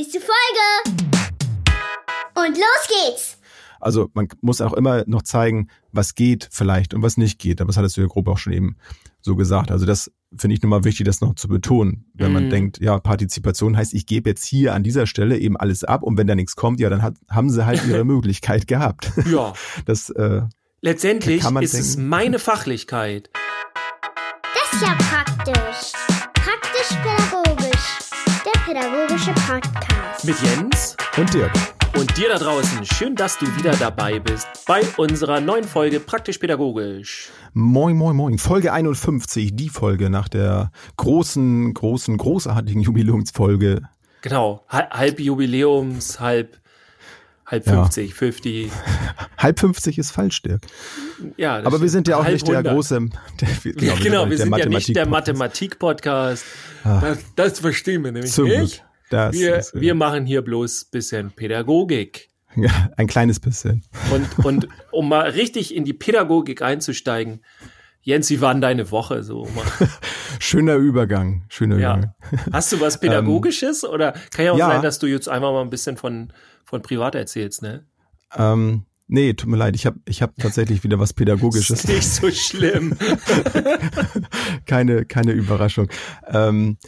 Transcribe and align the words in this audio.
nächste 0.00 0.18
Folge. 0.20 1.00
Und 2.34 2.56
los 2.56 2.88
geht's. 2.88 3.36
Also 3.80 4.08
man 4.14 4.28
muss 4.40 4.60
auch 4.62 4.72
immer 4.72 5.04
noch 5.06 5.22
zeigen, 5.22 5.68
was 5.92 6.14
geht 6.14 6.48
vielleicht 6.50 6.94
und 6.94 7.02
was 7.02 7.16
nicht 7.18 7.38
geht. 7.38 7.60
Aber 7.60 7.68
das 7.68 7.76
hattest 7.76 7.96
du 7.96 8.00
ja 8.02 8.06
grob 8.06 8.28
auch 8.28 8.38
schon 8.38 8.52
eben 8.54 8.76
so 9.20 9.36
gesagt. 9.36 9.70
Also 9.70 9.84
das 9.84 10.10
finde 10.36 10.54
ich 10.54 10.62
nochmal 10.62 10.84
wichtig, 10.84 11.04
das 11.06 11.20
noch 11.20 11.34
zu 11.34 11.48
betonen. 11.48 12.06
Wenn 12.14 12.32
man 12.32 12.46
Mhm. 12.46 12.50
denkt, 12.50 12.80
ja, 12.80 12.98
Partizipation 12.98 13.76
heißt, 13.76 13.92
ich 13.94 14.06
gebe 14.06 14.30
jetzt 14.30 14.44
hier 14.44 14.74
an 14.74 14.82
dieser 14.82 15.06
Stelle 15.06 15.38
eben 15.38 15.56
alles 15.58 15.84
ab 15.84 16.02
und 16.02 16.16
wenn 16.16 16.26
da 16.26 16.34
nichts 16.34 16.56
kommt, 16.56 16.80
ja, 16.80 16.88
dann 16.88 17.02
hat, 17.02 17.14
haben 17.30 17.50
sie 17.50 17.64
halt 17.66 17.84
ihre 17.86 18.04
Möglichkeit 18.04 18.66
gehabt. 18.66 19.10
Ja. 19.26 19.52
Das, 19.84 20.08
äh, 20.10 20.42
Letztendlich 20.82 21.42
Kann 21.42 21.52
man 21.52 21.62
ist 21.62 21.74
es 21.74 21.96
denken. 21.96 22.08
meine 22.08 22.38
Fachlichkeit. 22.38 23.28
Das 24.54 24.72
ist 24.72 24.86
ja 24.86 24.94
praktisch. 24.96 25.92
Pädagogische 28.74 29.32
Podcast. 29.32 30.24
Mit 30.24 30.36
Jens 30.42 30.96
und 31.16 31.34
Dirk. 31.34 31.50
und 31.98 32.16
dir 32.16 32.28
da 32.28 32.38
draußen. 32.38 32.84
Schön, 32.84 33.16
dass 33.16 33.36
du 33.36 33.46
wieder 33.56 33.72
dabei 33.72 34.20
bist 34.20 34.46
bei 34.64 34.82
unserer 34.96 35.40
neuen 35.40 35.64
Folge 35.64 35.98
Praktisch 35.98 36.38
Pädagogisch. 36.38 37.30
Moin, 37.52 37.96
moin, 37.96 38.14
moin. 38.14 38.38
Folge 38.38 38.72
51, 38.72 39.56
die 39.56 39.70
Folge 39.70 40.08
nach 40.08 40.28
der 40.28 40.70
großen, 40.98 41.74
großen, 41.74 42.16
großartigen 42.16 42.82
Jubiläumsfolge. 42.82 43.82
Genau. 44.22 44.64
Ha- 44.68 44.90
Halb 44.90 45.18
Jubiläums, 45.18 46.20
halb, 46.20 46.59
halb 47.50 47.66
Ja. 47.66 47.72
50, 47.84 48.14
50. 48.14 48.70
Halb 49.38 49.58
50 49.58 49.98
ist 49.98 50.10
falsch, 50.10 50.42
Dirk. 50.42 50.62
Ja, 51.38 51.56
Aber 51.64 51.80
wir 51.80 51.88
sind 51.88 52.06
ja 52.08 52.16
auch 52.18 52.24
halb 52.24 52.34
nicht 52.34 52.46
der 52.46 52.58
100. 52.58 52.74
große, 52.74 53.08
der, 53.40 53.48
Ja, 53.82 53.94
genau, 54.02 54.28
wir 54.30 54.36
sind 54.38 54.54
ja 54.56 54.66
nicht 54.66 54.94
der 54.94 55.06
Mathematik- 55.06 55.80
Mathematik-Podcast. 55.80 56.44
Das, 56.84 57.18
das 57.36 57.58
verstehen 57.60 58.04
wir 58.04 58.12
nämlich 58.12 58.32
Zum 58.32 58.48
nicht. 58.48 58.84
Das 59.10 59.34
Wir, 59.34 59.56
ist, 59.56 59.74
äh, 59.74 59.80
wir 59.80 59.94
machen 59.94 60.26
hier 60.26 60.42
bloß 60.42 60.84
bisschen 60.86 61.30
Pädagogik. 61.32 62.28
ja, 62.54 62.90
ein 62.96 63.06
kleines 63.06 63.40
bisschen. 63.40 63.82
Und, 64.12 64.44
und 64.44 64.68
um 64.92 65.08
mal 65.08 65.30
richtig 65.30 65.74
in 65.74 65.84
die 65.84 65.92
Pädagogik 65.94 66.62
einzusteigen, 66.62 67.42
Jens, 68.02 68.30
wie 68.30 68.40
war 68.40 68.54
denn 68.54 68.62
deine 68.62 68.90
Woche 68.92 69.22
so? 69.22 69.46
Schöner 70.38 70.76
Übergang. 70.76 71.44
Schöner 71.50 71.78
Ja. 71.78 71.96
Übergang. 71.98 72.14
Hast 72.52 72.72
du 72.72 72.80
was 72.80 72.98
Pädagogisches 73.00 73.84
oder 73.84 74.12
kann 74.34 74.44
ja 74.46 74.52
auch 74.52 74.56
Ähm, 74.56 74.60
ja. 74.60 74.68
sein, 74.70 74.82
dass 74.82 74.98
du 74.98 75.06
jetzt 75.06 75.28
einfach 75.28 75.52
mal 75.52 75.60
ein 75.60 75.68
bisschen 75.70 75.96
von, 75.98 76.32
von 76.70 76.82
privat 76.82 77.16
erzählst, 77.16 77.62
ne? 77.62 77.84
Ähm, 78.36 78.84
nee, 79.08 79.32
tut 79.34 79.50
mir 79.50 79.56
leid, 79.56 79.74
ich 79.74 79.86
habe 79.86 79.98
ich 80.04 80.22
hab 80.22 80.36
tatsächlich 80.36 80.84
wieder 80.84 81.00
was 81.00 81.12
Pädagogisches. 81.12 81.84
Ist 81.84 81.88
nicht 81.88 82.08
so 82.08 82.30
schlimm. 82.30 82.96
keine, 84.66 85.04
keine 85.04 85.32
Überraschung. 85.32 85.88
Ähm, 86.28 86.78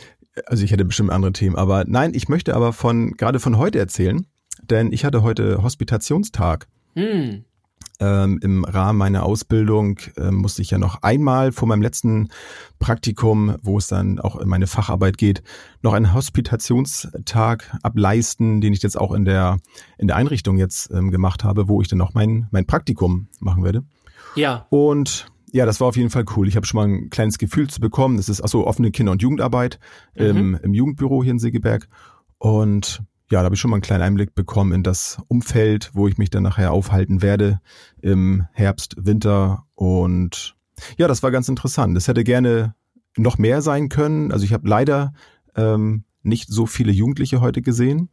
also 0.47 0.65
ich 0.65 0.71
hätte 0.71 0.85
bestimmt 0.85 1.11
andere 1.11 1.33
Themen, 1.33 1.57
aber 1.57 1.85
nein, 1.87 2.13
ich 2.15 2.29
möchte 2.29 2.55
aber 2.55 2.73
von 2.73 3.11
gerade 3.17 3.41
von 3.41 3.59
heute 3.59 3.81
erzählen, 3.81 4.25
denn 4.63 4.93
ich 4.93 5.05
hatte 5.05 5.23
heute 5.23 5.63
Hospitationstag. 5.65 6.69
Hm. 6.95 7.45
Ähm, 8.03 8.41
Im 8.43 8.65
Rahmen 8.65 8.99
meiner 8.99 9.23
Ausbildung 9.23 10.01
ähm, 10.17 10.35
musste 10.35 10.61
ich 10.61 10.73
ja 10.73 10.79
noch 10.79 11.03
einmal 11.03 11.53
vor 11.53 11.69
meinem 11.69 11.83
letzten 11.83 12.31
Praktikum, 12.81 13.55
wo 13.63 13.79
es 13.79 13.87
dann 13.87 14.19
auch 14.19 14.35
in 14.41 14.49
meine 14.49 14.67
Facharbeit 14.67 15.19
geht, 15.19 15.45
noch 15.83 15.93
einen 15.93 16.13
Hospitationstag 16.13 17.79
ableisten, 17.81 18.61
den 18.61 18.73
ich 18.73 18.83
jetzt 18.83 18.99
auch 18.99 19.13
in 19.13 19.25
der 19.25 19.59
in 19.99 20.09
der 20.09 20.17
Einrichtung 20.17 20.59
jetzt 20.59 20.91
ähm, 20.91 21.13
gemacht 21.13 21.45
habe, 21.45 21.69
wo 21.69 21.81
ich 21.81 21.87
dann 21.87 21.99
noch 21.99 22.13
mein 22.13 22.49
mein 22.51 22.67
Praktikum 22.67 23.29
machen 23.39 23.63
werde. 23.63 23.85
Ja. 24.35 24.67
Und 24.71 25.29
ja, 25.53 25.65
das 25.65 25.81
war 25.81 25.87
auf 25.87 25.97
jeden 25.97 26.11
Fall 26.11 26.25
cool. 26.35 26.49
Ich 26.49 26.57
habe 26.57 26.67
schon 26.67 26.79
mal 26.79 26.89
ein 26.89 27.11
kleines 27.11 27.39
Gefühl 27.39 27.71
zu 27.71 27.81
bekommen. 27.81 28.17
Das 28.17 28.29
ist 28.29 28.43
achso 28.43 28.67
offene 28.67 28.91
Kinder- 28.91 29.13
und 29.13 29.23
Jugendarbeit 29.23 29.79
im, 30.15 30.59
im 30.61 30.75
Jugendbüro 30.75 31.23
hier 31.23 31.33
in 31.33 31.39
Segeberg. 31.39 31.89
Und 32.39 33.05
ja, 33.33 33.41
da 33.41 33.47
habe 33.47 33.55
ich 33.55 33.61
schon 33.63 33.71
mal 33.71 33.77
einen 33.77 33.83
kleinen 33.83 34.03
Einblick 34.03 34.35
bekommen 34.35 34.73
in 34.73 34.83
das 34.83 35.17
Umfeld, 35.27 35.91
wo 35.95 36.07
ich 36.07 36.19
mich 36.19 36.29
dann 36.29 36.43
nachher 36.43 36.71
aufhalten 36.71 37.23
werde 37.23 37.63
im 38.03 38.47
Herbst, 38.53 38.95
Winter. 38.99 39.65
Und 39.75 40.55
ja, 40.99 41.09
das 41.09 41.23
war 41.23 41.31
ganz 41.31 41.49
interessant. 41.49 41.97
Das 41.97 42.09
hätte 42.09 42.25
gerne 42.25 42.75
noch 43.17 43.39
mehr 43.39 43.63
sein 43.63 43.89
können. 43.89 44.33
Also 44.33 44.45
ich 44.45 44.53
habe 44.53 44.69
leider 44.69 45.15
ähm, 45.57 46.05
nicht 46.23 46.51
so 46.51 46.67
viele 46.67 46.93
Jugendliche 46.93 47.41
heute 47.41 47.63
gesehen. 47.63 48.11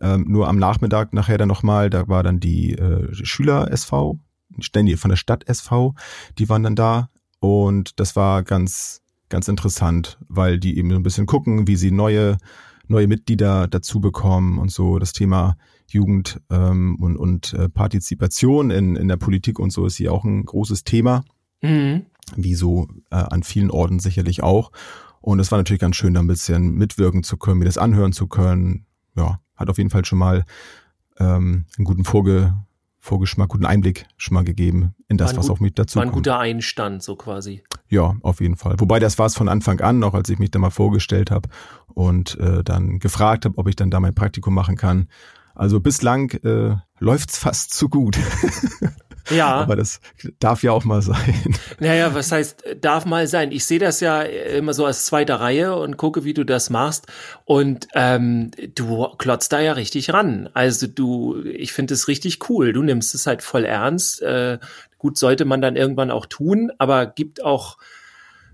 Ähm, 0.00 0.26
nur 0.28 0.46
am 0.46 0.58
Nachmittag 0.58 1.12
nachher 1.12 1.38
dann 1.38 1.48
nochmal, 1.48 1.90
da 1.90 2.06
war 2.06 2.22
dann 2.22 2.38
die 2.38 2.74
äh, 2.74 3.12
Schüler-SV, 3.12 4.20
Ständige 4.60 4.96
von 4.96 5.08
der 5.08 5.16
Stadt 5.16 5.48
SV, 5.48 5.96
die 6.38 6.48
waren 6.48 6.62
dann 6.62 6.76
da 6.76 7.08
und 7.40 7.98
das 7.98 8.14
war 8.14 8.44
ganz, 8.44 9.02
ganz 9.28 9.48
interessant, 9.48 10.18
weil 10.28 10.60
die 10.60 10.78
eben 10.78 10.90
so 10.90 10.96
ein 10.96 11.02
bisschen 11.02 11.26
gucken, 11.26 11.66
wie 11.66 11.74
sie 11.74 11.90
neue, 11.90 12.38
neue 12.88 13.06
Mitglieder 13.08 13.68
dazu 13.68 14.00
bekommen 14.00 14.58
und 14.58 14.70
so 14.70 14.98
das 14.98 15.12
Thema 15.12 15.56
Jugend 15.88 16.40
ähm, 16.50 16.96
und, 17.00 17.16
und 17.16 17.52
äh, 17.54 17.68
Partizipation 17.68 18.70
in, 18.70 18.96
in 18.96 19.08
der 19.08 19.16
Politik 19.18 19.58
und 19.58 19.70
so 19.72 19.86
ist 19.86 19.96
hier 19.96 20.12
auch 20.12 20.24
ein 20.24 20.44
großes 20.44 20.84
Thema, 20.84 21.22
Mhm. 21.64 22.06
wie 22.36 22.54
so 22.54 22.88
äh, 23.10 23.16
an 23.16 23.42
vielen 23.44 23.70
Orten 23.70 24.00
sicherlich 24.00 24.42
auch. 24.42 24.72
Und 25.20 25.38
es 25.38 25.52
war 25.52 25.58
natürlich 25.58 25.80
ganz 25.80 25.94
schön, 25.94 26.14
da 26.14 26.20
ein 26.20 26.26
bisschen 26.26 26.72
mitwirken 26.74 27.22
zu 27.22 27.36
können, 27.36 27.60
mir 27.60 27.66
das 27.66 27.78
anhören 27.78 28.12
zu 28.12 28.26
können. 28.26 28.86
Ja, 29.16 29.38
hat 29.54 29.70
auf 29.70 29.78
jeden 29.78 29.90
Fall 29.90 30.04
schon 30.04 30.18
mal 30.18 30.44
ähm, 31.18 31.66
einen 31.78 31.84
guten 31.84 32.04
Vorge 32.04 32.54
Vorgeschmack, 32.98 33.48
guten 33.48 33.66
Einblick 33.66 34.06
schon 34.16 34.34
mal 34.34 34.44
gegeben 34.44 34.94
in 35.08 35.16
das, 35.18 35.36
was 35.36 35.46
gut- 35.46 35.52
auf 35.52 35.60
mich 35.60 35.74
dazu 35.74 35.96
War 35.96 36.04
ein 36.04 36.12
guter 36.12 36.38
Einstand, 36.38 37.02
so 37.02 37.16
quasi. 37.16 37.62
Ja, 37.92 38.16
auf 38.22 38.40
jeden 38.40 38.56
Fall. 38.56 38.76
Wobei 38.78 39.00
das 39.00 39.18
war 39.18 39.26
es 39.26 39.36
von 39.36 39.50
Anfang 39.50 39.82
an, 39.82 39.98
noch 39.98 40.14
als 40.14 40.30
ich 40.30 40.38
mich 40.38 40.50
da 40.50 40.58
mal 40.58 40.70
vorgestellt 40.70 41.30
habe 41.30 41.50
und 41.88 42.40
äh, 42.40 42.64
dann 42.64 43.00
gefragt 43.00 43.44
habe, 43.44 43.58
ob 43.58 43.68
ich 43.68 43.76
dann 43.76 43.90
da 43.90 44.00
mein 44.00 44.14
Praktikum 44.14 44.54
machen 44.54 44.76
kann. 44.76 45.08
Also 45.54 45.78
bislang 45.78 46.30
äh, 46.42 46.76
läuft's 47.00 47.36
fast 47.36 47.74
zu 47.74 47.90
gut. 47.90 48.18
Ja. 49.30 49.54
Aber 49.62 49.76
das 49.76 50.00
darf 50.38 50.62
ja 50.62 50.72
auch 50.72 50.84
mal 50.84 51.02
sein. 51.02 51.56
Naja, 51.80 52.14
was 52.14 52.32
heißt, 52.32 52.64
darf 52.80 53.04
mal 53.04 53.26
sein. 53.26 53.52
Ich 53.52 53.64
sehe 53.64 53.78
das 53.78 54.00
ja 54.00 54.22
immer 54.22 54.74
so 54.74 54.84
als 54.86 55.06
zweite 55.06 55.40
Reihe 55.40 55.74
und 55.76 55.96
gucke, 55.96 56.24
wie 56.24 56.34
du 56.34 56.44
das 56.44 56.70
machst. 56.70 57.06
Und 57.44 57.88
ähm, 57.94 58.50
du 58.74 59.08
klotzt 59.18 59.52
da 59.52 59.60
ja 59.60 59.72
richtig 59.72 60.12
ran. 60.12 60.48
Also 60.54 60.86
du, 60.86 61.42
ich 61.44 61.72
finde 61.72 61.94
es 61.94 62.08
richtig 62.08 62.48
cool. 62.48 62.72
Du 62.72 62.82
nimmst 62.82 63.14
es 63.14 63.26
halt 63.26 63.42
voll 63.42 63.64
ernst. 63.64 64.22
Äh, 64.22 64.58
gut, 64.98 65.18
sollte 65.18 65.44
man 65.44 65.60
dann 65.60 65.76
irgendwann 65.76 66.10
auch 66.10 66.26
tun, 66.26 66.70
aber 66.78 67.06
gibt 67.06 67.44
auch, 67.44 67.76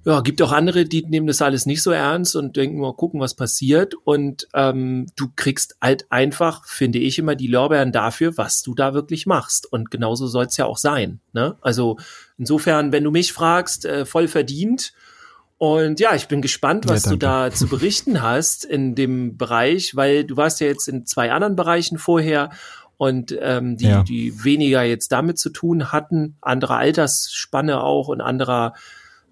ja, 0.08 0.22
gibt 0.22 0.40
auch 0.40 0.52
andere, 0.52 0.86
die 0.86 1.04
nehmen 1.04 1.26
das 1.26 1.42
alles 1.42 1.66
nicht 1.66 1.82
so 1.82 1.90
ernst 1.90 2.34
und 2.34 2.56
denken 2.56 2.80
mal 2.80 2.94
gucken, 2.94 3.20
was 3.20 3.34
passiert. 3.34 3.94
Und 4.04 4.48
ähm, 4.54 5.06
du 5.16 5.28
kriegst 5.36 5.76
halt 5.82 6.06
einfach, 6.10 6.64
finde 6.66 6.98
ich, 6.98 7.18
immer 7.18 7.34
die 7.34 7.46
Lorbeeren 7.46 7.92
dafür, 7.92 8.36
was 8.38 8.62
du 8.62 8.74
da 8.74 8.94
wirklich 8.94 9.26
machst. 9.26 9.70
Und 9.70 9.90
genauso 9.90 10.26
soll 10.26 10.46
es 10.46 10.56
ja 10.56 10.64
auch 10.64 10.78
sein. 10.78 11.20
Ne? 11.34 11.56
Also 11.60 11.98
insofern, 12.38 12.90
wenn 12.90 13.04
du 13.04 13.10
mich 13.10 13.34
fragst, 13.34 13.84
äh, 13.84 14.06
voll 14.06 14.28
verdient. 14.28 14.94
Und 15.58 16.00
ja, 16.00 16.14
ich 16.14 16.26
bin 16.26 16.40
gespannt, 16.40 16.86
Ja, 16.86 16.92
was 16.92 17.02
du 17.02 17.16
danke. 17.16 17.50
da 17.50 17.50
zu 17.50 17.66
berichten 17.68 18.22
hast 18.22 18.64
in 18.64 18.94
dem 18.94 19.36
Bereich, 19.36 19.94
weil 19.94 20.24
du 20.24 20.38
warst 20.38 20.60
ja 20.60 20.68
jetzt 20.68 20.88
in 20.88 21.04
zwei 21.04 21.32
anderen 21.32 21.54
Bereichen 21.54 21.98
vorher 21.98 22.48
und 22.96 23.36
ähm, 23.40 23.76
die, 23.76 23.86
Ja. 23.88 24.02
die 24.04 24.42
weniger 24.42 24.82
jetzt 24.84 25.12
damit 25.12 25.38
zu 25.38 25.50
tun 25.50 25.92
hatten, 25.92 26.36
andere 26.40 26.76
Altersspanne 26.76 27.82
auch 27.82 28.08
und 28.08 28.20
anderer 28.22 28.72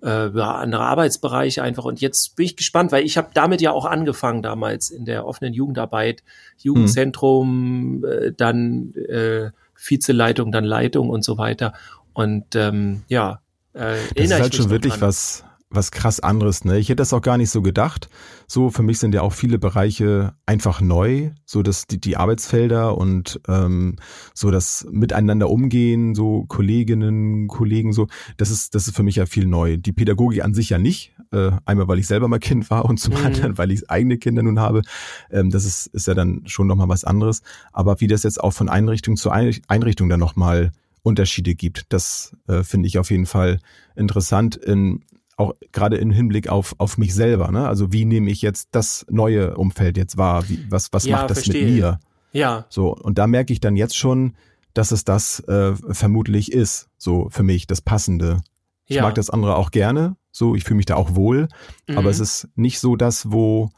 äh, 0.02 0.40
andere 0.40 0.82
Arbeitsbereiche 0.82 1.62
einfach. 1.62 1.84
Und 1.84 2.00
jetzt 2.00 2.36
bin 2.36 2.46
ich 2.46 2.56
gespannt, 2.56 2.92
weil 2.92 3.04
ich 3.04 3.16
habe 3.16 3.30
damit 3.34 3.60
ja 3.60 3.72
auch 3.72 3.84
angefangen 3.84 4.42
damals 4.42 4.90
in 4.90 5.04
der 5.04 5.26
offenen 5.26 5.54
Jugendarbeit, 5.54 6.22
Jugendzentrum, 6.58 8.04
äh, 8.04 8.32
dann 8.32 8.94
äh, 8.94 9.50
Vizeleitung, 9.74 10.52
dann 10.52 10.64
Leitung 10.64 11.10
und 11.10 11.24
so 11.24 11.38
weiter. 11.38 11.72
Und 12.12 12.54
ähm, 12.54 13.02
ja, 13.08 13.40
äh, 13.74 13.96
Das 14.14 14.24
ist 14.24 14.32
halt 14.32 14.54
schon 14.54 14.70
wirklich 14.70 14.94
dran. 14.94 15.02
was, 15.02 15.44
was 15.68 15.90
krass 15.90 16.20
anderes. 16.20 16.64
Ne? 16.64 16.78
Ich 16.78 16.88
hätte 16.88 16.96
das 16.96 17.12
auch 17.12 17.20
gar 17.20 17.36
nicht 17.36 17.50
so 17.50 17.60
gedacht. 17.60 18.08
So, 18.46 18.70
für 18.70 18.82
mich 18.84 18.98
sind 18.98 19.14
ja 19.14 19.22
auch 19.22 19.32
viele 19.32 19.58
Bereiche 19.58 20.34
einfach 20.46 20.80
neu, 20.80 21.30
so 21.44 21.62
dass 21.62 21.86
die, 21.86 22.00
die 22.00 22.16
Arbeitsfelder 22.16 22.96
und 22.96 23.40
ähm, 23.48 23.96
so 24.32 24.52
das 24.52 24.86
Miteinander 24.90 25.50
umgehen, 25.50 26.14
so 26.14 26.44
Kolleginnen, 26.46 27.48
Kollegen, 27.48 27.92
so, 27.92 28.06
das 28.36 28.50
ist, 28.50 28.76
das 28.76 28.86
ist 28.86 28.94
für 28.96 29.02
mich 29.02 29.16
ja 29.16 29.26
viel 29.26 29.46
neu. 29.46 29.76
Die 29.76 29.92
Pädagogik 29.92 30.44
an 30.44 30.54
sich 30.54 30.70
ja 30.70 30.78
nicht. 30.78 31.12
Äh, 31.32 31.50
einmal, 31.64 31.88
weil 31.88 31.98
ich 31.98 32.06
selber 32.06 32.28
mal 32.28 32.38
Kind 32.38 32.70
war 32.70 32.84
und 32.84 32.98
zum 33.00 33.14
Mhm. 33.14 33.26
anderen, 33.26 33.58
weil 33.58 33.72
ich 33.72 33.90
eigene 33.90 34.18
Kinder 34.18 34.44
nun 34.44 34.60
habe. 34.60 34.82
Ähm, 35.30 35.50
das 35.50 35.64
ist, 35.64 35.88
ist 35.88 36.06
ja 36.06 36.14
dann 36.14 36.42
schon 36.46 36.68
nochmal 36.68 36.88
was 36.88 37.04
anderes. 37.04 37.42
Aber 37.72 38.00
wie 38.00 38.06
das 38.06 38.22
jetzt 38.22 38.40
auch 38.42 38.52
von 38.52 38.68
Einrichtung 38.68 39.16
zu 39.16 39.30
Einricht- 39.30 39.64
Einrichtung 39.68 40.08
dann 40.08 40.20
nochmal 40.20 40.70
Unterschiede 41.02 41.54
gibt, 41.56 41.86
das 41.88 42.36
äh, 42.46 42.62
finde 42.62 42.86
ich 42.86 42.98
auf 42.98 43.10
jeden 43.10 43.26
Fall 43.26 43.58
interessant 43.96 44.54
in 44.56 45.02
auch 45.36 45.54
gerade 45.72 45.96
im 45.96 46.10
Hinblick 46.10 46.48
auf, 46.48 46.74
auf 46.78 46.96
mich 46.98 47.14
selber, 47.14 47.50
ne? 47.52 47.68
Also 47.68 47.92
wie 47.92 48.04
nehme 48.04 48.30
ich 48.30 48.42
jetzt 48.42 48.68
das 48.72 49.04
neue 49.10 49.56
Umfeld 49.56 49.96
jetzt 49.96 50.16
wahr? 50.16 50.48
Wie, 50.48 50.64
was, 50.70 50.92
was 50.92 51.04
Ja, 51.04 51.16
macht 51.18 51.30
das 51.30 51.38
verstehe. 51.44 51.64
mit 51.66 51.74
mir? 51.74 52.00
Ja, 52.32 52.66
So, 52.68 52.94
und 52.94 53.18
da 53.18 53.26
merke 53.26 53.52
ich 53.52 53.60
dann 53.60 53.76
jetzt 53.76 53.96
schon, 53.96 54.34
dass 54.74 54.92
es 54.92 55.04
das 55.04 55.40
äh, 55.40 55.74
vermutlich 55.90 56.52
ist, 56.52 56.88
so 56.98 57.28
für 57.30 57.42
mich, 57.42 57.66
das 57.66 57.80
Passende. 57.80 58.40
Ich 58.86 58.96
ja. 58.96 59.02
mag 59.02 59.14
das 59.14 59.30
andere 59.30 59.56
auch 59.56 59.70
gerne, 59.70 60.16
so, 60.32 60.54
ich 60.54 60.64
fühle 60.64 60.76
mich 60.76 60.86
da 60.86 60.96
auch 60.96 61.14
wohl, 61.14 61.48
Mhm. 61.88 61.96
aber 61.98 62.10
es 62.10 62.20
ist 62.20 62.48
nicht 62.56 62.78
so 62.80 62.94
das, 62.96 63.32
wo, 63.32 63.70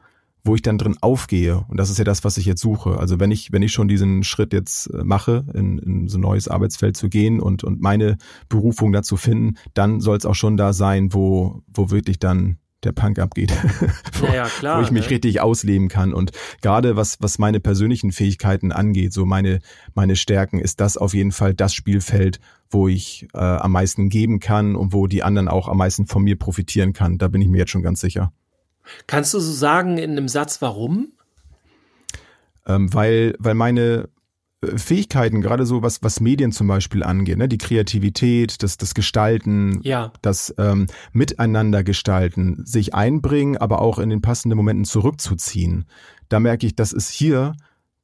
wo 0.49 0.55
ich 0.55 0.63
dann 0.63 0.79
drin 0.79 0.97
aufgehe. 1.01 1.65
Und 1.69 1.79
das 1.79 1.91
ist 1.91 1.99
ja 1.99 2.05
das, 2.05 2.25
was 2.25 2.39
ich 2.39 2.47
jetzt 2.47 2.63
suche. 2.63 2.99
Also 2.99 3.21
wenn 3.21 3.31
ich, 3.31 3.53
wenn 3.53 3.63
ich 3.63 3.71
schon 3.71 3.87
diesen 3.87 4.25
Schritt 4.25 4.53
jetzt 4.55 4.87
äh, 4.87 5.05
mache, 5.05 5.45
in, 5.53 5.79
in 5.79 6.09
so 6.09 6.17
ein 6.17 6.23
neues 6.23 6.49
Arbeitsfeld 6.49 6.97
zu 6.97 7.09
gehen 7.11 7.39
und, 7.39 7.63
und 7.63 7.81
meine 7.81 8.17
Berufung 8.49 8.93
dazu 8.93 9.17
finden, 9.17 9.57
dann 9.75 10.01
soll 10.01 10.17
es 10.17 10.25
auch 10.25 10.35
schon 10.35 10.57
da 10.57 10.73
sein, 10.73 11.13
wo, 11.13 11.63
wo 11.69 11.91
wirklich 11.91 12.19
dann 12.19 12.57
der 12.83 12.93
Punk 12.93 13.19
abgeht, 13.19 13.53
wo, 14.21 14.27
ja, 14.27 14.35
ja, 14.35 14.45
klar, 14.47 14.79
wo 14.79 14.83
ich 14.83 14.91
mich 14.91 15.05
ne? 15.05 15.11
richtig 15.11 15.41
ausleben 15.41 15.89
kann. 15.89 16.15
Und 16.15 16.31
gerade 16.63 16.97
was, 16.97 17.19
was 17.21 17.39
meine 17.39 17.61
persönlichen 17.61 18.11
Fähigkeiten 18.11 18.73
angeht, 18.73 19.13
so 19.13 19.27
meine, 19.27 19.59
meine 19.95 20.17
Stärken, 20.17 20.61
ist 20.61 20.81
das 20.81 20.97
auf 20.97 21.13
jeden 21.13 21.33
Fall 21.33 21.53
das 21.53 21.75
Spielfeld, 21.75 22.41
wo 22.71 22.89
ich 22.89 23.29
äh, 23.35 23.39
am 23.39 23.73
meisten 23.73 24.09
geben 24.09 24.41
kann 24.41 24.77
und 24.77 24.95
wo 24.95 25.09
die 25.09 25.23
anderen 25.23 25.49
auch 25.49 25.69
am 25.69 25.77
meisten 25.77 26.07
von 26.07 26.23
mir 26.23 26.39
profitieren 26.39 26.95
kann. 26.95 27.19
Da 27.19 27.29
bin 27.29 27.43
ich 27.43 27.49
mir 27.49 27.59
jetzt 27.59 27.71
schon 27.71 27.83
ganz 27.83 28.01
sicher. 28.01 28.33
Kannst 29.07 29.35
du 29.35 29.41
so 29.41 29.53
sagen 29.53 29.99
in 29.99 30.13
einem 30.13 30.29
Satz, 30.29 30.63
warum? 30.63 31.13
Ähm, 32.67 32.93
weil, 32.93 33.35
weil 33.39 33.55
meine 33.55 34.09
äh, 34.61 34.77
Fähigkeiten, 34.77 35.41
gerade 35.41 35.67
so 35.67 35.83
was, 35.83 36.03
was 36.03 36.21
Medien 36.21 36.53
zum 36.53 36.67
Beispiel 36.67 37.03
angeht, 37.03 37.39
ne, 37.39 37.49
die 37.49 37.59
Kreativität, 37.59 38.63
das, 38.63 38.77
das 38.77 38.95
Gestalten, 38.95 39.81
ja. 39.83 40.13
das 40.23 40.55
ähm, 40.59 40.87
Miteinander 41.13 41.83
gestalten, 41.83 42.65
sich 42.65 42.95
einbringen, 42.95 43.57
aber 43.57 43.81
auch 43.81 43.99
in 43.99 44.11
den 44.11 44.21
passenden 44.21 44.57
Momenten 44.57 44.85
zurückzuziehen. 44.85 45.87
Da 46.29 46.41
merke 46.41 46.67
ich, 46.67 46.77
das 46.77 46.93
ist 46.93 47.11
hier 47.11 47.55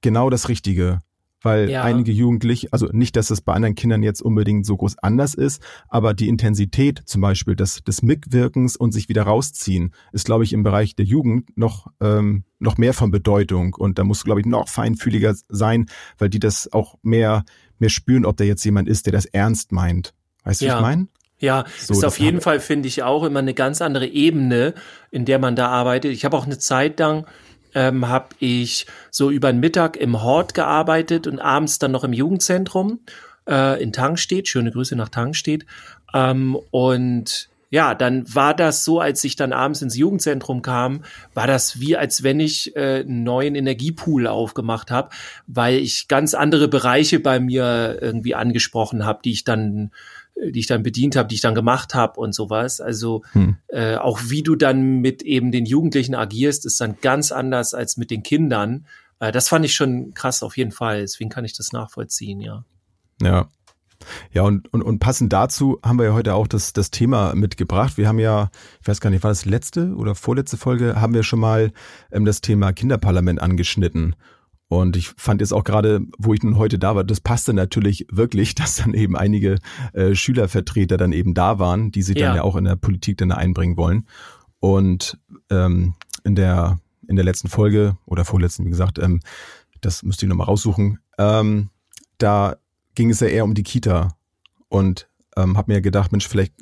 genau 0.00 0.30
das 0.30 0.48
Richtige 0.48 1.02
weil 1.44 1.70
ja. 1.70 1.82
einige 1.82 2.12
Jugendliche, 2.12 2.68
also 2.72 2.88
nicht, 2.92 3.16
dass 3.16 3.30
es 3.30 3.40
bei 3.40 3.52
anderen 3.52 3.74
Kindern 3.74 4.02
jetzt 4.02 4.22
unbedingt 4.22 4.66
so 4.66 4.76
groß 4.76 4.98
anders 4.98 5.34
ist, 5.34 5.62
aber 5.88 6.14
die 6.14 6.28
Intensität 6.28 7.02
zum 7.04 7.20
Beispiel 7.20 7.54
des, 7.54 7.84
des 7.84 8.02
Mitwirkens 8.02 8.76
und 8.76 8.92
sich 8.92 9.08
wieder 9.08 9.24
rausziehen, 9.24 9.94
ist, 10.12 10.26
glaube 10.26 10.44
ich, 10.44 10.52
im 10.52 10.62
Bereich 10.62 10.96
der 10.96 11.04
Jugend 11.04 11.56
noch, 11.56 11.88
ähm, 12.00 12.44
noch 12.58 12.78
mehr 12.78 12.94
von 12.94 13.10
Bedeutung. 13.10 13.74
Und 13.74 13.98
da 13.98 14.04
muss, 14.04 14.24
glaube 14.24 14.40
ich, 14.40 14.46
noch 14.46 14.68
feinfühliger 14.68 15.34
sein, 15.48 15.86
weil 16.18 16.30
die 16.30 16.40
das 16.40 16.72
auch 16.72 16.96
mehr, 17.02 17.44
mehr 17.78 17.90
spüren, 17.90 18.24
ob 18.24 18.36
da 18.36 18.44
jetzt 18.44 18.64
jemand 18.64 18.88
ist, 18.88 19.06
der 19.06 19.12
das 19.12 19.26
ernst 19.26 19.72
meint. 19.72 20.14
Weißt 20.44 20.62
du, 20.62 20.66
ja. 20.66 20.72
was 20.72 20.78
ich 20.78 20.82
meine? 20.82 21.08
Ja, 21.38 21.64
so, 21.78 21.92
ist 21.92 22.04
auf 22.04 22.18
jeden 22.18 22.40
Fall, 22.40 22.58
finde 22.60 22.88
ich, 22.88 23.02
auch 23.02 23.24
immer 23.24 23.40
eine 23.40 23.54
ganz 23.54 23.82
andere 23.82 24.06
Ebene, 24.06 24.72
in 25.10 25.24
der 25.24 25.38
man 25.38 25.56
da 25.56 25.68
arbeitet. 25.68 26.12
Ich 26.12 26.24
habe 26.24 26.36
auch 26.36 26.46
eine 26.46 26.58
Zeit 26.58 26.98
lang 26.98 27.26
ähm, 27.74 28.08
habe 28.08 28.28
ich 28.38 28.86
so 29.10 29.30
über 29.30 29.52
den 29.52 29.60
Mittag 29.60 29.96
im 29.96 30.22
Hort 30.22 30.54
gearbeitet 30.54 31.26
und 31.26 31.38
abends 31.40 31.78
dann 31.78 31.92
noch 31.92 32.04
im 32.04 32.12
Jugendzentrum 32.12 33.00
äh, 33.48 33.82
in 33.82 33.92
Tangstedt. 33.92 34.48
Schöne 34.48 34.70
Grüße 34.70 34.96
nach 34.96 35.08
Tangstedt. 35.08 35.66
Ähm, 36.12 36.56
und 36.70 37.48
ja, 37.74 37.96
dann 37.96 38.32
war 38.32 38.54
das 38.54 38.84
so, 38.84 39.00
als 39.00 39.24
ich 39.24 39.34
dann 39.34 39.52
abends 39.52 39.82
ins 39.82 39.96
Jugendzentrum 39.96 40.62
kam, 40.62 41.02
war 41.34 41.48
das 41.48 41.80
wie, 41.80 41.96
als 41.96 42.22
wenn 42.22 42.38
ich 42.38 42.76
äh, 42.76 43.00
einen 43.00 43.24
neuen 43.24 43.56
Energiepool 43.56 44.28
aufgemacht 44.28 44.92
habe, 44.92 45.10
weil 45.48 45.78
ich 45.78 46.06
ganz 46.06 46.34
andere 46.34 46.68
Bereiche 46.68 47.18
bei 47.18 47.40
mir 47.40 47.98
irgendwie 48.00 48.36
angesprochen 48.36 49.04
habe, 49.04 49.22
die 49.24 49.32
ich 49.32 49.42
dann 49.42 49.90
die 50.36 50.60
ich 50.60 50.66
dann 50.66 50.82
bedient 50.82 51.16
habe, 51.16 51.28
die 51.28 51.36
ich 51.36 51.40
dann 51.40 51.54
gemacht 51.54 51.94
habe 51.94 52.20
und 52.20 52.34
sowas. 52.34 52.80
Also 52.80 53.22
hm. 53.32 53.56
äh, 53.68 53.96
auch 53.96 54.20
wie 54.26 54.42
du 54.42 54.56
dann 54.56 55.00
mit 55.00 55.22
eben 55.22 55.52
den 55.52 55.66
Jugendlichen 55.66 56.14
agierst, 56.14 56.66
ist 56.66 56.80
dann 56.80 56.96
ganz 57.00 57.32
anders 57.32 57.74
als 57.74 57.96
mit 57.96 58.10
den 58.10 58.22
Kindern. 58.22 58.86
Äh, 59.20 59.32
das 59.32 59.48
fand 59.48 59.64
ich 59.64 59.74
schon 59.74 60.12
krass 60.14 60.42
auf 60.42 60.56
jeden 60.56 60.72
Fall. 60.72 61.00
Deswegen 61.02 61.30
kann 61.30 61.44
ich 61.44 61.56
das 61.56 61.72
nachvollziehen, 61.72 62.40
ja. 62.40 62.64
Ja. 63.22 63.48
Ja, 64.32 64.42
und, 64.42 64.70
und, 64.72 64.82
und 64.82 64.98
passend 64.98 65.32
dazu 65.32 65.78
haben 65.82 65.98
wir 65.98 66.06
ja 66.06 66.12
heute 66.12 66.34
auch 66.34 66.46
das, 66.46 66.74
das 66.74 66.90
Thema 66.90 67.34
mitgebracht. 67.34 67.96
Wir 67.96 68.08
haben 68.08 68.18
ja, 68.18 68.50
ich 68.82 68.88
weiß 68.88 69.00
gar 69.00 69.08
nicht, 69.08 69.22
war 69.22 69.30
das 69.30 69.46
letzte 69.46 69.94
oder 69.94 70.14
vorletzte 70.14 70.58
Folge, 70.58 71.00
haben 71.00 71.14
wir 71.14 71.22
schon 71.22 71.40
mal 71.40 71.72
ähm, 72.12 72.24
das 72.24 72.40
Thema 72.42 72.72
Kinderparlament 72.72 73.40
angeschnitten. 73.40 74.14
Und 74.80 74.96
ich 74.96 75.08
fand 75.16 75.40
jetzt 75.40 75.52
auch 75.52 75.64
gerade, 75.64 76.00
wo 76.18 76.34
ich 76.34 76.42
nun 76.42 76.58
heute 76.58 76.78
da 76.78 76.96
war, 76.96 77.04
das 77.04 77.20
passte 77.20 77.54
natürlich 77.54 78.06
wirklich, 78.10 78.54
dass 78.54 78.76
dann 78.76 78.94
eben 78.94 79.16
einige 79.16 79.58
äh, 79.92 80.14
Schülervertreter 80.14 80.96
dann 80.96 81.12
eben 81.12 81.34
da 81.34 81.58
waren, 81.58 81.90
die 81.90 82.02
sich 82.02 82.16
ja. 82.18 82.28
dann 82.28 82.36
ja 82.36 82.42
auch 82.42 82.56
in 82.56 82.64
der 82.64 82.76
Politik 82.76 83.18
dann 83.18 83.32
einbringen 83.32 83.76
wollen. 83.76 84.06
Und 84.60 85.18
ähm, 85.50 85.94
in 86.24 86.34
der 86.34 86.78
in 87.06 87.16
der 87.16 87.24
letzten 87.24 87.48
Folge 87.48 87.98
oder 88.06 88.24
vorletzten, 88.24 88.64
wie 88.64 88.70
gesagt, 88.70 88.98
ähm, 88.98 89.20
das 89.82 90.02
müsste 90.02 90.24
ich 90.24 90.30
nochmal 90.30 90.46
raussuchen, 90.46 90.98
ähm, 91.18 91.68
da 92.16 92.56
ging 92.94 93.10
es 93.10 93.20
ja 93.20 93.26
eher 93.26 93.44
um 93.44 93.52
die 93.54 93.62
Kita 93.62 94.16
und 94.68 95.08
ähm, 95.36 95.56
habe 95.56 95.72
mir 95.72 95.80
gedacht, 95.80 96.12
Mensch, 96.12 96.28
vielleicht 96.28 96.54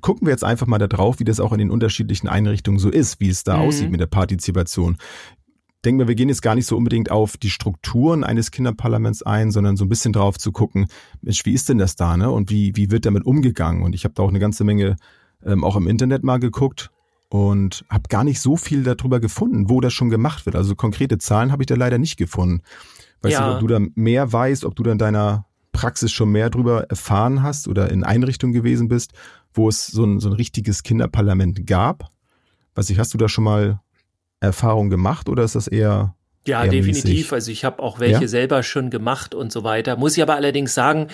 gucken 0.00 0.26
wir 0.26 0.32
jetzt 0.32 0.44
einfach 0.44 0.66
mal 0.66 0.78
da 0.78 0.88
drauf, 0.88 1.20
wie 1.20 1.24
das 1.24 1.40
auch 1.40 1.52
in 1.52 1.58
den 1.58 1.70
unterschiedlichen 1.70 2.28
Einrichtungen 2.28 2.78
so 2.78 2.90
ist, 2.90 3.20
wie 3.20 3.28
es 3.28 3.44
da 3.44 3.56
mhm. 3.56 3.62
aussieht 3.62 3.90
mit 3.90 4.00
der 4.00 4.06
Partizipation 4.06 4.98
denke 5.86 6.02
mir, 6.02 6.08
wir 6.08 6.16
gehen 6.16 6.28
jetzt 6.28 6.42
gar 6.42 6.56
nicht 6.56 6.66
so 6.66 6.76
unbedingt 6.76 7.10
auf 7.10 7.36
die 7.36 7.50
Strukturen 7.50 8.24
eines 8.24 8.50
Kinderparlaments 8.50 9.22
ein, 9.22 9.52
sondern 9.52 9.76
so 9.76 9.84
ein 9.84 9.88
bisschen 9.88 10.12
drauf 10.12 10.36
zu 10.36 10.50
gucken, 10.50 10.88
Mensch, 11.22 11.46
wie 11.46 11.54
ist 11.54 11.68
denn 11.68 11.78
das 11.78 11.94
da, 11.96 12.16
ne? 12.16 12.30
Und 12.30 12.50
wie, 12.50 12.76
wie 12.76 12.90
wird 12.90 13.06
damit 13.06 13.24
umgegangen? 13.24 13.82
Und 13.82 13.94
ich 13.94 14.04
habe 14.04 14.14
da 14.14 14.22
auch 14.24 14.28
eine 14.28 14.40
ganze 14.40 14.64
Menge 14.64 14.96
ähm, 15.44 15.64
auch 15.64 15.76
im 15.76 15.86
Internet 15.86 16.24
mal 16.24 16.38
geguckt 16.38 16.90
und 17.28 17.84
habe 17.88 18.08
gar 18.08 18.24
nicht 18.24 18.40
so 18.40 18.56
viel 18.56 18.82
darüber 18.82 19.20
gefunden, 19.20 19.70
wo 19.70 19.80
das 19.80 19.92
schon 19.92 20.10
gemacht 20.10 20.44
wird. 20.44 20.56
Also 20.56 20.74
konkrete 20.74 21.18
Zahlen 21.18 21.52
habe 21.52 21.62
ich 21.62 21.66
da 21.66 21.76
leider 21.76 21.98
nicht 21.98 22.16
gefunden. 22.16 22.62
Weißt 23.22 23.34
ja. 23.34 23.48
du, 23.48 23.54
ob 23.54 23.60
du 23.60 23.66
da 23.68 23.80
mehr 23.94 24.32
weißt, 24.32 24.64
ob 24.64 24.74
du 24.74 24.82
da 24.82 24.92
in 24.92 24.98
deiner 24.98 25.46
Praxis 25.72 26.12
schon 26.12 26.30
mehr 26.30 26.50
darüber 26.50 26.84
erfahren 26.84 27.42
hast 27.42 27.68
oder 27.68 27.90
in 27.90 28.02
Einrichtungen 28.02 28.52
gewesen 28.52 28.88
bist, 28.88 29.12
wo 29.54 29.68
es 29.68 29.86
so 29.86 30.04
ein, 30.04 30.20
so 30.20 30.28
ein 30.28 30.34
richtiges 30.34 30.82
Kinderparlament 30.82 31.66
gab? 31.66 32.10
Was 32.74 32.90
ich, 32.90 32.98
hast 32.98 33.14
du 33.14 33.18
da 33.18 33.28
schon 33.28 33.44
mal 33.44 33.80
Erfahrung 34.40 34.90
gemacht 34.90 35.28
oder 35.28 35.42
ist 35.44 35.54
das 35.54 35.68
eher 35.68 36.14
ja, 36.46 36.64
definitiv. 36.66 37.04
Mäßig? 37.04 37.32
Also 37.32 37.50
ich 37.50 37.64
habe 37.64 37.82
auch 37.82 37.98
welche 37.98 38.22
Ja? 38.22 38.28
selber 38.28 38.62
schon 38.62 38.90
gemacht 38.90 39.34
und 39.34 39.50
so 39.50 39.64
weiter. 39.64 39.96
Muss 39.96 40.16
ich 40.16 40.22
aber 40.22 40.36
allerdings 40.36 40.74
sagen, 40.74 41.08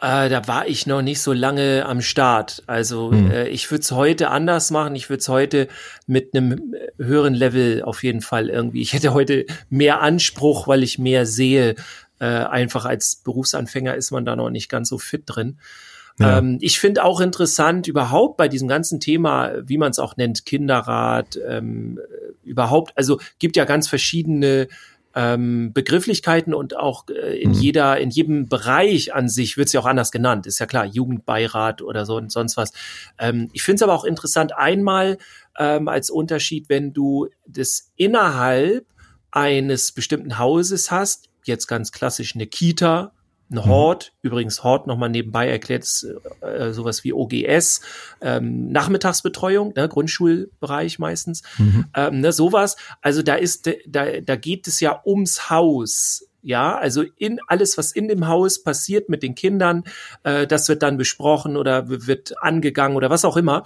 äh, 0.00 0.28
da 0.28 0.48
war 0.48 0.66
ich 0.66 0.86
noch 0.86 1.02
nicht 1.02 1.20
so 1.20 1.32
lange 1.32 1.86
am 1.86 2.00
Start. 2.00 2.64
Also 2.66 3.12
Hm. 3.12 3.30
äh, 3.30 3.48
ich 3.48 3.70
würde 3.70 3.82
es 3.82 3.92
heute 3.92 4.30
anders 4.30 4.72
machen. 4.72 4.96
Ich 4.96 5.08
würde 5.08 5.20
es 5.20 5.28
heute 5.28 5.68
mit 6.06 6.34
einem 6.34 6.74
höheren 6.98 7.34
Level 7.34 7.82
auf 7.84 8.02
jeden 8.02 8.22
Fall 8.22 8.48
irgendwie. 8.48 8.82
Ich 8.82 8.92
hätte 8.92 9.14
heute 9.14 9.46
mehr 9.70 10.00
Anspruch, 10.00 10.66
weil 10.66 10.82
ich 10.82 10.98
mehr 10.98 11.26
sehe. 11.26 11.76
Äh, 12.18 12.24
einfach 12.26 12.84
als 12.84 13.16
Berufsanfänger 13.16 13.94
ist 13.94 14.10
man 14.10 14.24
da 14.24 14.34
noch 14.34 14.50
nicht 14.50 14.68
ganz 14.68 14.88
so 14.88 14.98
fit 14.98 15.22
drin. 15.26 15.58
Ja. 16.18 16.38
Ähm, 16.38 16.58
ich 16.60 16.78
finde 16.78 17.04
auch 17.04 17.20
interessant 17.20 17.86
überhaupt 17.88 18.36
bei 18.36 18.48
diesem 18.48 18.68
ganzen 18.68 19.00
Thema, 19.00 19.52
wie 19.64 19.78
man 19.78 19.90
es 19.90 19.98
auch 19.98 20.16
nennt, 20.16 20.44
Kinderrat, 20.44 21.38
ähm, 21.48 21.98
äh, 21.98 22.31
überhaupt, 22.42 22.96
also 22.96 23.20
gibt 23.38 23.56
ja 23.56 23.64
ganz 23.64 23.88
verschiedene 23.88 24.68
ähm, 25.14 25.72
Begrifflichkeiten 25.72 26.54
und 26.54 26.76
auch 26.76 27.04
äh, 27.08 27.40
in 27.40 27.50
Mhm. 27.50 27.54
jeder, 27.54 28.00
in 28.00 28.10
jedem 28.10 28.48
Bereich 28.48 29.14
an 29.14 29.28
sich 29.28 29.56
wird 29.56 29.66
es 29.66 29.72
ja 29.74 29.80
auch 29.80 29.86
anders 29.86 30.10
genannt. 30.10 30.46
Ist 30.46 30.58
ja 30.58 30.66
klar, 30.66 30.86
Jugendbeirat 30.86 31.82
oder 31.82 32.06
so 32.06 32.16
und 32.16 32.32
sonst 32.32 32.56
was. 32.56 32.72
Ähm, 33.18 33.50
ich 33.52 33.62
finde 33.62 33.76
es 33.76 33.82
aber 33.82 33.94
auch 33.94 34.04
interessant, 34.04 34.56
einmal 34.56 35.18
ähm, 35.58 35.88
als 35.88 36.08
Unterschied, 36.08 36.68
wenn 36.68 36.92
du 36.92 37.28
das 37.46 37.92
innerhalb 37.96 38.86
eines 39.30 39.92
bestimmten 39.92 40.38
Hauses 40.38 40.90
hast, 40.90 41.28
jetzt 41.44 41.66
ganz 41.66 41.92
klassisch 41.92 42.34
eine 42.34 42.46
Kita, 42.46 43.12
ein 43.50 43.64
Hort, 43.66 44.12
übrigens 44.22 44.64
Hort 44.64 44.86
nochmal 44.86 45.10
nebenbei 45.10 45.48
erklärt, 45.48 45.82
ist, 45.82 46.06
äh, 46.40 46.72
sowas 46.72 47.04
wie 47.04 47.12
OGS, 47.12 47.82
ähm, 48.20 48.70
Nachmittagsbetreuung, 48.72 49.74
ne, 49.76 49.88
Grundschulbereich 49.88 50.98
meistens, 50.98 51.42
Mhm. 51.58 51.84
ähm, 51.94 52.20
ne, 52.20 52.32
sowas. 52.32 52.76
Also 53.02 53.22
da 53.22 53.34
ist, 53.34 53.68
da, 53.86 54.20
da 54.20 54.36
geht 54.36 54.66
es 54.68 54.80
ja 54.80 55.02
ums 55.04 55.50
Haus. 55.50 56.26
Ja, 56.44 56.76
also 56.76 57.04
in 57.18 57.38
alles, 57.46 57.78
was 57.78 57.92
in 57.92 58.08
dem 58.08 58.26
Haus 58.26 58.62
passiert 58.62 59.08
mit 59.08 59.22
den 59.22 59.36
Kindern, 59.36 59.84
äh, 60.24 60.46
das 60.46 60.68
wird 60.68 60.82
dann 60.82 60.96
besprochen 60.96 61.56
oder 61.56 61.88
wird 61.88 62.34
angegangen 62.42 62.96
oder 62.96 63.10
was 63.10 63.24
auch 63.24 63.36
immer. 63.36 63.62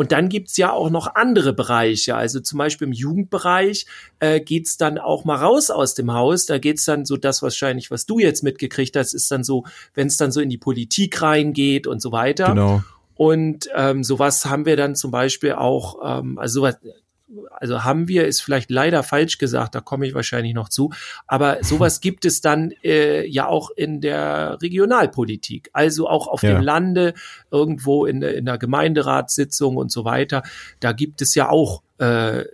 Und 0.00 0.12
dann 0.12 0.30
gibt's 0.30 0.56
ja 0.56 0.72
auch 0.72 0.88
noch 0.88 1.14
andere 1.14 1.52
Bereiche. 1.52 2.16
Also 2.16 2.40
zum 2.40 2.56
Beispiel 2.56 2.86
im 2.86 2.94
Jugendbereich 2.94 3.84
äh, 4.18 4.40
geht's 4.40 4.78
dann 4.78 4.96
auch 4.96 5.26
mal 5.26 5.36
raus 5.36 5.68
aus 5.68 5.92
dem 5.92 6.14
Haus. 6.14 6.46
Da 6.46 6.56
geht's 6.56 6.86
dann 6.86 7.04
so 7.04 7.18
das 7.18 7.42
wahrscheinlich, 7.42 7.90
was 7.90 8.06
du 8.06 8.18
jetzt 8.18 8.42
mitgekriegt 8.42 8.96
hast, 8.96 9.12
ist 9.12 9.30
dann 9.30 9.44
so, 9.44 9.64
wenn 9.92 10.06
es 10.06 10.16
dann 10.16 10.32
so 10.32 10.40
in 10.40 10.48
die 10.48 10.56
Politik 10.56 11.20
reingeht 11.20 11.86
und 11.86 12.00
so 12.00 12.12
weiter. 12.12 12.46
Genau. 12.46 12.82
Und 13.14 13.68
ähm, 13.76 14.02
sowas 14.02 14.46
haben 14.46 14.64
wir 14.64 14.78
dann 14.78 14.94
zum 14.94 15.10
Beispiel 15.10 15.52
auch, 15.52 15.98
ähm, 16.02 16.38
also 16.38 16.60
sowas, 16.60 16.76
also 17.52 17.84
haben 17.84 18.08
wir, 18.08 18.26
ist 18.26 18.40
vielleicht 18.42 18.70
leider 18.70 19.02
falsch 19.02 19.38
gesagt, 19.38 19.74
da 19.74 19.80
komme 19.80 20.06
ich 20.06 20.14
wahrscheinlich 20.14 20.54
noch 20.54 20.68
zu, 20.68 20.92
aber 21.26 21.58
sowas 21.62 22.00
gibt 22.00 22.24
es 22.24 22.40
dann 22.40 22.72
äh, 22.82 23.26
ja 23.26 23.46
auch 23.46 23.70
in 23.70 24.00
der 24.00 24.58
Regionalpolitik, 24.60 25.70
also 25.72 26.08
auch 26.08 26.26
auf 26.28 26.42
Ja. 26.42 26.54
dem 26.54 26.62
Lande, 26.62 27.14
irgendwo 27.50 28.04
in, 28.06 28.20
der- 28.20 28.36
in 28.36 28.46
der 28.46 28.58
Gemeinderatssitzung 28.58 29.76
und 29.76 29.92
so 29.92 30.04
weiter, 30.04 30.42
da 30.80 30.92
gibt 30.92 31.22
es 31.22 31.34
ja 31.34 31.48
auch, 31.48 31.82
äh, 31.98 32.44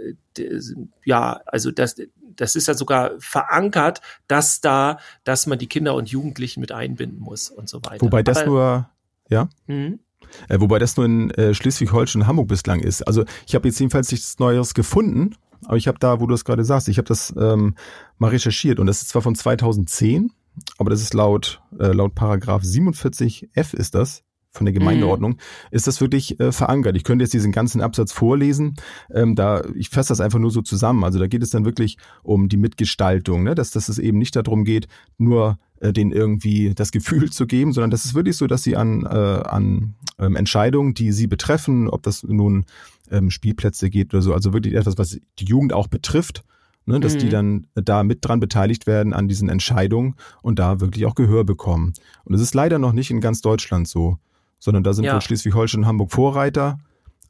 ja, 1.04 1.40
also 1.46 1.70
das, 1.70 1.96
das 2.36 2.56
ist 2.56 2.68
ja 2.68 2.74
sogar 2.74 3.12
verankert, 3.18 4.02
dass 4.28 4.60
da, 4.60 4.98
dass 5.24 5.46
man 5.46 5.58
die 5.58 5.68
Kinder 5.68 5.94
und 5.94 6.08
Jugendlichen 6.10 6.60
mit 6.60 6.72
einbinden 6.72 7.18
muss 7.20 7.48
und 7.50 7.68
so 7.68 7.82
weiter. 7.84 8.04
Wobei 8.04 8.22
das 8.22 8.38
Aber- 8.38 8.46
nur, 8.46 8.90
ja, 9.30 9.48
Mhm. 9.66 10.00
Äh, 10.48 10.60
wobei 10.60 10.78
das 10.78 10.96
nur 10.96 11.06
in 11.06 11.30
äh, 11.32 11.54
Schleswig-Holstein 11.54 12.22
und 12.22 12.28
Hamburg 12.28 12.48
bislang 12.48 12.80
ist. 12.80 13.02
Also 13.02 13.24
ich 13.46 13.54
habe 13.54 13.68
jetzt 13.68 13.78
jedenfalls 13.78 14.10
nichts 14.10 14.38
Neues 14.38 14.74
gefunden 14.74 15.34
aber 15.64 15.76
ich 15.76 15.88
habe 15.88 15.98
da, 15.98 16.20
wo 16.20 16.26
du 16.26 16.34
es 16.34 16.44
gerade 16.44 16.64
sagst, 16.64 16.88
ich 16.88 16.98
habe 16.98 17.08
das 17.08 17.34
ähm, 17.38 17.74
mal 18.18 18.30
recherchiert 18.30 18.78
und 18.78 18.86
das 18.86 19.02
ist 19.02 19.08
zwar 19.08 19.22
von 19.22 19.34
2010, 19.34 20.32
aber 20.78 20.90
das 20.90 21.00
ist 21.00 21.14
laut 21.14 21.62
äh, 21.78 21.88
laut 21.88 22.14
Paragraph 22.14 22.62
47f 22.62 23.74
ist 23.74 23.94
das 23.94 24.22
von 24.56 24.66
der 24.66 24.72
Gemeindeordnung, 24.72 25.32
mhm. 25.32 25.38
ist 25.70 25.86
das 25.86 26.00
wirklich 26.00 26.40
äh, 26.40 26.52
verankert. 26.52 26.96
Ich 26.96 27.04
könnte 27.04 27.24
jetzt 27.24 27.34
diesen 27.34 27.52
ganzen 27.52 27.80
Absatz 27.80 28.12
vorlesen. 28.12 28.74
Ähm, 29.12 29.34
da 29.34 29.62
ich 29.74 29.90
fasse 29.90 30.08
das 30.08 30.20
einfach 30.20 30.38
nur 30.38 30.50
so 30.50 30.62
zusammen. 30.62 31.04
Also 31.04 31.18
da 31.18 31.26
geht 31.26 31.42
es 31.42 31.50
dann 31.50 31.64
wirklich 31.64 31.98
um 32.22 32.48
die 32.48 32.56
Mitgestaltung, 32.56 33.42
ne? 33.42 33.54
dass, 33.54 33.70
dass 33.70 33.88
es 33.88 33.98
eben 33.98 34.18
nicht 34.18 34.36
darum 34.36 34.64
geht, 34.64 34.88
nur 35.18 35.58
äh, 35.80 35.92
denen 35.92 36.12
irgendwie 36.12 36.72
das 36.74 36.90
Gefühl 36.90 37.30
zu 37.30 37.46
geben, 37.46 37.72
sondern 37.72 37.90
das 37.90 38.04
ist 38.04 38.14
wirklich 38.14 38.36
so, 38.36 38.46
dass 38.46 38.62
sie 38.62 38.76
an, 38.76 39.04
äh, 39.04 39.08
an 39.08 39.94
ähm, 40.18 40.36
Entscheidungen, 40.36 40.94
die 40.94 41.12
sie 41.12 41.26
betreffen, 41.26 41.88
ob 41.88 42.02
das 42.02 42.22
nun 42.22 42.64
ähm, 43.10 43.30
Spielplätze 43.30 43.90
geht 43.90 44.14
oder 44.14 44.22
so, 44.22 44.32
also 44.32 44.52
wirklich 44.52 44.74
etwas, 44.74 44.98
was 44.98 45.20
die 45.38 45.44
Jugend 45.44 45.72
auch 45.72 45.88
betrifft, 45.88 46.44
ne, 46.86 47.00
dass 47.00 47.14
mhm. 47.14 47.18
die 47.18 47.28
dann 47.28 47.66
da 47.74 48.04
mit 48.04 48.24
dran 48.24 48.40
beteiligt 48.40 48.86
werden 48.86 49.12
an 49.12 49.28
diesen 49.28 49.48
Entscheidungen 49.48 50.14
und 50.42 50.58
da 50.58 50.80
wirklich 50.80 51.04
auch 51.06 51.14
Gehör 51.14 51.44
bekommen. 51.44 51.92
Und 52.24 52.34
es 52.34 52.40
ist 52.40 52.54
leider 52.54 52.78
noch 52.78 52.92
nicht 52.92 53.10
in 53.10 53.20
ganz 53.20 53.40
Deutschland 53.40 53.86
so 53.88 54.18
sondern 54.58 54.84
da 54.84 54.92
sind 54.92 55.04
ja. 55.04 55.14
wohl 55.14 55.20
Schleswig-Holstein 55.20 55.80
und 55.80 55.86
Hamburg 55.86 56.12
Vorreiter 56.12 56.78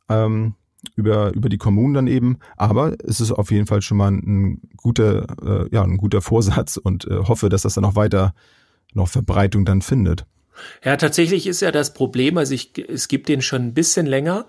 ähm, 0.09 0.55
über, 0.95 1.33
über 1.35 1.49
die 1.49 1.59
Kommunen 1.59 1.95
dann 1.95 2.07
eben. 2.07 2.39
Aber 2.57 2.97
es 3.05 3.21
ist 3.21 3.33
auf 3.33 3.51
jeden 3.51 3.67
Fall 3.67 3.83
schon 3.83 3.99
mal 3.99 4.13
ein 4.13 4.61
guter, 4.77 5.27
äh, 5.43 5.69
ja, 5.75 5.83
ein 5.83 5.97
guter 5.97 6.23
Vorsatz 6.23 6.77
und 6.77 7.07
äh, 7.07 7.17
hoffe, 7.17 7.49
dass 7.49 7.63
das 7.63 7.75
dann 7.75 7.83
noch 7.83 7.97
weiter 7.97 8.35
noch 8.95 9.09
Verbreitung 9.09 9.65
dann 9.65 9.83
findet. 9.83 10.27
Ja, 10.83 10.97
tatsächlich 10.97 11.47
ist 11.47 11.61
ja 11.61 11.71
das 11.71 11.93
Problem, 11.93 12.39
also 12.39 12.55
ich, 12.55 12.79
es 12.79 13.09
gibt 13.09 13.29
den 13.29 13.43
schon 13.43 13.63
ein 13.63 13.75
bisschen 13.75 14.07
länger, 14.07 14.47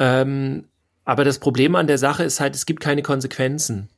ähm, 0.00 0.64
aber 1.04 1.24
das 1.24 1.38
Problem 1.38 1.76
an 1.76 1.86
der 1.86 1.98
Sache 1.98 2.24
ist 2.24 2.40
halt, 2.40 2.56
es 2.56 2.66
gibt 2.66 2.80
keine 2.82 3.02
Konsequenzen. 3.02 3.88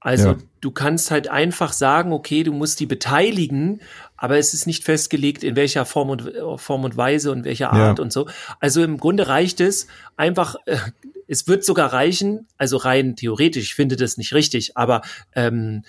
Also 0.00 0.30
ja. 0.30 0.36
du 0.60 0.70
kannst 0.70 1.10
halt 1.10 1.28
einfach 1.28 1.72
sagen, 1.72 2.12
okay, 2.12 2.42
du 2.42 2.52
musst 2.52 2.80
die 2.80 2.86
beteiligen, 2.86 3.80
aber 4.18 4.36
es 4.36 4.52
ist 4.52 4.66
nicht 4.66 4.84
festgelegt, 4.84 5.42
in 5.42 5.56
welcher 5.56 5.86
Form 5.86 6.10
und 6.10 6.32
Form 6.56 6.84
und 6.84 6.96
Weise 6.96 7.32
und 7.32 7.44
welcher 7.44 7.72
Art 7.72 7.98
ja. 7.98 8.02
und 8.02 8.12
so. 8.12 8.28
Also 8.60 8.82
im 8.82 8.98
Grunde 8.98 9.28
reicht 9.28 9.60
es 9.60 9.86
einfach, 10.16 10.56
äh, 10.66 10.76
es 11.26 11.46
wird 11.46 11.64
sogar 11.64 11.92
reichen, 11.92 12.46
also 12.58 12.76
rein 12.76 13.16
theoretisch, 13.16 13.64
ich 13.64 13.74
finde 13.74 13.96
das 13.96 14.16
nicht 14.16 14.34
richtig, 14.34 14.76
aber 14.76 15.02
ähm, 15.34 15.84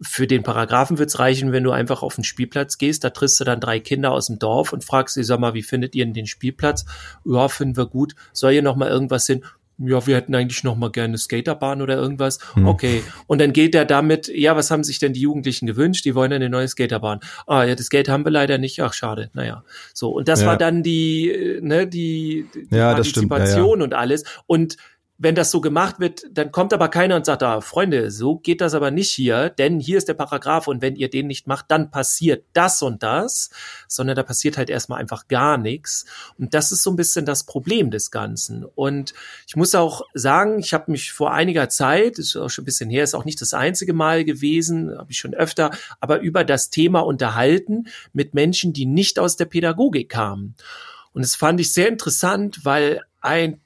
für 0.00 0.26
den 0.26 0.42
Paragraphen 0.42 0.98
wird 0.98 1.10
es 1.10 1.18
reichen, 1.18 1.52
wenn 1.52 1.64
du 1.64 1.70
einfach 1.70 2.02
auf 2.02 2.16
den 2.16 2.24
Spielplatz 2.24 2.78
gehst, 2.78 3.04
da 3.04 3.10
triffst 3.10 3.38
du 3.40 3.44
dann 3.44 3.60
drei 3.60 3.80
Kinder 3.80 4.12
aus 4.12 4.26
dem 4.26 4.38
Dorf 4.38 4.72
und 4.72 4.84
fragst 4.84 5.14
sie, 5.14 5.24
sag 5.24 5.38
mal, 5.38 5.54
wie 5.54 5.62
findet 5.62 5.94
ihr 5.94 6.04
denn 6.04 6.14
den 6.14 6.26
Spielplatz? 6.26 6.84
Ja, 7.24 7.48
finden 7.48 7.76
wir 7.76 7.86
gut. 7.86 8.14
Soll 8.32 8.52
hier 8.52 8.62
noch 8.62 8.76
mal 8.76 8.88
irgendwas 8.88 9.26
hin? 9.26 9.44
Ja, 9.84 10.06
wir 10.06 10.16
hätten 10.16 10.34
eigentlich 10.34 10.64
noch 10.64 10.76
mal 10.76 10.90
gerne 10.90 11.18
Skaterbahn 11.18 11.82
oder 11.82 11.96
irgendwas. 11.96 12.38
Hm. 12.54 12.66
Okay. 12.66 13.02
Und 13.26 13.40
dann 13.40 13.52
geht 13.52 13.74
er 13.74 13.84
damit, 13.84 14.28
ja, 14.28 14.56
was 14.56 14.70
haben 14.70 14.84
sich 14.84 14.98
denn 14.98 15.12
die 15.12 15.20
Jugendlichen 15.20 15.66
gewünscht? 15.66 16.04
Die 16.04 16.14
wollen 16.14 16.32
eine 16.32 16.48
neue 16.48 16.68
Skaterbahn. 16.68 17.20
Ah, 17.46 17.64
ja, 17.64 17.74
das 17.74 17.90
Geld 17.90 18.08
haben 18.08 18.24
wir 18.24 18.30
leider 18.30 18.58
nicht. 18.58 18.80
Ach, 18.80 18.92
schade. 18.92 19.30
Naja. 19.34 19.64
So. 19.94 20.10
Und 20.10 20.28
das 20.28 20.42
ja. 20.42 20.46
war 20.48 20.56
dann 20.56 20.82
die, 20.82 21.30
äh, 21.30 21.60
ne, 21.60 21.86
die, 21.86 22.46
die 22.54 22.74
ja, 22.74 22.94
Partizipation 22.94 23.80
ja. 23.80 23.84
und 23.84 23.94
alles. 23.94 24.24
Und 24.46 24.76
wenn 25.22 25.36
das 25.36 25.52
so 25.52 25.60
gemacht 25.60 26.00
wird, 26.00 26.24
dann 26.32 26.50
kommt 26.50 26.72
aber 26.72 26.88
keiner 26.88 27.14
und 27.14 27.24
sagt, 27.24 27.44
ah, 27.44 27.60
Freunde, 27.60 28.10
so 28.10 28.38
geht 28.38 28.60
das 28.60 28.74
aber 28.74 28.90
nicht 28.90 29.12
hier, 29.12 29.50
denn 29.50 29.78
hier 29.78 29.96
ist 29.96 30.08
der 30.08 30.14
Paragraph 30.14 30.66
und 30.66 30.82
wenn 30.82 30.96
ihr 30.96 31.08
den 31.08 31.28
nicht 31.28 31.46
macht, 31.46 31.66
dann 31.68 31.92
passiert 31.92 32.44
das 32.54 32.82
und 32.82 33.04
das, 33.04 33.50
sondern 33.86 34.16
da 34.16 34.24
passiert 34.24 34.58
halt 34.58 34.68
erstmal 34.68 34.98
einfach 35.00 35.28
gar 35.28 35.58
nichts. 35.58 36.06
Und 36.38 36.54
das 36.54 36.72
ist 36.72 36.82
so 36.82 36.90
ein 36.90 36.96
bisschen 36.96 37.24
das 37.24 37.44
Problem 37.44 37.92
des 37.92 38.10
Ganzen. 38.10 38.64
Und 38.64 39.14
ich 39.46 39.54
muss 39.54 39.76
auch 39.76 40.02
sagen, 40.12 40.58
ich 40.58 40.74
habe 40.74 40.90
mich 40.90 41.12
vor 41.12 41.32
einiger 41.32 41.68
Zeit, 41.68 42.18
ist 42.18 42.34
auch 42.34 42.50
schon 42.50 42.64
ein 42.64 42.66
bisschen 42.66 42.90
her, 42.90 43.04
ist 43.04 43.14
auch 43.14 43.24
nicht 43.24 43.40
das 43.40 43.54
einzige 43.54 43.92
Mal 43.92 44.24
gewesen, 44.24 44.98
habe 44.98 45.12
ich 45.12 45.18
schon 45.18 45.34
öfter, 45.34 45.70
aber 46.00 46.18
über 46.18 46.42
das 46.42 46.70
Thema 46.70 46.98
unterhalten 46.98 47.86
mit 48.12 48.34
Menschen, 48.34 48.72
die 48.72 48.86
nicht 48.86 49.20
aus 49.20 49.36
der 49.36 49.44
Pädagogik 49.44 50.08
kamen. 50.08 50.56
Und 51.12 51.22
das 51.22 51.36
fand 51.36 51.60
ich 51.60 51.72
sehr 51.72 51.88
interessant, 51.88 52.64
weil 52.64 53.02
ein 53.20 53.60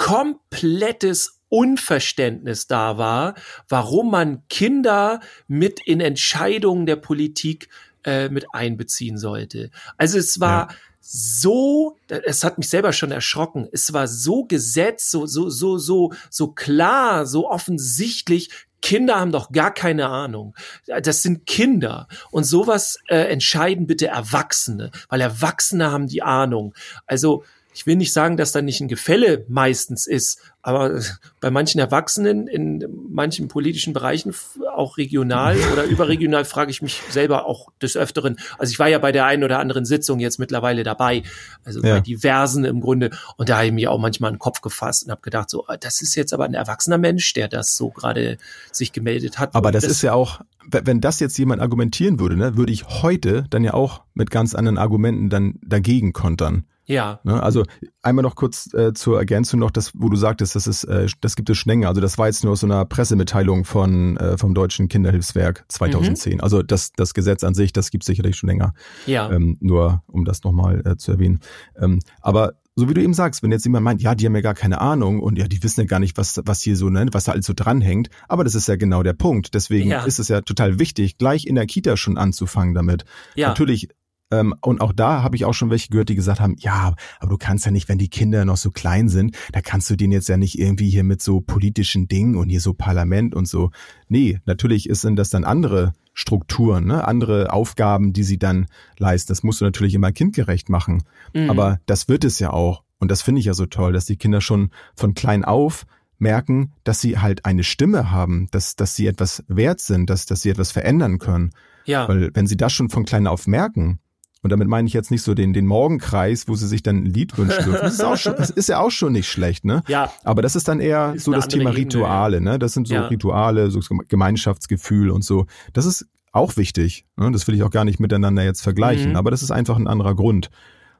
komplettes 0.00 1.42
Unverständnis 1.50 2.66
da 2.66 2.96
war, 2.96 3.34
warum 3.68 4.10
man 4.10 4.48
Kinder 4.48 5.20
mit 5.46 5.78
in 5.84 6.00
Entscheidungen 6.00 6.86
der 6.86 6.96
Politik 6.96 7.68
äh, 8.04 8.30
mit 8.30 8.46
einbeziehen 8.54 9.18
sollte. 9.18 9.70
Also 9.98 10.16
es 10.16 10.40
war 10.40 10.70
ja. 10.70 10.76
so, 11.02 11.98
es 12.08 12.44
hat 12.44 12.56
mich 12.56 12.70
selber 12.70 12.94
schon 12.94 13.12
erschrocken. 13.12 13.68
Es 13.72 13.92
war 13.92 14.08
so 14.08 14.44
gesetzt, 14.44 15.10
so 15.10 15.26
so 15.26 15.50
so 15.50 15.76
so 15.76 16.14
so 16.30 16.48
klar, 16.48 17.26
so 17.26 17.50
offensichtlich. 17.50 18.48
Kinder 18.80 19.20
haben 19.20 19.32
doch 19.32 19.52
gar 19.52 19.74
keine 19.74 20.06
Ahnung. 20.06 20.54
Das 20.86 21.20
sind 21.20 21.44
Kinder. 21.44 22.08
Und 22.30 22.44
sowas 22.44 22.96
äh, 23.08 23.30
entscheiden 23.30 23.86
bitte 23.86 24.06
Erwachsene, 24.06 24.92
weil 25.10 25.20
Erwachsene 25.20 25.92
haben 25.92 26.06
die 26.06 26.22
Ahnung. 26.22 26.74
Also 27.06 27.44
ich 27.72 27.86
will 27.86 27.96
nicht 27.96 28.12
sagen, 28.12 28.36
dass 28.36 28.52
da 28.52 28.62
nicht 28.62 28.80
ein 28.80 28.88
Gefälle 28.88 29.44
meistens 29.48 30.06
ist, 30.06 30.40
aber 30.62 31.00
bei 31.40 31.50
manchen 31.50 31.78
Erwachsenen 31.78 32.46
in 32.46 32.84
manchen 33.08 33.48
politischen 33.48 33.92
Bereichen, 33.92 34.34
auch 34.74 34.98
regional 34.98 35.56
oder 35.72 35.84
überregional, 35.84 36.44
frage 36.44 36.70
ich 36.70 36.82
mich 36.82 37.00
selber 37.10 37.46
auch 37.46 37.68
des 37.80 37.96
Öfteren. 37.96 38.38
Also 38.58 38.72
ich 38.72 38.78
war 38.78 38.88
ja 38.88 38.98
bei 38.98 39.12
der 39.12 39.26
einen 39.26 39.44
oder 39.44 39.58
anderen 39.58 39.84
Sitzung 39.84 40.20
jetzt 40.20 40.38
mittlerweile 40.38 40.82
dabei, 40.82 41.22
also 41.64 41.80
ja. 41.80 41.94
bei 41.94 42.00
diversen 42.00 42.64
im 42.64 42.80
Grunde. 42.80 43.10
Und 43.36 43.48
da 43.48 43.56
habe 43.56 43.66
ich 43.66 43.72
mir 43.72 43.90
auch 43.90 44.00
manchmal 44.00 44.30
einen 44.30 44.38
Kopf 44.38 44.60
gefasst 44.60 45.04
und 45.04 45.12
habe 45.12 45.22
gedacht, 45.22 45.48
so, 45.48 45.66
ah, 45.66 45.76
das 45.76 46.02
ist 46.02 46.14
jetzt 46.14 46.34
aber 46.34 46.44
ein 46.44 46.54
erwachsener 46.54 46.98
Mensch, 46.98 47.32
der 47.32 47.48
das 47.48 47.76
so 47.76 47.90
gerade 47.90 48.36
sich 48.72 48.92
gemeldet 48.92 49.38
hat. 49.38 49.54
Aber 49.54 49.72
das, 49.72 49.84
das, 49.84 49.92
ist 49.92 50.02
ja 50.02 50.12
auch, 50.12 50.40
wenn 50.66 51.00
das 51.00 51.20
jetzt 51.20 51.38
jemand 51.38 51.62
argumentieren 51.62 52.20
würde, 52.20 52.36
ne, 52.36 52.56
würde 52.56 52.72
ich 52.72 52.86
heute 52.86 53.44
dann 53.48 53.64
ja 53.64 53.74
auch 53.74 54.02
mit 54.14 54.30
ganz 54.30 54.54
anderen 54.54 54.76
Argumenten 54.76 55.30
dann 55.30 55.58
dagegen 55.62 56.12
kontern. 56.12 56.64
Ja. 56.90 57.20
Ne, 57.22 57.40
also 57.40 57.64
einmal 58.02 58.24
noch 58.24 58.34
kurz 58.34 58.74
äh, 58.74 58.92
zur 58.92 59.18
Ergänzung 59.18 59.60
noch, 59.60 59.70
das, 59.70 59.92
wo 59.94 60.08
du 60.08 60.16
sagtest, 60.16 60.56
das 60.56 60.66
ist, 60.66 60.84
äh, 60.84 61.06
das 61.20 61.36
gibt 61.36 61.48
es 61.48 61.56
schon 61.56 61.70
länger. 61.70 61.88
Also 61.88 62.00
das 62.00 62.18
war 62.18 62.26
jetzt 62.26 62.42
nur 62.42 62.54
aus 62.54 62.60
so 62.60 62.66
einer 62.66 62.84
Pressemitteilung 62.84 63.64
von 63.64 64.16
äh, 64.16 64.36
vom 64.36 64.54
Deutschen 64.54 64.88
Kinderhilfswerk 64.88 65.64
2010. 65.68 66.34
Mhm. 66.34 66.40
Also 66.40 66.62
das, 66.62 66.92
das 66.92 67.14
Gesetz 67.14 67.44
an 67.44 67.54
sich, 67.54 67.72
das 67.72 67.90
gibt 67.90 68.02
es 68.02 68.06
sicherlich 68.06 68.36
schon 68.36 68.48
länger. 68.48 68.74
Ja. 69.06 69.30
Ähm, 69.30 69.56
nur 69.60 70.02
um 70.08 70.24
das 70.24 70.42
nochmal 70.42 70.82
äh, 70.84 70.96
zu 70.96 71.12
erwähnen. 71.12 71.38
Ähm, 71.80 72.00
aber 72.20 72.54
so 72.74 72.88
wie 72.88 72.94
du 72.94 73.02
eben 73.02 73.14
sagst, 73.14 73.42
wenn 73.42 73.52
jetzt 73.52 73.64
jemand 73.64 73.84
meint, 73.84 74.02
ja, 74.02 74.14
die 74.14 74.26
haben 74.26 74.34
ja 74.34 74.40
gar 74.40 74.54
keine 74.54 74.80
Ahnung 74.80 75.20
und 75.20 75.38
ja, 75.38 75.46
die 75.46 75.62
wissen 75.62 75.80
ja 75.80 75.86
gar 75.86 76.00
nicht, 76.00 76.16
was, 76.16 76.40
was 76.44 76.60
hier 76.62 76.76
so, 76.76 76.88
ne, 76.88 77.06
was 77.12 77.24
da 77.24 77.32
alles 77.32 77.46
so 77.46 77.52
dranhängt. 77.54 78.08
Aber 78.26 78.42
das 78.42 78.54
ist 78.54 78.68
ja 78.68 78.76
genau 78.76 79.02
der 79.02 79.12
Punkt. 79.12 79.54
Deswegen 79.54 79.90
ja. 79.90 80.04
ist 80.04 80.18
es 80.18 80.28
ja 80.28 80.40
total 80.40 80.78
wichtig, 80.78 81.18
gleich 81.18 81.46
in 81.46 81.54
der 81.54 81.66
Kita 81.66 81.96
schon 81.96 82.16
anzufangen 82.16 82.74
damit. 82.74 83.04
Ja. 83.34 83.48
Natürlich 83.48 83.88
ähm, 84.30 84.54
und 84.60 84.80
auch 84.80 84.92
da 84.92 85.22
habe 85.22 85.36
ich 85.36 85.44
auch 85.44 85.54
schon 85.54 85.70
welche 85.70 85.88
gehört, 85.88 86.08
die 86.08 86.14
gesagt 86.14 86.40
haben, 86.40 86.56
ja, 86.58 86.94
aber 87.18 87.30
du 87.30 87.38
kannst 87.38 87.64
ja 87.64 87.70
nicht, 87.70 87.88
wenn 87.88 87.98
die 87.98 88.08
Kinder 88.08 88.44
noch 88.44 88.56
so 88.56 88.70
klein 88.70 89.08
sind, 89.08 89.36
da 89.52 89.60
kannst 89.60 89.90
du 89.90 89.96
denen 89.96 90.12
jetzt 90.12 90.28
ja 90.28 90.36
nicht 90.36 90.58
irgendwie 90.58 90.88
hier 90.88 91.04
mit 91.04 91.22
so 91.22 91.40
politischen 91.40 92.08
Dingen 92.08 92.36
und 92.36 92.48
hier 92.48 92.60
so 92.60 92.74
Parlament 92.74 93.34
und 93.34 93.46
so. 93.46 93.70
Nee, 94.08 94.38
natürlich 94.44 94.88
sind 94.90 95.16
das 95.16 95.30
dann 95.30 95.44
andere 95.44 95.92
Strukturen, 96.14 96.86
ne? 96.86 97.06
andere 97.06 97.52
Aufgaben, 97.52 98.12
die 98.12 98.24
sie 98.24 98.38
dann 98.38 98.66
leisten. 98.98 99.30
Das 99.30 99.42
musst 99.42 99.60
du 99.60 99.64
natürlich 99.64 99.94
immer 99.94 100.12
kindgerecht 100.12 100.68
machen. 100.68 101.02
Mhm. 101.34 101.50
Aber 101.50 101.80
das 101.86 102.08
wird 102.08 102.24
es 102.24 102.38
ja 102.38 102.52
auch. 102.52 102.82
Und 102.98 103.10
das 103.10 103.22
finde 103.22 103.40
ich 103.40 103.46
ja 103.46 103.54
so 103.54 103.66
toll, 103.66 103.92
dass 103.92 104.04
die 104.04 104.16
Kinder 104.16 104.40
schon 104.40 104.70
von 104.94 105.14
klein 105.14 105.44
auf 105.44 105.86
merken, 106.18 106.72
dass 106.84 107.00
sie 107.00 107.18
halt 107.18 107.46
eine 107.46 107.64
Stimme 107.64 108.10
haben, 108.10 108.48
dass, 108.50 108.76
dass 108.76 108.94
sie 108.94 109.06
etwas 109.06 109.42
wert 109.48 109.80
sind, 109.80 110.10
dass, 110.10 110.26
dass 110.26 110.42
sie 110.42 110.50
etwas 110.50 110.70
verändern 110.70 111.18
können. 111.18 111.50
Ja. 111.86 112.06
Weil 112.06 112.30
wenn 112.34 112.46
sie 112.46 112.58
das 112.58 112.72
schon 112.72 112.90
von 112.90 113.06
klein 113.06 113.26
auf 113.26 113.46
merken, 113.46 114.00
und 114.42 114.50
damit 114.50 114.68
meine 114.68 114.88
ich 114.88 114.94
jetzt 114.94 115.10
nicht 115.10 115.22
so 115.22 115.34
den, 115.34 115.52
den 115.52 115.66
Morgenkreis, 115.66 116.48
wo 116.48 116.54
sie 116.54 116.66
sich 116.66 116.82
dann 116.82 117.04
ein 117.04 117.06
Lied 117.06 117.36
wünschen 117.36 117.64
dürfen. 117.64 117.80
Das 117.82 117.94
ist, 117.94 118.04
auch 118.04 118.16
schon, 118.16 118.36
das 118.36 118.50
ist 118.50 118.68
ja 118.68 118.80
auch 118.80 118.90
schon 118.90 119.12
nicht 119.12 119.28
schlecht, 119.28 119.64
ne? 119.64 119.82
Ja. 119.86 120.10
Aber 120.24 120.40
das 120.40 120.56
ist 120.56 120.66
dann 120.68 120.80
eher 120.80 121.12
ist 121.14 121.24
so 121.24 121.32
das 121.32 121.48
Thema 121.48 121.70
Rituale, 121.70 122.36
Ebene, 122.36 122.50
ja. 122.50 122.52
ne? 122.54 122.58
Das 122.58 122.72
sind 122.72 122.88
so 122.88 122.94
ja. 122.94 123.06
Rituale, 123.06 123.70
so 123.70 123.80
Gemeinschaftsgefühl 124.08 125.10
und 125.10 125.24
so. 125.24 125.46
Das 125.74 125.84
ist 125.84 126.06
auch 126.32 126.56
wichtig. 126.56 127.06
Ne? 127.16 127.30
Das 127.32 127.46
will 127.48 127.54
ich 127.54 127.62
auch 127.62 127.70
gar 127.70 127.84
nicht 127.84 128.00
miteinander 128.00 128.42
jetzt 128.42 128.62
vergleichen. 128.62 129.10
Mhm. 129.10 129.16
Aber 129.16 129.30
das 129.30 129.42
ist 129.42 129.50
einfach 129.50 129.76
ein 129.76 129.86
anderer 129.86 130.14
Grund. 130.14 130.50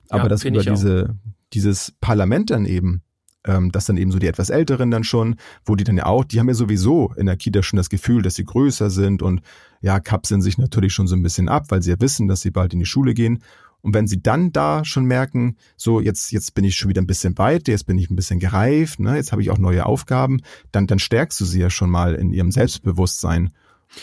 Aber 0.09 0.25
ja, 0.25 0.29
das 0.29 0.45
über 0.45 0.63
diese, 0.63 1.17
dieses 1.53 1.93
Parlament 2.01 2.51
dann 2.51 2.67
eben, 2.67 3.03
ähm, 3.45 3.73
das 3.73 3.87
dann 3.87 3.97
eben 3.97 4.13
so 4.13 4.19
die 4.19 4.27
etwas 4.27 4.51
Älteren 4.51 4.91
dann 4.91 5.05
schon, 5.05 5.37
wo 5.65 5.77
die 5.77 5.85
dann 5.85 5.97
ja 5.97 6.07
auch, 6.07 6.25
die 6.25 6.39
haben 6.41 6.49
ja 6.49 6.55
sowieso 6.55 7.13
in 7.17 7.27
der 7.27 7.37
Kita 7.37 7.63
schon 7.63 7.77
das 7.77 7.91
Gefühl, 7.91 8.23
dass 8.23 8.35
sie 8.35 8.45
größer 8.45 8.91
sind 8.91 9.23
und 9.23 9.43
ja, 9.81 10.01
kapseln 10.01 10.43
sich 10.43 10.59
natürlich 10.59 10.93
schon 10.93 11.07
so 11.07 11.17
ein 11.17 11.23
bisschen 11.23 11.49
ab, 11.49 11.67
weil 11.69 11.83
sie 11.83 11.91
ja 11.91 12.01
wissen, 12.01 12.29
dass 12.29 12.43
sie 12.43 12.51
bald 12.51 12.73
in 12.73 12.81
die 12.81 12.87
Schule 12.87 13.15
gehen. 13.15 13.43
Und 13.83 13.95
wenn 13.95 14.07
sie 14.07 14.23
dann 14.23 14.53
da 14.53 14.85
schon 14.85 15.07
merken, 15.07 15.57
so 15.77 16.01
jetzt, 16.01 16.33
jetzt 16.33 16.55
bin 16.55 16.65
ich 16.65 16.77
schon 16.77 16.91
wieder 16.91 17.01
ein 17.01 17.07
bisschen 17.07 17.39
weit, 17.39 17.67
jetzt 17.67 17.87
bin 17.87 17.97
ich 17.97 18.11
ein 18.11 18.17
bisschen 18.17 18.39
gereift, 18.39 19.01
ne, 19.01 19.17
jetzt 19.17 19.33
habe 19.33 19.41
ich 19.41 19.51
auch 19.51 19.59
neue 19.59 19.87
Aufgaben, 19.87 20.43
dann, 20.71 20.87
dann 20.87 20.99
stärkst 20.99 21.41
du 21.41 21.47
sie 21.47 21.61
ja 21.61 21.71
schon 21.71 21.89
mal 21.89 22.15
in 22.15 22.31
ihrem 22.31 22.51
Selbstbewusstsein. 22.51 23.51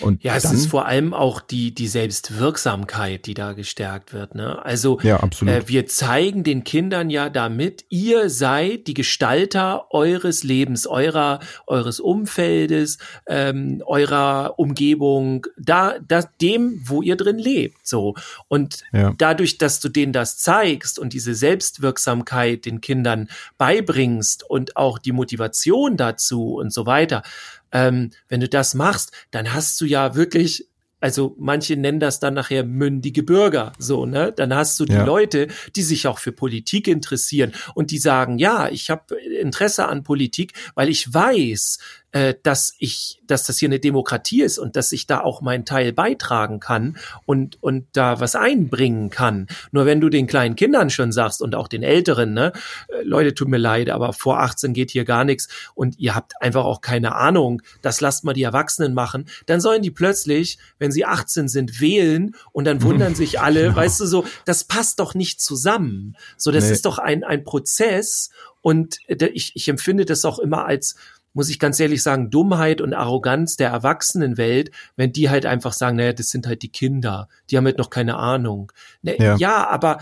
Und 0.01 0.24
ja, 0.24 0.36
es 0.36 0.44
dann, 0.44 0.53
ist 0.56 0.67
vor 0.67 0.86
allem 0.86 1.13
auch 1.13 1.39
die, 1.39 1.74
die 1.74 1.88
Selbstwirksamkeit, 1.88 3.25
die 3.25 3.34
da 3.34 3.53
gestärkt 3.53 4.13
wird. 4.13 4.36
Ne? 4.36 4.63
Also 4.63 5.00
Ja, 5.01 5.17
absolut. 5.22 5.53
Äh, 5.53 5.67
wir 5.67 5.88
zeigen 5.88 6.44
den 6.44 6.63
Kindern 6.63 7.10
ja 7.10 7.29
damit, 7.29 7.86
ihr 7.89 8.29
seid 8.29 8.88
die 8.88 8.94
Gestalter 8.94 9.88
eures 9.91 10.44
Lebens, 10.44 10.88
eurer, 10.88 11.39
eures 11.67 12.00
Umfeldes, 12.00 12.98
ähm, 13.27 13.82
eurer 13.86 14.56
Umgebung, 14.58 15.48
da, 15.58 15.96
das, 16.06 16.27
dem, 16.41 16.82
wo 16.86 17.01
ihr 17.01 17.15
drin 17.15 17.38
lebt. 17.39 17.88
So. 17.88 18.15
Und 18.48 18.84
Ja. 18.91 19.13
dadurch, 19.17 19.58
dass 19.58 19.79
du 19.79 19.89
denen 19.89 20.13
das 20.13 20.38
zeigst 20.38 21.00
und 21.00 21.13
diese 21.13 21.34
Selbstwirksamkeit 21.34 22.65
den 22.65 22.82
Kindern 22.82 23.29
beibringst 23.58 24.44
und 24.50 24.75
auch 24.75 25.00
die 25.00 25.12
Motivation 25.12 25.98
dazu 25.98 26.56
und 26.56 26.74
so 26.74 26.86
weiter, 26.86 27.24
ähm, 27.72 28.12
wenn 28.30 28.40
du 28.40 28.48
das 28.50 28.74
machst, 28.74 29.12
dann 29.32 29.54
hast 29.54 29.80
du 29.82 29.86
ja 29.86 30.16
wirklich 30.16 30.68
also 31.00 31.36
manche 31.38 31.78
nennen 31.78 32.00
das 32.00 32.20
dann 32.20 32.34
nachher 32.34 32.64
mündige 32.64 33.22
Bürger, 33.22 33.72
so, 33.78 34.08
ne? 34.08 34.34
Dann 34.36 34.54
hast 34.56 34.80
du 34.80 34.86
die 34.86 34.94
Ja. 34.94 35.06
Leute, 35.06 35.48
die 35.76 35.84
sich 35.84 36.08
auch 36.08 36.18
für 36.18 36.32
Politik 36.32 36.88
interessieren 36.88 37.54
und 37.76 37.92
die 37.92 38.00
sagen, 38.00 38.40
ja, 38.40 38.68
ich 38.70 38.90
habe 38.90 39.16
Interesse 39.16 39.88
an 39.88 40.04
Politik, 40.04 40.54
weil 40.74 40.90
ich 40.90 41.14
weiß, 41.14 41.78
äh, 42.14 42.36
dass 42.42 42.74
ich, 42.80 43.22
dass 43.28 43.44
das 43.46 43.58
hier 43.58 43.68
eine 43.68 43.80
Demokratie 43.80 44.42
ist 44.42 44.60
und 44.60 44.76
dass 44.78 44.92
ich 44.94 45.08
da 45.08 45.20
auch 45.20 45.42
meinen 45.42 45.66
Teil 45.66 45.92
beitragen 45.92 46.60
kann 46.62 46.98
und 47.26 47.62
und 47.62 47.86
da 47.94 48.20
was 48.22 48.36
einbringen 48.36 49.10
kann. 49.10 49.48
Nur 49.72 49.86
wenn 49.86 50.00
du 50.00 50.08
den 50.10 50.26
kleinen 50.26 50.56
Kindern 50.56 50.90
schon 50.90 51.12
sagst 51.12 51.42
und 51.42 51.54
auch 51.54 51.68
den 51.68 51.84
Älteren, 51.84 52.34
ne, 52.34 52.54
äh, 52.88 53.04
Leute, 53.04 53.34
tut 53.34 53.50
mir 53.50 53.58
leid, 53.58 53.90
aber 53.90 54.14
vor 54.14 54.40
18 54.40 54.74
geht 54.74 54.92
hier 54.92 55.04
gar 55.04 55.26
nichts 55.26 55.50
und 55.76 56.00
ihr 56.00 56.16
habt 56.16 56.34
einfach 56.42 56.64
auch 56.64 56.80
keine 56.82 57.16
Ahnung, 57.16 57.62
das 57.82 58.00
lasst 58.00 58.24
mal 58.24 58.34
die 58.34 58.44
Erwachsenen 58.44 58.94
machen, 58.94 59.28
dann 59.46 59.60
sollen 59.60 59.82
die 59.82 59.92
plötzlich, 59.92 60.58
wenn 60.80 60.92
sie 60.92 61.04
18 61.06 61.50
sind, 61.50 61.82
wählen 61.82 62.36
und 62.54 62.64
dann 62.66 62.82
wundern 62.84 63.16
sich 63.16 63.40
alle, 63.42 63.64
Genau. 63.64 63.76
weißt 63.76 64.00
du 64.00 64.06
so, 64.06 64.26
das 64.46 64.64
passt 64.64 65.00
doch 65.02 65.14
nicht 65.14 65.42
zusammen. 65.42 66.16
So, 66.38 66.52
das 66.52 66.66
Nee. 66.66 66.72
ist 66.72 66.86
doch 66.86 67.00
ein, 67.00 67.24
ein 67.26 67.44
Prozess 67.44 68.30
und 68.62 69.00
äh, 69.08 69.26
ich, 69.28 69.52
ich 69.56 69.68
empfinde 69.68 70.06
das 70.06 70.24
auch 70.24 70.40
immer 70.40 70.66
als 70.66 70.96
muss 71.38 71.50
ich 71.50 71.60
ganz 71.60 71.79
ehrlich 71.79 72.01
sagen, 72.01 72.32
Dummheit 72.32 72.82
und 72.82 72.96
Arroganz 72.96 73.58
der 73.58 73.70
Erwachsenenwelt, 73.70 74.72
wenn 74.96 75.13
die 75.13 75.29
halt 75.29 75.46
einfach 75.46 75.72
sagen, 75.72 75.96
naja, 75.96 76.12
das 76.12 76.29
sind 76.29 76.48
halt 76.48 76.63
die 76.63 76.70
Kinder, 76.70 77.29
die 77.51 77.58
haben 77.58 77.65
halt 77.65 77.77
noch 77.77 77.91
keine 77.91 78.17
Ahnung. 78.17 78.72
Ne, 79.03 79.17
Ja. 79.20 79.36
ja, 79.38 79.70
aber 79.70 80.00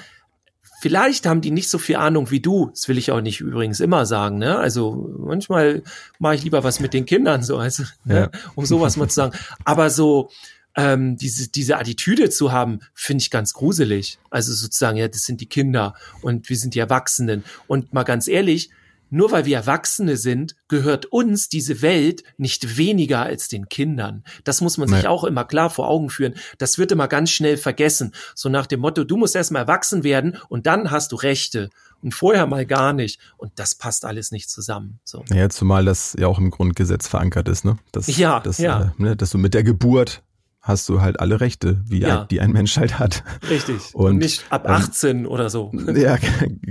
vielleicht 0.80 1.26
haben 1.26 1.42
die 1.42 1.52
nicht 1.52 1.70
so 1.70 1.78
viel 1.78 1.98
Ahnung 1.98 2.32
wie 2.32 2.40
du. 2.40 2.70
Das 2.70 2.88
will 2.88 2.98
ich 2.98 3.12
auch 3.12 3.20
nicht 3.20 3.42
übrigens 3.42 3.82
immer 3.82 4.06
sagen. 4.06 4.38
Ne? 4.38 4.58
Also 4.58 5.14
manchmal 5.20 5.84
mache 6.20 6.36
ich 6.36 6.44
lieber 6.46 6.64
was 6.64 6.80
mit 6.80 6.94
den 6.94 7.06
Kindern, 7.06 7.44
so 7.44 7.58
also, 7.58 7.84
ne? 8.06 8.32
um 8.56 8.66
sowas 8.66 8.96
mal 8.96 9.10
zu 9.10 9.16
sagen. 9.16 9.38
Aber 9.66 9.90
so 9.90 10.30
ähm, 10.78 11.18
diese 11.18 11.50
diese 11.50 11.78
Attitüde 11.78 12.30
zu 12.30 12.54
haben, 12.54 12.80
finde 12.94 13.24
ich 13.24 13.30
ganz 13.30 13.54
gruselig. 13.54 14.20
Also 14.30 14.54
sozusagen, 14.54 14.96
ja, 14.96 15.10
das 15.10 15.24
sind 15.24 15.42
die 15.42 15.50
Kinder 15.50 15.96
und 16.22 16.48
wir 16.48 16.56
sind 16.56 16.76
die 16.76 16.80
Erwachsenen. 16.80 17.44
Und 17.68 17.94
mal 17.94 18.04
ganz 18.04 18.30
ehrlich, 18.30 18.70
nur 19.16 19.32
weil 19.32 19.46
wir 19.46 19.58
Erwachsene 19.58 20.18
sind, 20.18 20.56
gehört 20.68 21.06
uns 21.06 21.48
diese 21.50 21.82
Welt 21.82 22.24
nicht 22.38 22.78
weniger 22.78 23.22
als 23.24 23.48
den 23.48 23.70
Kindern. 23.70 24.24
Das 24.44 24.62
muss 24.62 24.78
man 24.78 24.88
sich 24.90 25.04
Nee. 25.04 25.08
auch 25.08 25.24
immer 25.24 25.46
klar 25.46 25.70
vor 25.70 25.88
Augen 25.88 26.10
führen. 26.10 26.36
Das 26.58 26.78
wird 26.78 26.92
immer 26.92 27.08
ganz 27.08 27.30
schnell 27.32 27.58
vergessen. 27.58 28.14
So 28.36 28.50
nach 28.50 28.66
dem 28.68 28.82
Motto, 28.82 29.04
du 29.04 29.18
musst 29.18 29.36
erstmal 29.36 29.62
erwachsen 29.64 30.04
werden 30.04 30.38
und 30.50 30.66
dann 30.68 30.92
hast 30.92 31.12
du 31.12 31.16
Rechte. 31.16 31.70
Und 32.02 32.14
vorher 32.14 32.46
mal 32.46 32.66
gar 32.66 32.94
nicht. 32.94 33.20
Und 33.38 33.54
das 33.56 33.74
passt 33.74 34.06
alles 34.06 34.32
nicht 34.32 34.50
zusammen. 34.50 35.00
So. 35.06 35.24
Ja, 35.34 35.50
zumal 35.50 35.86
das 35.86 36.16
ja 36.20 36.28
auch 36.28 36.38
im 36.38 36.52
Grundgesetz 36.52 37.08
verankert 37.08 37.48
ist, 37.48 37.66
ne? 37.66 37.78
Das, 37.94 38.06
Ja, 38.18 38.42
das, 38.42 38.58
ja. 38.60 38.94
Äh, 39.00 39.02
ne? 39.02 39.16
dass 39.16 39.32
du 39.32 39.38
mit 39.40 39.54
der 39.56 39.64
Geburt 39.64 40.22
hast 40.68 40.90
du 40.90 41.00
halt 41.00 41.20
alle 41.20 41.40
Rechte, 41.42 41.82
wie 41.86 42.02
Ja. 42.02 42.22
ein, 42.24 42.28
die 42.28 42.42
ein 42.42 42.52
Mensch 42.52 42.76
halt 42.78 42.98
hat. 42.98 43.24
Richtig. 43.50 43.94
Und, 43.94 44.06
Und, 44.14 44.18
nicht 44.18 44.44
ab 44.50 44.66
ähm, 44.66 44.72
18 44.74 45.26
oder 45.28 45.50
so. 45.50 45.72
Ja, 45.96 46.18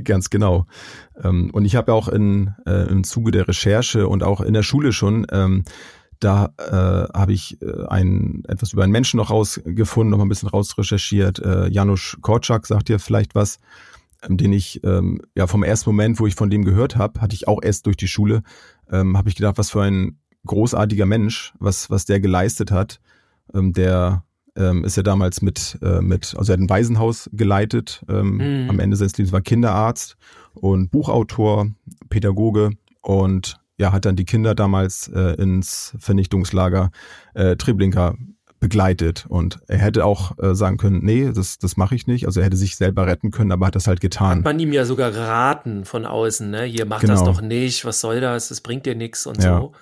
ganz 0.03 0.31
genau. 0.31 0.67
Ähm, 1.23 1.51
Und 1.53 1.65
ich 1.65 1.77
habe 1.77 1.93
ja 1.93 1.97
auch 1.97 2.09
in, 2.09 2.55
äh, 2.67 2.89
im 2.91 3.05
Zuge 3.05 3.31
der 3.31 3.47
Recherche 3.47 4.09
und 4.09 4.23
auch 4.25 4.41
in 4.41 4.53
der 4.53 4.65
Schule 4.65 4.93
schon, 4.93 5.27
ähm, 5.31 5.63
da 6.19 6.51
äh, 6.59 7.17
habe 7.17 7.33
ich 7.33 7.61
äh, 7.63 7.87
ein, 7.89 8.43
etwas 8.49 8.73
über 8.73 8.83
einen 8.83 8.93
Menschen 8.93 9.19
noch 9.19 9.31
rausgefunden, 9.31 10.11
noch 10.11 10.19
mal 10.19 10.25
ein 10.25 10.29
bisschen 10.29 10.49
rausrecherchiert. 10.49 11.39
Äh, 11.39 11.69
Janusz 11.69 12.17
Korczak 12.21 12.67
sagt 12.67 12.89
dir 12.89 12.99
vielleicht 12.99 13.35
was, 13.37 13.59
ähm, 14.29 14.37
den 14.37 14.53
ich 14.53 14.83
ähm, 14.85 15.21
ja 15.37 15.47
vom 15.47 15.63
ersten 15.63 15.91
Moment, 15.91 16.19
wo 16.19 16.27
ich 16.27 16.35
von 16.35 16.51
dem 16.51 16.65
gehört 16.65 16.97
habe, 16.97 17.21
hatte 17.21 17.35
ich 17.35 17.47
auch 17.47 17.61
erst 17.63 17.87
durch 17.87 17.97
die 17.97 18.09
Schule, 18.09 18.43
ähm, 18.91 19.17
habe 19.17 19.29
ich 19.29 19.37
gedacht, 19.37 19.59
was 19.59 19.71
für 19.71 19.83
ein 19.83 20.19
großartiger 20.47 21.07
Mensch, 21.07 21.55
was 21.61 21.91
was 21.91 22.07
der 22.07 22.21
geleistet 22.21 22.71
hat. 22.71 23.01
Ähm, 23.53 23.73
der 23.73 24.25
ähm, 24.57 24.85
ist 24.85 24.97
ja 24.97 25.03
damals 25.03 25.43
mit, 25.43 25.79
äh, 25.83 26.01
mit, 26.01 26.35
also 26.39 26.53
er 26.53 26.55
hat 26.55 26.61
ein 26.61 26.71
Waisenhaus 26.71 27.29
geleitet, 27.33 28.05
ähm, 28.09 28.37
Mhm. 28.65 28.71
am 28.71 28.79
Ende 28.79 28.97
seines 28.97 29.17
Lebens 29.19 29.33
war 29.33 29.41
Kinderarzt 29.41 30.17
und 30.55 30.91
Buchautor, 30.93 31.67
Pädagoge 32.09 32.71
und 33.01 33.59
ja, 33.79 33.91
hat 33.93 34.05
dann 34.05 34.15
die 34.15 34.25
Kinder 34.25 34.55
damals 34.55 35.09
äh, 35.09 35.35
ins 35.35 35.95
Vernichtungslager 35.99 36.93
äh, 37.35 37.57
Treblinka 37.57 38.15
begleitet 38.61 39.27
und 39.29 39.59
er 39.67 39.79
hätte 39.79 40.05
auch 40.07 40.39
äh, 40.39 40.55
sagen 40.55 40.77
können, 40.79 41.05
nee, 41.05 41.31
das, 41.35 41.59
das 41.59 41.77
mache 41.77 41.95
ich 41.97 42.07
nicht. 42.07 42.27
Also 42.27 42.41
er 42.41 42.47
hätte 42.47 42.57
sich 42.57 42.77
selber 42.77 43.07
retten 43.07 43.31
können, 43.31 43.53
aber 43.53 43.67
hat 43.67 43.75
das 43.75 43.87
halt 43.89 44.01
getan. 44.01 44.43
Man 44.43 44.59
ihm 44.61 44.73
ja 44.73 44.85
sogar 44.87 45.11
geraten 45.11 45.85
von 45.85 46.07
außen, 46.07 46.49
ne? 46.51 46.63
Hier 46.63 46.87
mach 46.87 47.01
Genau. 47.01 47.13
das 47.13 47.25
doch 47.25 47.43
nicht, 47.43 47.85
was 47.85 48.01
soll 48.01 48.21
das? 48.21 48.49
Das 48.49 48.61
bringt 48.61 48.87
dir 48.87 48.95
nichts 48.95 49.27
und 49.27 49.43
Ja. 49.43 49.59
so. 49.59 49.73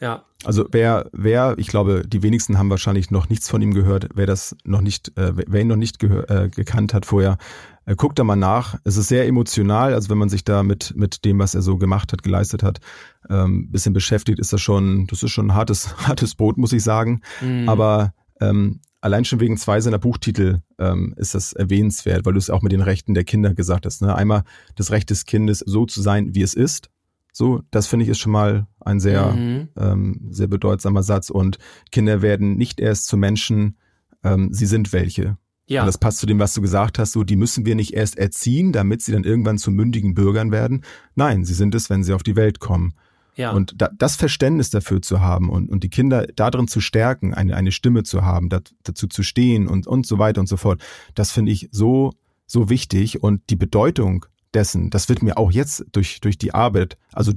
Ja. 0.00 0.24
Also 0.44 0.66
wer, 0.70 1.10
wer, 1.12 1.54
ich 1.58 1.66
glaube, 1.66 2.02
die 2.06 2.22
wenigsten 2.22 2.58
haben 2.58 2.70
wahrscheinlich 2.70 3.10
noch 3.10 3.28
nichts 3.28 3.50
von 3.50 3.60
ihm 3.60 3.74
gehört. 3.74 4.08
Wer 4.14 4.26
das 4.26 4.56
noch 4.64 4.80
nicht, 4.80 5.16
äh, 5.18 5.32
wer 5.34 5.60
ihn 5.60 5.68
noch 5.68 5.76
nicht 5.76 6.02
äh, 6.02 6.48
gekannt 6.48 6.94
hat 6.94 7.04
vorher, 7.04 7.36
äh, 7.84 7.94
guckt 7.94 8.18
da 8.18 8.24
mal 8.24 8.36
nach. 8.36 8.78
Es 8.84 8.96
ist 8.96 9.08
sehr 9.08 9.26
emotional. 9.26 9.92
Also 9.92 10.08
wenn 10.08 10.16
man 10.16 10.30
sich 10.30 10.42
da 10.42 10.62
mit 10.62 10.94
mit 10.96 11.26
dem, 11.26 11.38
was 11.38 11.54
er 11.54 11.60
so 11.60 11.76
gemacht 11.76 12.12
hat, 12.12 12.22
geleistet 12.22 12.62
hat, 12.62 12.80
ähm, 13.28 13.70
bisschen 13.70 13.92
beschäftigt, 13.92 14.38
ist 14.38 14.52
das 14.54 14.62
schon, 14.62 15.06
das 15.08 15.22
ist 15.22 15.30
schon 15.30 15.48
ein 15.48 15.54
hartes 15.54 15.94
hartes 16.08 16.34
Brot, 16.34 16.56
muss 16.56 16.72
ich 16.72 16.82
sagen. 16.82 17.20
Mhm. 17.42 17.68
Aber 17.68 18.14
ähm, 18.40 18.80
allein 19.00 19.24
schon 19.24 19.40
wegen 19.40 19.56
zwei 19.56 19.80
seiner 19.80 19.98
Buchtitel 19.98 20.60
ähm, 20.78 21.14
ist 21.16 21.34
das 21.34 21.52
erwähnenswert, 21.52 22.24
weil 22.24 22.32
du 22.32 22.38
es 22.38 22.50
auch 22.50 22.62
mit 22.62 22.72
den 22.72 22.80
Rechten 22.80 23.14
der 23.14 23.24
Kinder 23.24 23.54
gesagt 23.54 23.86
hast. 23.86 24.02
Ne? 24.02 24.14
Einmal 24.14 24.44
das 24.76 24.90
Recht 24.90 25.10
des 25.10 25.24
Kindes, 25.24 25.58
so 25.58 25.86
zu 25.86 26.00
sein, 26.00 26.34
wie 26.34 26.42
es 26.42 26.54
ist. 26.54 26.89
So, 27.32 27.62
das 27.70 27.86
finde 27.86 28.04
ich 28.04 28.10
ist 28.10 28.18
schon 28.18 28.32
mal 28.32 28.66
ein 28.80 29.00
sehr 29.00 29.32
Mhm. 29.32 29.68
ähm, 29.76 30.28
sehr 30.30 30.46
bedeutsamer 30.48 31.02
Satz. 31.02 31.30
Und 31.30 31.58
Kinder 31.92 32.22
werden 32.22 32.56
nicht 32.56 32.80
erst 32.80 33.06
zu 33.06 33.16
Menschen, 33.16 33.76
ähm, 34.24 34.52
sie 34.52 34.66
sind 34.66 34.92
welche. 34.92 35.36
Ja. 35.66 35.82
Und 35.82 35.86
das 35.86 35.98
passt 35.98 36.18
zu 36.18 36.26
dem, 36.26 36.40
was 36.40 36.52
du 36.54 36.60
gesagt 36.60 36.98
hast, 36.98 37.12
so, 37.12 37.22
die 37.22 37.36
müssen 37.36 37.64
wir 37.64 37.76
nicht 37.76 37.94
erst 37.94 38.18
erziehen, 38.18 38.72
damit 38.72 39.02
sie 39.02 39.12
dann 39.12 39.22
irgendwann 39.24 39.56
zu 39.58 39.70
mündigen 39.70 40.14
Bürgern 40.14 40.50
werden. 40.50 40.82
Nein, 41.14 41.44
sie 41.44 41.54
sind 41.54 41.74
es, 41.76 41.88
wenn 41.88 42.02
sie 42.02 42.12
auf 42.12 42.24
die 42.24 42.34
Welt 42.34 42.58
kommen. 42.58 42.94
ja. 43.36 43.52
Und 43.52 43.74
da, 43.80 43.88
das 43.96 44.16
Verständnis 44.16 44.70
dafür 44.70 45.00
zu 45.00 45.20
haben 45.20 45.48
und, 45.48 45.70
und 45.70 45.84
die 45.84 45.88
Kinder 45.88 46.26
darin 46.34 46.66
zu 46.66 46.80
stärken, 46.80 47.34
eine, 47.34 47.54
eine 47.54 47.70
Stimme 47.70 48.02
zu 48.02 48.24
haben, 48.24 48.48
dat, 48.48 48.74
dazu 48.82 49.06
zu 49.06 49.22
stehen 49.22 49.68
und, 49.68 49.86
und 49.86 50.06
so 50.06 50.18
weiter 50.18 50.40
und 50.40 50.48
so 50.48 50.56
fort, 50.56 50.82
das 51.14 51.30
finde 51.30 51.52
ich 51.52 51.68
so, 51.70 52.10
so 52.46 52.68
wichtig. 52.68 53.22
Und 53.22 53.48
die 53.50 53.56
Bedeutung 53.56 54.26
dessen, 54.54 54.90
das 54.90 55.08
wird 55.08 55.22
mir 55.22 55.38
auch 55.38 55.50
jetzt 55.50 55.84
durch, 55.92 56.20
durch 56.20 56.38
die 56.38 56.54
Arbeit, 56.54 56.98
also 57.12 57.32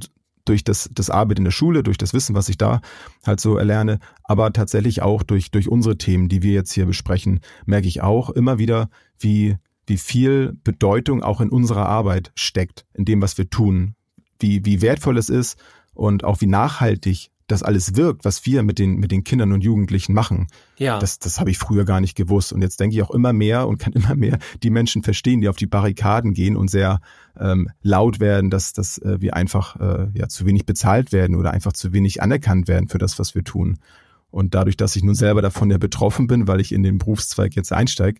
durch 0.45 0.63
das, 0.63 0.89
das 0.93 1.09
Arbeit 1.09 1.37
in 1.37 1.45
der 1.45 1.51
Schule, 1.51 1.83
durch 1.83 1.97
das 1.97 2.13
Wissen, 2.13 2.35
was 2.35 2.49
ich 2.49 2.57
da 2.57 2.81
halt 3.25 3.39
so 3.39 3.57
erlerne, 3.57 3.99
aber 4.23 4.51
tatsächlich 4.51 5.01
auch 5.01 5.23
durch, 5.23 5.51
durch 5.51 5.69
unsere 5.69 5.97
Themen, 5.97 6.27
die 6.27 6.43
wir 6.43 6.53
jetzt 6.53 6.73
hier 6.73 6.85
besprechen, 6.85 7.39
merke 7.65 7.87
ich 7.87 8.01
auch 8.01 8.29
immer 8.29 8.57
wieder, 8.57 8.89
wie, 9.19 9.57
wie 9.87 9.97
viel 9.97 10.57
Bedeutung 10.63 11.23
auch 11.23 11.39
in 11.39 11.49
unserer 11.49 11.87
Arbeit 11.87 12.31
steckt, 12.35 12.85
in 12.93 13.05
dem, 13.05 13.21
was 13.21 13.37
wir 13.37 13.49
tun, 13.49 13.95
wie, 14.39 14.65
wie 14.65 14.81
wertvoll 14.81 15.17
es 15.17 15.29
ist 15.29 15.57
und 15.93 16.23
auch 16.23 16.41
wie 16.41 16.47
nachhaltig 16.47 17.29
das 17.53 17.63
alles 17.63 17.95
wirkt, 17.95 18.25
was 18.25 18.45
wir 18.45 18.63
mit 18.63 18.79
den, 18.79 18.97
mit 18.97 19.11
den 19.11 19.23
Kindern 19.23 19.53
und 19.53 19.63
Jugendlichen 19.63 20.13
machen. 20.13 20.47
ja. 20.77 20.99
Das, 20.99 21.19
das 21.19 21.39
habe 21.39 21.49
ich 21.51 21.57
früher 21.57 21.85
gar 21.85 22.01
nicht 22.01 22.15
gewusst. 22.15 22.51
Und 22.51 22.61
jetzt 22.61 22.79
denke 22.79 22.95
ich 22.95 23.03
auch 23.03 23.11
immer 23.11 23.33
mehr 23.33 23.67
und 23.67 23.77
kann 23.77 23.93
immer 23.93 24.15
mehr 24.15 24.39
die 24.61 24.69
Menschen 24.69 25.03
verstehen, 25.03 25.41
die 25.41 25.49
auf 25.49 25.55
die 25.55 25.67
Barrikaden 25.67 26.33
gehen 26.33 26.55
und 26.55 26.69
sehr 26.69 26.99
ähm, 27.39 27.69
laut 27.81 28.19
werden, 28.19 28.49
dass, 28.49 28.73
dass 28.73 28.97
äh, 28.97 29.21
wir 29.21 29.35
einfach 29.35 29.79
äh, 29.79 30.07
ja, 30.13 30.27
zu 30.27 30.45
wenig 30.45 30.65
bezahlt 30.65 31.11
werden 31.11 31.35
oder 31.35 31.51
einfach 31.51 31.73
zu 31.73 31.93
wenig 31.93 32.21
anerkannt 32.21 32.67
werden 32.67 32.89
für 32.89 32.97
das, 32.97 33.19
was 33.19 33.35
wir 33.35 33.43
tun. 33.43 33.77
Und 34.29 34.55
dadurch, 34.55 34.77
dass 34.77 34.95
ich 34.95 35.03
nun 35.03 35.15
selber 35.15 35.41
davon 35.41 35.69
ja 35.69 35.77
betroffen 35.77 36.27
bin, 36.27 36.47
weil 36.47 36.59
ich 36.59 36.71
in 36.71 36.81
den 36.81 36.97
Berufszweig 36.97 37.55
jetzt 37.55 37.71
einsteige, 37.71 38.19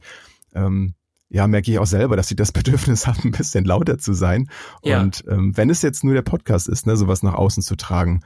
ähm, 0.53 0.93
ja, 1.33 1.47
merke 1.47 1.71
ich 1.71 1.79
auch 1.79 1.87
selber, 1.87 2.15
dass 2.15 2.29
ich 2.29 2.37
das 2.37 2.51
Bedürfnis 2.53 3.07
habe, 3.07 3.19
ein 3.23 3.31
bisschen 3.31 3.65
lauter 3.65 3.97
zu 3.97 4.13
sein. 4.13 4.49
Ja. 4.83 5.01
Und 5.01 5.25
ähm, 5.27 5.57
wenn 5.57 5.69
es 5.69 5.81
jetzt 5.81 6.03
nur 6.03 6.13
der 6.13 6.21
Podcast 6.21 6.69
ist, 6.69 6.85
ne, 6.85 6.95
sowas 6.95 7.23
nach 7.23 7.33
außen 7.33 7.63
zu 7.63 7.75
tragen. 7.75 8.21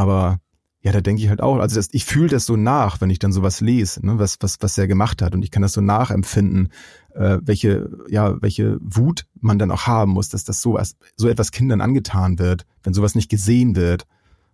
Aber 0.00 0.40
ja, 0.80 0.92
da 0.92 1.02
denke 1.02 1.22
ich 1.22 1.28
halt 1.28 1.42
auch, 1.42 1.58
also 1.58 1.76
das, 1.76 1.90
ich 1.92 2.06
fühle 2.06 2.28
das 2.28 2.46
so 2.46 2.56
nach, 2.56 3.02
wenn 3.02 3.10
ich 3.10 3.18
dann 3.18 3.32
sowas 3.32 3.60
lese, 3.60 4.04
ne, 4.04 4.18
was, 4.18 4.38
was, 4.40 4.56
was 4.60 4.78
er 4.78 4.86
gemacht 4.86 5.20
hat. 5.20 5.34
Und 5.34 5.42
ich 5.42 5.50
kann 5.50 5.60
das 5.60 5.74
so 5.74 5.82
nachempfinden, 5.82 6.72
äh, 7.14 7.36
welche, 7.42 7.90
ja, 8.08 8.40
welche 8.40 8.78
Wut 8.80 9.26
man 9.34 9.58
dann 9.58 9.70
auch 9.70 9.86
haben 9.86 10.12
muss, 10.12 10.30
dass 10.30 10.44
das 10.44 10.62
so, 10.62 10.78
so 11.16 11.28
etwas 11.28 11.52
Kindern 11.52 11.82
angetan 11.82 12.38
wird, 12.38 12.64
wenn 12.82 12.94
sowas 12.94 13.14
nicht 13.14 13.28
gesehen 13.28 13.76
wird. 13.76 14.06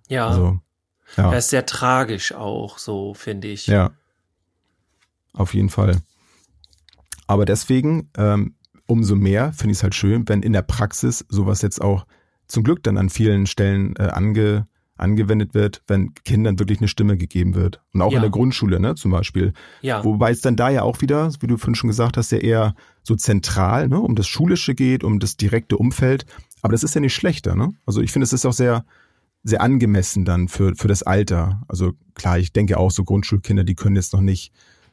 ja. 0.09 0.27
Also, 0.27 0.59
Ja. 1.17 1.31
Er 1.31 1.39
ist 1.39 1.51
sehr 1.51 1.65
tragisch 1.65 2.33
auch, 2.33 2.79
so 2.79 3.15
finde 3.15 3.47
ich. 3.47 3.69
Ja. 3.69 3.93
Auf 5.33 5.55
jeden 5.55 5.69
Fall. 5.69 5.99
Aber 7.29 7.45
deswegen, 7.45 8.11
ähm, 8.17 8.57
umso 8.87 9.15
mehr 9.15 9.53
finde 9.53 9.71
ich 9.71 9.79
es 9.79 9.83
halt 9.85 9.95
schön, 9.95 10.29
wenn 10.29 10.43
in 10.43 10.53
der 10.53 10.63
Praxis 10.63 11.25
sowas 11.29 11.63
jetzt 11.63 11.81
auch 11.81 12.05
zum 12.49 12.65
Glück 12.65 12.83
dann 12.83 12.99
an 12.99 13.11
vielen 13.11 13.47
Stellen 13.47 13.95
äh, 13.95 14.09
ange, 14.09 14.67
angewendet 14.97 15.55
wird, 15.55 15.83
wenn 15.87 16.15
Kindern 16.15 16.59
wirklich 16.59 16.79
eine 16.79 16.89
Stimme 16.89 17.17
gegeben 17.17 17.55
wird. 17.55 17.81
Und 17.93 18.03
auch 18.03 18.13
ja. 18.13 18.19
in 18.19 18.23
der 18.23 18.31
Grundschule, 18.31 18.81
ne, 18.81 18.95
zum 18.95 19.11
Beispiel. 19.11 19.53
Ja. 19.83 20.05
Wobei 20.05 20.31
es 20.31 20.41
dann 20.41 20.57
da 20.57 20.71
ja 20.71 20.83
auch 20.83 21.01
wieder, 21.01 21.31
wie 21.41 21.47
du 21.47 21.57
vorhin 21.57 21.75
schon 21.75 21.89
gesagt 21.89 22.17
hast, 22.17 22.33
ja 22.33 22.39
eher 22.39 22.75
so 23.03 23.15
zentral, 23.15 23.89
ne, 23.89 24.01
um 24.01 24.15
das 24.15 24.27
Schulische 24.27 24.75
geht, 24.75 25.05
um 25.05 25.19
das 25.19 25.37
direkte 25.37 25.77
Umfeld. 25.77 26.27
Aber 26.63 26.73
das 26.73 26.83
ist 26.83 26.95
ja 26.95 27.01
nicht 27.01 27.15
schlechter, 27.15 27.55
ne? 27.55 27.75
Also 27.85 28.01
ich 28.01 28.11
finde, 28.11 28.25
es 28.25 28.33
ist 28.33 28.47
auch 28.47 28.53
sehr, 28.53 28.85
sehr 29.43 29.61
angemessen 29.61 30.25
dann 30.25 30.49
für, 30.49 30.75
für 30.75 30.89
das 30.89 31.03
Alter. 31.03 31.63
Also 31.69 31.93
klar, 32.15 32.39
ich 32.39 32.53
denke 32.53 32.79
auch 32.79 32.91
so 32.91 33.05
Grundschulkinder, 33.05 33.65
die 33.65 33.75
können 33.75 33.97
jetzt 33.97 34.13
noch 34.13 34.21
nicht 34.21 34.53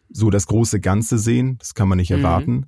so 0.10 0.30
das 0.30 0.46
große 0.48 0.80
Ganze 0.80 1.18
sehen. 1.18 1.58
Das 1.58 1.74
kann 1.74 1.88
man 1.88 1.98
nicht 1.98 2.12
mhm. 2.12 2.18
erwarten. 2.18 2.66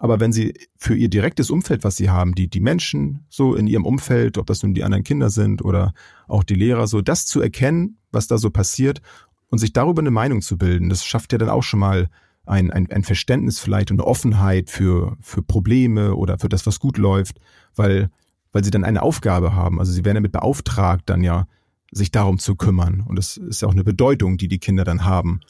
Aber 0.00 0.18
wenn 0.18 0.32
sie 0.32 0.54
für 0.78 0.96
ihr 0.96 1.10
direktes 1.10 1.50
Umfeld, 1.50 1.84
was 1.84 1.96
sie 1.96 2.08
haben, 2.08 2.34
die, 2.34 2.48
die 2.48 2.60
Menschen 2.60 3.26
so 3.28 3.54
in 3.54 3.66
ihrem 3.66 3.84
Umfeld, 3.84 4.38
ob 4.38 4.46
das 4.46 4.62
nun 4.62 4.72
die 4.72 4.82
anderen 4.82 5.04
Kinder 5.04 5.28
sind 5.28 5.62
oder 5.62 5.92
auch 6.26 6.42
die 6.42 6.54
Lehrer, 6.54 6.86
so 6.86 7.02
das 7.02 7.26
zu 7.26 7.42
erkennen, 7.42 7.98
was 8.10 8.26
da 8.26 8.38
so 8.38 8.48
passiert 8.50 9.02
und 9.50 9.58
sich 9.58 9.74
darüber 9.74 10.00
eine 10.00 10.10
Meinung 10.10 10.40
zu 10.40 10.56
bilden, 10.56 10.88
das 10.88 11.04
schafft 11.04 11.32
ja 11.32 11.38
dann 11.38 11.50
auch 11.50 11.62
schon 11.62 11.80
mal 11.80 12.08
ein, 12.46 12.70
ein, 12.70 12.90
ein 12.90 13.04
Verständnis 13.04 13.60
vielleicht 13.60 13.90
und 13.90 14.00
eine 14.00 14.06
Offenheit 14.06 14.70
für, 14.70 15.18
für 15.20 15.42
Probleme 15.42 16.16
oder 16.16 16.38
für 16.38 16.48
das, 16.48 16.66
was 16.66 16.80
gut 16.80 16.96
läuft, 16.96 17.38
weil, 17.76 18.08
weil 18.52 18.64
sie 18.64 18.70
dann 18.70 18.84
eine 18.84 19.02
Aufgabe 19.02 19.54
haben. 19.54 19.78
Also 19.80 19.92
sie 19.92 20.06
werden 20.06 20.16
damit 20.16 20.32
beauftragt, 20.32 21.02
dann 21.10 21.22
ja 21.22 21.46
sich 21.92 22.10
darum 22.10 22.38
zu 22.38 22.56
kümmern. 22.56 23.04
Und 23.06 23.16
das 23.16 23.36
ist 23.36 23.60
ja 23.60 23.68
auch 23.68 23.72
eine 23.72 23.84
Bedeutung, 23.84 24.38
die 24.38 24.48
die 24.48 24.60
Kinder 24.60 24.84
dann 24.84 25.04
haben. 25.04 25.40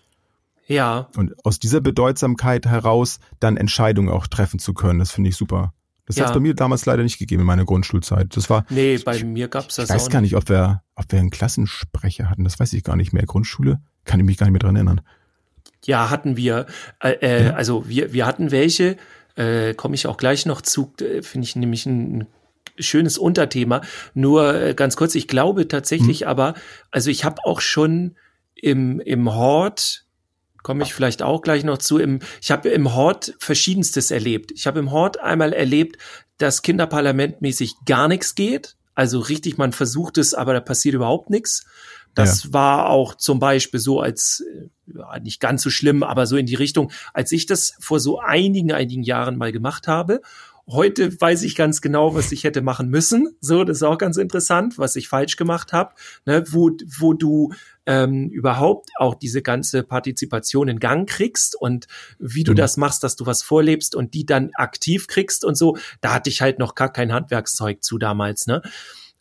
Ja. 0.71 1.09
Und 1.17 1.35
aus 1.45 1.59
dieser 1.59 1.81
Bedeutsamkeit 1.81 2.65
heraus 2.65 3.19
dann 3.41 3.57
Entscheidungen 3.57 4.09
auch 4.09 4.29
treffen 4.29 4.61
zu 4.61 4.73
können, 4.73 5.01
das 5.01 5.11
finde 5.11 5.31
ich 5.31 5.37
super. 5.37 5.75
Das 6.07 6.17
ja. 6.17 6.23
hat 6.23 6.31
es 6.31 6.35
bei 6.35 6.41
mir 6.41 6.55
damals 6.55 6.87
leider 6.87 7.03
nicht 7.03 7.19
gegeben 7.19 7.43
in 7.43 7.47
meiner 7.47 7.65
Grundschulzeit. 7.65 8.37
Das 8.37 8.49
war. 8.51 8.65
Nee, 8.71 8.99
bei 8.99 9.17
ich, 9.17 9.25
mir 9.25 9.49
gab's 9.49 9.77
das 9.77 9.91
Ich 9.91 9.95
weiß 9.95 10.11
gar 10.11 10.21
nicht, 10.21 10.37
ob 10.37 10.49
wir, 10.49 10.83
ob 10.95 11.11
wir 11.11 11.19
einen 11.19 11.31
Klassensprecher 11.31 12.31
hatten. 12.31 12.45
Das 12.45 12.59
weiß 12.59 12.73
ich 12.73 12.85
gar 12.85 12.97
nicht 12.97 13.13
mehr. 13.13 13.27
Grundschule 13.27 13.81
kann 14.05 14.21
ich 14.21 14.27
mich 14.27 14.37
gar 14.37 14.47
nicht 14.47 14.53
mehr 14.53 14.61
dran 14.61 14.77
erinnern. 14.77 15.01
Ja, 15.85 16.09
hatten 16.09 16.37
wir. 16.37 16.67
Äh, 17.01 17.11
äh, 17.21 17.45
ja. 17.47 17.55
Also 17.55 17.89
wir, 17.89 18.13
wir 18.13 18.27
hatten 18.27 18.51
welche. 18.51 18.97
Äh, 19.35 19.75
Komme 19.75 19.97
ich 19.97 20.07
auch 20.07 20.17
gleich 20.17 20.47
noch 20.47 20.63
zu. 20.63 20.93
Äh, 21.01 21.23
finde 21.23 21.47
ich 21.47 21.57
nämlich 21.57 21.87
ein, 21.87 22.27
schönes 22.79 23.19
Unterthema. 23.19 23.83
Nur 24.15 24.55
äh, 24.55 24.75
ganz 24.75 24.97
kurz. 24.97 25.15
Ich 25.15 25.29
glaube 25.29 25.69
tatsächlich, 25.69 26.23
hm. 26.23 26.29
aber 26.29 26.55
also 26.91 27.11
ich 27.11 27.25
habe 27.25 27.45
auch 27.45 27.61
schon 27.61 28.17
im 28.55 29.01
im 29.01 29.33
Hort 29.33 30.07
komme 30.62 30.83
ich 30.85 30.94
vielleicht 30.94 31.23
auch 31.23 31.42
gleich 31.42 31.64
noch 31.64 31.79
zu. 31.79 31.99
Im, 31.99 32.20
ich 32.40 32.51
habe 32.51 32.68
im 32.68 32.94
Hort 32.94 33.35
verschiedenstes 33.38 34.11
erlebt. 34.11 34.53
Ich 34.53 34.66
habe 34.66 34.79
im 34.79 34.90
Hort 34.90 35.20
einmal 35.20 35.53
erlebt, 35.53 35.96
dass 36.38 36.62
kinderparlamentmäßig 36.62 37.75
gar 37.87 38.09
nichts 38.09 38.35
geht. 38.35 38.77
Also 38.94 39.20
richtig, 39.20 39.59
man 39.59 39.73
versucht 39.73 40.18
es, 40.18 40.35
aber 40.35 40.53
da 40.53 40.61
passiert 40.61 40.94
überhaupt 40.94 41.31
nichts. 41.31 41.64
Das 42.14 42.44
ja. 42.44 42.53
war 42.53 42.90
auch 42.90 43.14
zum 43.14 43.38
Beispiel 43.38 43.79
so 43.79 44.01
als, 44.01 44.44
ja, 44.87 45.18
nicht 45.20 45.40
ganz 45.40 45.62
so 45.62 45.70
schlimm, 45.70 46.03
aber 46.03 46.27
so 46.27 46.37
in 46.37 46.46
die 46.46 46.57
Richtung, 46.57 46.90
als 47.14 47.31
ich 47.31 47.46
das 47.46 47.75
vor 47.79 48.01
so 48.01 48.18
einigen, 48.18 48.73
einigen 48.73 49.05
Jahren 49.05 49.38
mal 49.38 49.53
gemacht 49.53 49.87
habe 49.87 50.20
Heute 50.73 51.20
weiß 51.20 51.42
ich 51.42 51.57
ganz 51.57 51.81
genau, 51.81 52.14
was 52.14 52.31
ich 52.31 52.44
hätte 52.44 52.62
machen 52.62 52.88
müssen. 52.88 53.37
So, 53.40 53.64
das 53.64 53.79
ist 53.79 53.83
auch 53.83 53.99
ganz 53.99 54.16
interessant, 54.16 54.79
was 54.79 54.94
ich 54.94 55.09
falsch 55.09 55.37
gemacht 55.37 55.73
habe, 55.73 55.94
ne, 56.27 56.44
wo, 56.49 56.70
wo 56.99 57.12
du 57.12 57.53
ähm, 57.90 58.29
überhaupt 58.31 58.90
auch 58.98 59.16
diese 59.16 59.42
ganze 59.42 59.83
Partizipation 59.83 60.68
in 60.68 60.79
Gang 60.79 61.09
kriegst 61.09 61.61
und 61.61 61.88
wie 62.20 62.44
du 62.44 62.53
mhm. 62.53 62.57
das 62.57 62.76
machst, 62.76 63.03
dass 63.03 63.16
du 63.16 63.26
was 63.26 63.42
vorlebst 63.42 63.96
und 63.96 64.14
die 64.14 64.24
dann 64.24 64.53
aktiv 64.55 65.09
kriegst 65.09 65.44
und 65.44 65.57
so. 65.57 65.76
Da 66.00 66.14
hatte 66.14 66.31
ich 66.31 66.40
halt 66.40 66.61
noch 66.61 66.76
gar 66.76 66.92
kein 66.92 67.12
Handwerkszeug 67.12 67.83
zu 67.83 67.98
damals, 67.98 68.46
ne? 68.46 68.62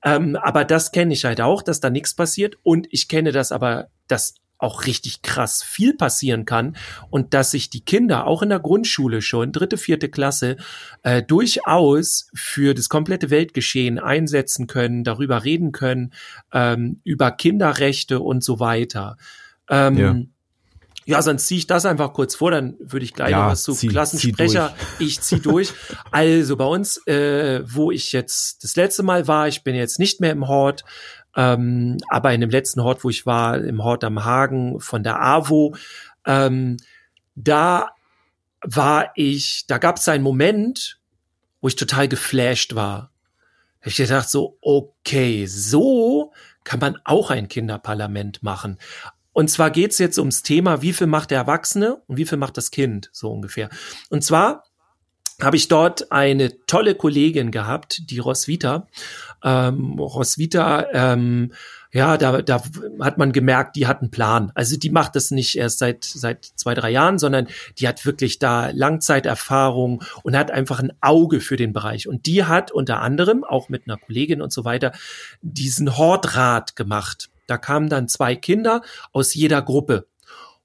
Ähm, 0.03 0.35
aber 0.35 0.65
das 0.65 0.91
kenne 0.91 1.13
ich 1.13 1.25
halt 1.25 1.41
auch, 1.41 1.63
dass 1.63 1.79
da 1.79 1.89
nichts 1.89 2.13
passiert. 2.13 2.57
Und 2.61 2.87
ich 2.91 3.07
kenne 3.07 3.31
das 3.31 3.51
aber, 3.51 3.87
dass 4.07 4.35
auch 4.59 4.85
richtig 4.85 5.21
krass 5.21 5.63
viel 5.63 5.95
passieren 5.95 6.45
kann 6.45 6.75
und 7.09 7.33
dass 7.33 7.51
sich 7.51 7.69
die 7.69 7.83
Kinder 7.83 8.27
auch 8.27 8.43
in 8.43 8.49
der 8.49 8.59
Grundschule 8.59 9.21
schon, 9.21 9.51
dritte, 9.51 9.77
vierte 9.77 10.09
Klasse, 10.09 10.57
äh, 11.01 11.23
durchaus 11.23 12.29
für 12.35 12.73
das 12.73 12.89
komplette 12.89 13.29
Weltgeschehen 13.29 13.97
einsetzen 13.97 14.67
können, 14.67 15.03
darüber 15.03 15.45
reden 15.45 15.71
können, 15.71 16.13
ähm, 16.53 16.99
über 17.03 17.31
Kinderrechte 17.31 18.19
und 18.19 18.43
so 18.43 18.59
weiter. 18.59 19.17
Ähm, 19.69 19.97
ja. 19.97 20.15
Ja, 21.09 21.23
sonst 21.23 21.47
ziehe 21.47 21.57
ich 21.57 21.65
das 21.65 21.87
einfach 21.87 22.13
kurz 22.13 22.35
vor, 22.35 22.51
dann 22.51 22.75
würde 22.79 23.03
ich 23.03 23.15
gleich 23.15 23.31
ja, 23.31 23.45
noch 23.45 23.51
was 23.53 23.63
zu 23.63 23.73
zieh, 23.73 23.87
Klassensprecher. 23.87 24.75
Zieh 24.99 25.05
ich 25.05 25.19
ziehe 25.21 25.41
durch. 25.41 25.73
also 26.11 26.55
bei 26.55 26.65
uns, 26.65 26.97
äh, 27.07 27.63
wo 27.65 27.89
ich 27.89 28.11
jetzt 28.11 28.63
das 28.63 28.75
letzte 28.75 29.01
Mal 29.01 29.27
war, 29.27 29.47
ich 29.47 29.63
bin 29.63 29.73
jetzt 29.73 29.97
nicht 29.97 30.21
mehr 30.21 30.31
im 30.31 30.47
Hort, 30.47 30.83
ähm, 31.35 31.97
aber 32.09 32.33
in 32.33 32.41
dem 32.41 32.49
letzten 32.49 32.83
Hort, 32.83 33.03
wo 33.03 33.09
ich 33.09 33.25
war, 33.25 33.57
im 33.57 33.83
Hort 33.83 34.03
am 34.03 34.23
Hagen 34.25 34.79
von 34.79 35.03
der 35.03 35.21
AWO, 35.21 35.75
ähm, 36.25 36.77
da 37.35 37.89
war 38.61 39.11
ich, 39.15 39.65
da 39.67 39.77
gab 39.77 39.97
es 39.97 40.07
einen 40.07 40.23
Moment, 40.23 40.99
wo 41.61 41.67
ich 41.67 41.75
total 41.75 42.07
geflasht 42.07 42.75
war. 42.75 43.11
Ich 43.83 43.95
gedacht 43.95 44.29
so, 44.29 44.57
okay, 44.61 45.45
so 45.45 46.33
kann 46.63 46.79
man 46.79 46.97
auch 47.05 47.31
ein 47.31 47.47
Kinderparlament 47.47 48.43
machen. 48.43 48.77
Und 49.31 49.49
zwar 49.49 49.71
geht's 49.71 49.99
jetzt 49.99 50.19
ums 50.19 50.43
Thema, 50.43 50.81
wie 50.81 50.91
viel 50.91 51.07
macht 51.07 51.31
der 51.31 51.37
Erwachsene 51.37 52.01
und 52.07 52.17
wie 52.17 52.25
viel 52.25 52.37
macht 52.37 52.57
das 52.57 52.71
Kind, 52.71 53.09
so 53.13 53.31
ungefähr. 53.31 53.69
Und 54.09 54.23
zwar 54.23 54.65
habe 55.41 55.55
ich 55.55 55.69
dort 55.69 56.11
eine 56.11 56.65
tolle 56.65 56.95
Kollegin 56.95 57.51
gehabt, 57.51 58.09
die 58.09 58.19
Roswitha. 58.19 58.87
Ähm, 59.43 59.99
Roswitha, 59.99 60.87
ähm, 60.93 61.53
ja, 61.91 62.17
da, 62.17 62.41
da 62.43 62.61
hat 62.99 63.17
man 63.17 63.31
gemerkt, 63.31 63.75
die 63.75 63.87
hat 63.87 64.01
einen 64.01 64.11
Plan. 64.11 64.51
Also 64.53 64.77
die 64.77 64.91
macht 64.91 65.15
das 65.15 65.31
nicht 65.31 65.57
erst 65.57 65.79
seit, 65.79 66.03
seit 66.03 66.45
zwei, 66.45 66.75
drei 66.75 66.91
Jahren, 66.91 67.17
sondern 67.17 67.47
die 67.79 67.87
hat 67.87 68.05
wirklich 68.05 68.37
da 68.37 68.69
Langzeiterfahrung 68.69 70.03
und 70.21 70.37
hat 70.37 70.51
einfach 70.51 70.79
ein 70.79 70.93
Auge 71.01 71.41
für 71.41 71.55
den 71.55 71.73
Bereich. 71.73 72.07
Und 72.07 72.27
die 72.27 72.43
hat 72.43 72.71
unter 72.71 73.01
anderem, 73.01 73.43
auch 73.43 73.69
mit 73.69 73.83
einer 73.87 73.97
Kollegin 73.97 74.41
und 74.41 74.53
so 74.53 74.65
weiter, 74.65 74.91
diesen 75.41 75.97
Hortrat 75.97 76.75
gemacht. 76.75 77.29
Da 77.47 77.57
kamen 77.57 77.89
dann 77.89 78.07
zwei 78.07 78.35
Kinder 78.35 78.83
aus 79.11 79.33
jeder 79.33 79.63
Gruppe. 79.63 80.05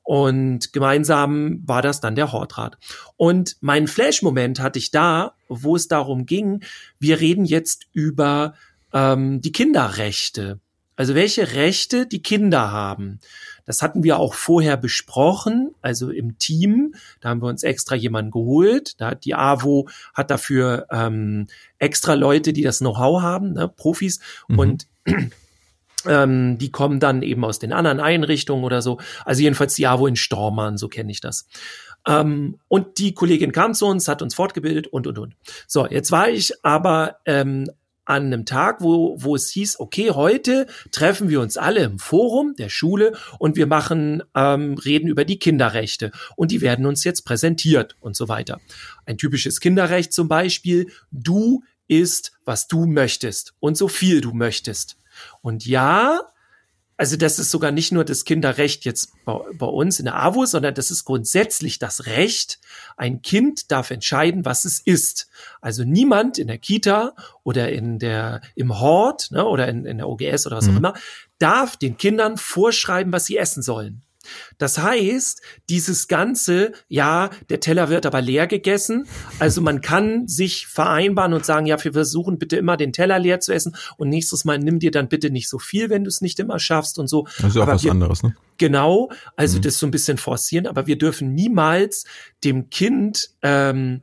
Und 0.04 0.74
gemeinsam 0.74 1.62
war 1.66 1.80
das 1.80 2.00
dann 2.00 2.14
der 2.14 2.30
Hortrat. 2.30 2.76
Und 3.16 3.56
meinen 3.60 3.88
Flash-Moment 3.88 4.60
hatte 4.60 4.78
ich 4.78 4.90
da, 4.90 5.34
wo 5.48 5.76
es 5.76 5.88
darum 5.88 6.26
ging, 6.26 6.62
wir 6.98 7.20
reden 7.20 7.46
jetzt 7.46 7.86
über 7.92 8.54
ähm, 8.92 9.40
die 9.40 9.52
Kinderrechte. 9.52 10.60
Also 10.96 11.14
welche 11.14 11.54
Rechte 11.54 12.06
die 12.06 12.22
Kinder 12.22 12.70
haben. 12.70 13.18
Das 13.66 13.82
hatten 13.82 14.04
wir 14.04 14.18
auch 14.18 14.34
vorher 14.34 14.76
besprochen, 14.76 15.74
also 15.80 16.10
im 16.10 16.38
Team. 16.38 16.94
Da 17.20 17.30
haben 17.30 17.42
wir 17.42 17.48
uns 17.48 17.62
extra 17.62 17.94
jemanden 17.94 18.30
geholt. 18.30 19.00
Da 19.00 19.10
hat 19.10 19.24
die 19.24 19.34
AWO 19.34 19.88
hat 20.12 20.30
dafür 20.30 20.86
ähm, 20.90 21.46
extra 21.78 22.14
Leute, 22.14 22.52
die 22.52 22.62
das 22.62 22.78
Know-how 22.78 23.22
haben, 23.22 23.54
ne, 23.54 23.68
Profis. 23.68 24.20
Mhm. 24.48 24.58
Und 24.58 24.86
ähm, 26.06 26.58
die 26.58 26.70
kommen 26.70 27.00
dann 27.00 27.22
eben 27.22 27.44
aus 27.44 27.58
den 27.58 27.72
anderen 27.72 28.00
Einrichtungen 28.00 28.64
oder 28.64 28.82
so. 28.82 28.98
Also 29.24 29.42
jedenfalls 29.42 29.80
AWO 29.82 30.06
in 30.06 30.16
Stormann, 30.16 30.76
so 30.76 30.88
kenne 30.88 31.10
ich 31.10 31.20
das. 31.20 31.46
Ähm, 32.06 32.58
und 32.68 32.98
die 32.98 33.14
Kollegin 33.14 33.52
kam 33.52 33.74
zu 33.74 33.86
uns, 33.86 34.08
hat 34.08 34.22
uns 34.22 34.34
fortgebildet 34.34 34.86
und, 34.88 35.06
und, 35.06 35.18
und. 35.18 35.34
So, 35.66 35.86
jetzt 35.86 36.10
war 36.10 36.28
ich 36.28 36.52
aber 36.64 37.16
ähm, 37.24 37.70
an 38.04 38.26
einem 38.26 38.44
Tag, 38.44 38.80
wo, 38.80 39.16
wo 39.18 39.34
es 39.34 39.50
hieß, 39.50 39.80
okay, 39.80 40.10
heute 40.10 40.66
treffen 40.90 41.28
wir 41.28 41.40
uns 41.40 41.56
alle 41.56 41.80
im 41.80 41.98
Forum 41.98 42.54
der 42.58 42.68
Schule 42.68 43.16
und 43.38 43.56
wir 43.56 43.66
machen, 43.66 44.22
ähm, 44.34 44.74
reden 44.74 45.08
über 45.08 45.24
die 45.24 45.38
Kinderrechte 45.38 46.10
und 46.36 46.50
die 46.50 46.60
werden 46.60 46.86
uns 46.86 47.04
jetzt 47.04 47.22
präsentiert 47.22 47.96
und 48.00 48.14
so 48.16 48.28
weiter. 48.28 48.60
Ein 49.06 49.16
typisches 49.16 49.60
Kinderrecht 49.60 50.12
zum 50.12 50.28
Beispiel, 50.28 50.90
du 51.10 51.62
isst, 51.88 52.32
was 52.44 52.68
du 52.68 52.86
möchtest 52.86 53.54
und 53.60 53.76
so 53.76 53.88
viel 53.88 54.20
du 54.20 54.32
möchtest. 54.32 54.96
Und 55.42 55.66
ja, 55.66 56.20
also 56.96 57.16
das 57.16 57.38
ist 57.38 57.50
sogar 57.50 57.72
nicht 57.72 57.90
nur 57.90 58.04
das 58.04 58.24
Kinderrecht 58.24 58.84
jetzt 58.84 59.12
bei, 59.24 59.38
bei, 59.58 59.66
uns 59.66 59.98
in 59.98 60.04
der 60.04 60.22
AWO, 60.22 60.46
sondern 60.46 60.74
das 60.74 60.92
ist 60.92 61.04
grundsätzlich 61.04 61.80
das 61.80 62.06
Recht. 62.06 62.60
Ein 62.96 63.20
Kind 63.20 63.72
darf 63.72 63.90
entscheiden, 63.90 64.44
was 64.44 64.64
es 64.64 64.78
ist. 64.78 65.28
Also 65.60 65.82
niemand 65.82 66.38
in 66.38 66.46
der 66.46 66.58
Kita 66.58 67.14
oder 67.42 67.72
in 67.72 67.98
der, 67.98 68.42
im 68.54 68.78
Hort 68.78 69.32
ne, 69.32 69.44
oder 69.44 69.66
in, 69.66 69.86
in 69.86 69.98
der 69.98 70.08
OGS 70.08 70.46
oder 70.46 70.56
was 70.56 70.66
mhm. 70.66 70.72
auch 70.72 70.78
immer 70.78 70.94
darf 71.38 71.76
den 71.76 71.96
Kindern 71.96 72.36
vorschreiben, 72.36 73.12
was 73.12 73.26
sie 73.26 73.36
essen 73.36 73.62
sollen. 73.62 74.02
Das 74.58 74.78
heißt, 74.78 75.40
dieses 75.68 76.08
ganze, 76.08 76.72
ja, 76.88 77.30
der 77.48 77.60
Teller 77.60 77.88
wird 77.88 78.06
aber 78.06 78.20
leer 78.20 78.46
gegessen. 78.46 79.06
Also 79.38 79.60
man 79.60 79.80
kann 79.80 80.26
sich 80.28 80.66
vereinbaren 80.66 81.32
und 81.32 81.44
sagen, 81.44 81.66
ja, 81.66 81.82
wir 81.82 81.92
versuchen 81.92 82.38
bitte 82.38 82.56
immer 82.56 82.76
den 82.76 82.92
Teller 82.92 83.18
leer 83.18 83.40
zu 83.40 83.52
essen 83.52 83.76
und 83.96 84.08
nächstes 84.08 84.44
Mal 84.44 84.58
nimm 84.58 84.78
dir 84.78 84.90
dann 84.90 85.08
bitte 85.08 85.30
nicht 85.30 85.48
so 85.48 85.58
viel, 85.58 85.90
wenn 85.90 86.04
du 86.04 86.08
es 86.08 86.20
nicht 86.20 86.38
immer 86.40 86.58
schaffst 86.58 86.98
und 86.98 87.08
so. 87.08 87.26
Das 87.38 87.50
ist 87.50 87.56
auch 87.56 87.62
aber 87.62 87.74
was 87.74 87.84
wir, 87.84 87.90
anderes, 87.90 88.22
ne? 88.22 88.34
Genau, 88.58 89.10
also 89.36 89.58
Mhm. 89.58 89.62
das 89.62 89.78
so 89.78 89.86
ein 89.86 89.90
bisschen 89.90 90.16
forcieren, 90.16 90.66
aber 90.66 90.86
wir 90.86 90.96
dürfen 90.96 91.34
niemals 91.34 92.04
dem 92.44 92.70
Kind 92.70 93.30
ähm, 93.42 94.02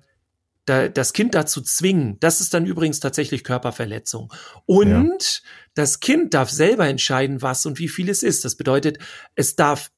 da, 0.65 0.89
das 0.89 1.13
Kind 1.13 1.33
dazu 1.33 1.61
zwingen. 1.61 2.17
Das 2.19 2.39
ist 2.41 2.53
dann 2.53 2.65
übrigens 2.65 2.99
tatsächlich 2.99 3.43
Körperverletzung. 3.43 4.31
Und 4.65 5.41
das 5.73 5.99
Kind 5.99 6.33
darf 6.33 6.49
selber 6.49 6.87
entscheiden, 6.87 7.41
was 7.41 7.65
und 7.65 7.79
wie 7.79 7.87
viel 7.87 8.09
es 8.09 8.23
ist. 8.23 8.45
Das 8.45 8.55
bedeutet, 8.55 8.99
es 9.35 9.55
darf 9.55 9.89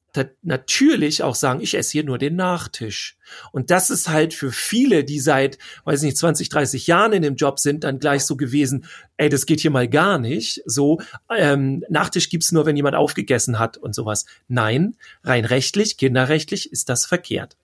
natürlich 0.42 1.22
auch 1.22 1.34
sagen, 1.34 1.60
ich 1.60 1.74
esse 1.76 1.92
hier 1.92 2.04
nur 2.04 2.18
den 2.18 2.36
Nachtisch. 2.36 3.16
Und 3.52 3.70
das 3.70 3.90
ist 3.90 4.08
halt 4.08 4.34
für 4.34 4.52
viele, 4.52 5.04
die 5.04 5.18
seit, 5.18 5.58
weiß 5.84 6.02
nicht, 6.02 6.16
20, 6.16 6.48
30 6.48 6.86
Jahren 6.86 7.12
in 7.12 7.22
dem 7.22 7.36
Job 7.36 7.58
sind, 7.58 7.84
dann 7.84 7.98
gleich 7.98 8.24
so 8.24 8.36
gewesen, 8.36 8.86
ey, 9.16 9.28
das 9.28 9.46
geht 9.46 9.60
hier 9.60 9.70
mal 9.70 9.88
gar 9.88 10.18
nicht. 10.18 10.62
So, 10.66 11.00
ähm, 11.36 11.84
Nachtisch 11.88 12.28
gibt's 12.28 12.52
nur, 12.52 12.66
wenn 12.66 12.76
jemand 12.76 12.96
aufgegessen 12.96 13.58
hat 13.58 13.76
und 13.76 13.94
sowas. 13.94 14.26
Nein, 14.48 14.96
rein 15.24 15.44
rechtlich, 15.44 15.96
kinderrechtlich 15.96 16.70
ist 16.70 16.88
das 16.88 17.06
verkehrt. 17.06 17.56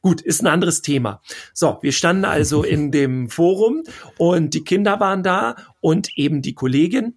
Gut, 0.00 0.20
ist 0.20 0.42
ein 0.42 0.46
anderes 0.46 0.82
Thema. 0.82 1.20
So, 1.52 1.78
wir 1.82 1.92
standen 1.92 2.24
also 2.24 2.62
in 2.62 2.90
dem 2.92 3.28
Forum 3.28 3.82
und 4.16 4.54
die 4.54 4.64
Kinder 4.64 5.00
waren 5.00 5.22
da 5.22 5.56
und 5.80 6.16
eben 6.16 6.42
die 6.42 6.54
Kollegin, 6.54 7.14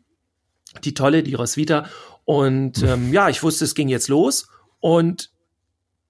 die 0.83 0.93
tolle, 0.93 1.23
die 1.23 1.35
Roswitha. 1.35 1.87
Und 2.25 2.83
ähm, 2.87 3.13
ja, 3.13 3.29
ich 3.29 3.43
wusste, 3.43 3.65
es 3.65 3.75
ging 3.75 3.89
jetzt 3.89 4.07
los. 4.07 4.47
Und 4.79 5.31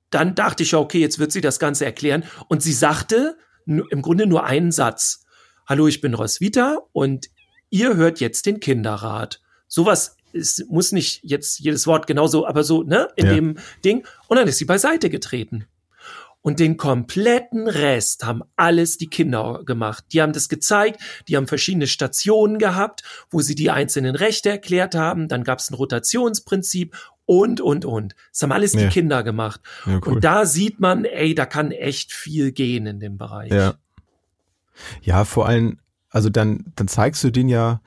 dann 0.10 0.36
dachte 0.36 0.64
ich, 0.64 0.72
ja, 0.72 0.80
okay, 0.80 1.00
jetzt 1.00 1.20
wird 1.20 1.32
sie 1.32 1.42
das 1.42 1.60
Ganze 1.60 1.86
erklären. 1.86 2.24
Und 2.48 2.64
sie 2.64 2.74
sagte 2.74 3.38
im 3.66 4.02
Grunde 4.02 4.26
nur 4.26 4.46
einen 4.46 4.72
Satz. 4.72 5.26
Hallo, 5.68 5.88
ich 5.88 6.02
bin 6.02 6.16
Roswitha 6.16 6.80
und 6.92 7.30
ihr 7.70 7.96
hört 7.96 8.20
jetzt 8.20 8.48
den 8.48 8.60
Kinderrat. 8.60 9.42
Sowas 9.68 10.18
ist, 10.32 10.66
muss 10.70 10.92
nicht 10.92 11.22
jetzt 11.24 11.60
jedes 11.60 11.86
Wort 11.86 12.08
genauso, 12.08 12.48
aber 12.48 12.64
so, 12.64 12.82
ne, 12.82 13.10
in 13.16 13.28
Ja. 13.28 13.34
dem 13.36 13.58
Ding. 13.86 14.06
Und 14.28 14.38
dann 14.38 14.48
ist 14.48 14.58
sie 14.58 14.66
beiseite 14.66 15.10
getreten. 15.12 15.66
Und 16.42 16.60
den 16.60 16.78
kompletten 16.78 17.68
Rest 17.68 18.26
haben 18.26 18.44
alles 18.56 18.98
die 18.98 19.10
Kinder 19.10 19.62
gemacht. 19.66 20.06
Die 20.14 20.22
haben 20.22 20.32
das 20.32 20.48
gezeigt, 20.48 21.02
die 21.28 21.36
haben 21.36 21.48
verschiedene 21.48 21.86
Stationen 21.86 22.58
gehabt, 22.60 23.04
wo 23.30 23.42
sie 23.42 23.56
die 23.56 23.70
einzelnen 23.70 24.16
Rechte 24.16 24.50
erklärt 24.50 24.96
haben. 24.96 25.28
Dann 25.28 25.44
gab 25.44 25.60
es 25.60 25.70
ein 25.70 25.74
Rotationsprinzip 25.76 26.96
und, 27.30 27.62
und, 27.62 27.86
und. 27.86 28.16
Das 28.32 28.42
haben 28.42 28.52
alles 28.52 28.74
Ja. 28.74 28.82
die 28.82 28.88
Kinder 28.88 29.22
gemacht. 29.22 29.62
Ja, 29.86 30.00
cool. 30.06 30.14
Und 30.16 30.24
da 30.24 30.48
sieht 30.48 30.80
man, 30.80 31.06
ey, 31.06 31.36
da 31.36 31.46
kann 31.46 31.70
echt 31.72 32.12
viel 32.12 32.52
gehen 32.52 32.88
in 32.88 33.00
dem 33.00 33.18
Bereich. 33.20 33.52
Ja. 33.52 33.76
Ja, 35.02 35.26
vor 35.26 35.48
allem, 35.48 35.78
also 36.10 36.30
dann, 36.30 36.66
dann 36.76 36.88
zeigst 36.88 37.24
du 37.24 37.30
denen 37.32 37.50
ja, 37.50 37.82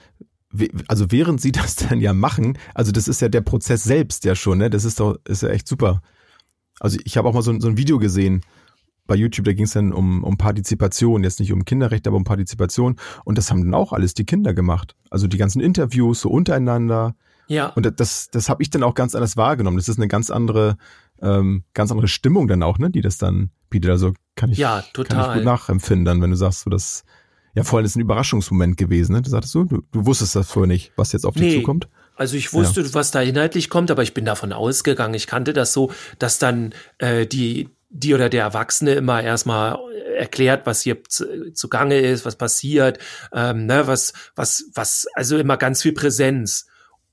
also 0.87 1.11
während 1.11 1.41
sie 1.41 1.51
das 1.61 1.75
dann 1.77 2.01
ja 2.01 2.13
machen, 2.13 2.57
also 2.75 2.93
das 2.93 3.09
ist 3.09 3.21
ja 3.21 3.29
der 3.29 3.41
Prozess 3.41 3.83
selbst 3.83 4.25
ja 4.25 4.35
schon, 4.37 4.59
ne? 4.59 4.71
Das 4.71 4.85
ist 4.85 5.01
doch, 5.01 5.17
ist 5.27 5.43
ja 5.43 5.49
echt 5.49 5.67
super. 5.67 6.03
Also 6.79 6.99
ich 7.05 7.17
habe 7.17 7.29
auch 7.29 7.35
mal 7.35 7.43
so, 7.43 7.51
ein- 7.51 7.61
so 7.61 7.69
ein 7.69 7.77
Video 7.77 7.99
gesehen 7.99 8.43
bei 9.09 9.17
YouTube, 9.17 9.47
da 9.47 9.53
ging 9.53 9.65
es 9.65 9.73
dann 9.73 9.93
um, 9.93 10.23
um 10.23 10.37
Partizipation, 10.39 11.25
jetzt 11.25 11.41
nicht 11.41 11.53
um 11.53 11.65
Kinderrechte, 11.65 12.09
aber 12.11 12.17
um 12.17 12.25
Partizipation. 12.25 12.97
Und 13.25 13.39
das 13.39 13.51
haben 13.51 13.63
dann 13.65 13.75
auch 13.75 13.93
alles 13.93 14.15
die 14.15 14.25
Kinder 14.25 14.55
gemacht. 14.55 14.95
Also 15.11 15.27
die 15.27 15.39
ganzen 15.39 15.61
Interviews 15.61 16.21
so 16.21 16.31
untereinander. 16.31 17.17
Ja. 17.49 17.67
Und 17.69 17.93
das, 18.01 18.31
das 18.31 18.49
habe 18.49 18.63
ich 18.63 18.71
dann 18.71 18.83
auch 18.83 18.95
ganz 18.95 19.15
anders 19.15 19.37
wahrgenommen. 19.37 19.77
Das 19.77 19.89
ist 19.89 19.99
eine 19.99 20.09
ganz 20.09 20.31
andere, 20.31 20.77
ähm, 21.21 21.65
ganz 21.75 21.91
andere 21.91 22.09
Stimmung 22.09 22.49
dann 22.49 22.63
auch, 22.63 22.79
ne, 22.79 22.91
die 22.91 23.01
das 23.01 23.19
dann 23.19 23.51
bietet. 23.71 23.91
Also 23.91 24.13
kann 24.37 24.51
ich, 24.51 24.59
Ja, 24.59 24.77
kann 24.77 24.85
ich 24.87 24.93
total. 24.93 25.35
gut 25.37 25.45
nachempfinden, 25.45 26.05
dann, 26.05 26.23
wenn 26.23 26.31
du 26.31 26.37
sagst, 26.37 26.63
so 26.63 26.71
das, 26.71 27.05
ja, 27.55 27.65
vor 27.65 27.79
allem 27.79 27.87
ist 27.87 27.97
ein 27.97 28.01
Überraschungsmoment 28.01 28.77
gewesen, 28.77 29.13
ne? 29.13 29.21
Du 29.23 29.29
sagtest 29.31 29.53
so, 29.53 29.65
du, 29.65 29.83
du 29.93 30.07
wusstest 30.07 30.37
das 30.37 30.51
vorher 30.51 30.69
nicht, 30.69 30.93
was 30.97 31.13
jetzt 31.13 31.27
auf 31.27 31.35
dich 31.35 31.43
Nee. 31.43 31.57
zukommt. 31.61 31.89
Also 32.17 32.37
ich 32.37 32.53
wusste, 32.53 32.95
was 32.95 33.11
da 33.11 33.21
inhaltlich 33.23 33.69
kommt, 33.71 33.91
aber 33.91 34.03
ich 34.03 34.15
bin 34.15 34.25
davon 34.25 34.53
ausgegangen. 34.53 35.15
Ich 35.15 35.27
kannte 35.27 35.53
das 35.53 35.73
so, 35.73 35.91
dass 36.19 36.39
dann 36.39 36.75
äh, 36.99 37.27
die 37.27 37.69
die 37.95 38.15
oder 38.15 38.31
der 38.31 38.43
Erwachsene 38.45 38.93
immer 38.93 39.23
erstmal 39.23 39.79
erklärt, 40.17 40.65
was 40.65 40.81
hier 40.81 41.05
zu, 41.05 41.53
zugange 41.53 41.99
ist, 42.01 42.25
was 42.25 42.37
passiert, 42.37 42.99
ähm, 43.35 43.67
ne, 43.67 43.87
was 43.87 44.15
was 44.35 44.65
was 44.75 45.07
also 45.15 45.37
immer 45.37 45.57
ganz 45.59 45.83
viel 45.83 45.93
Präsenz. 45.93 46.67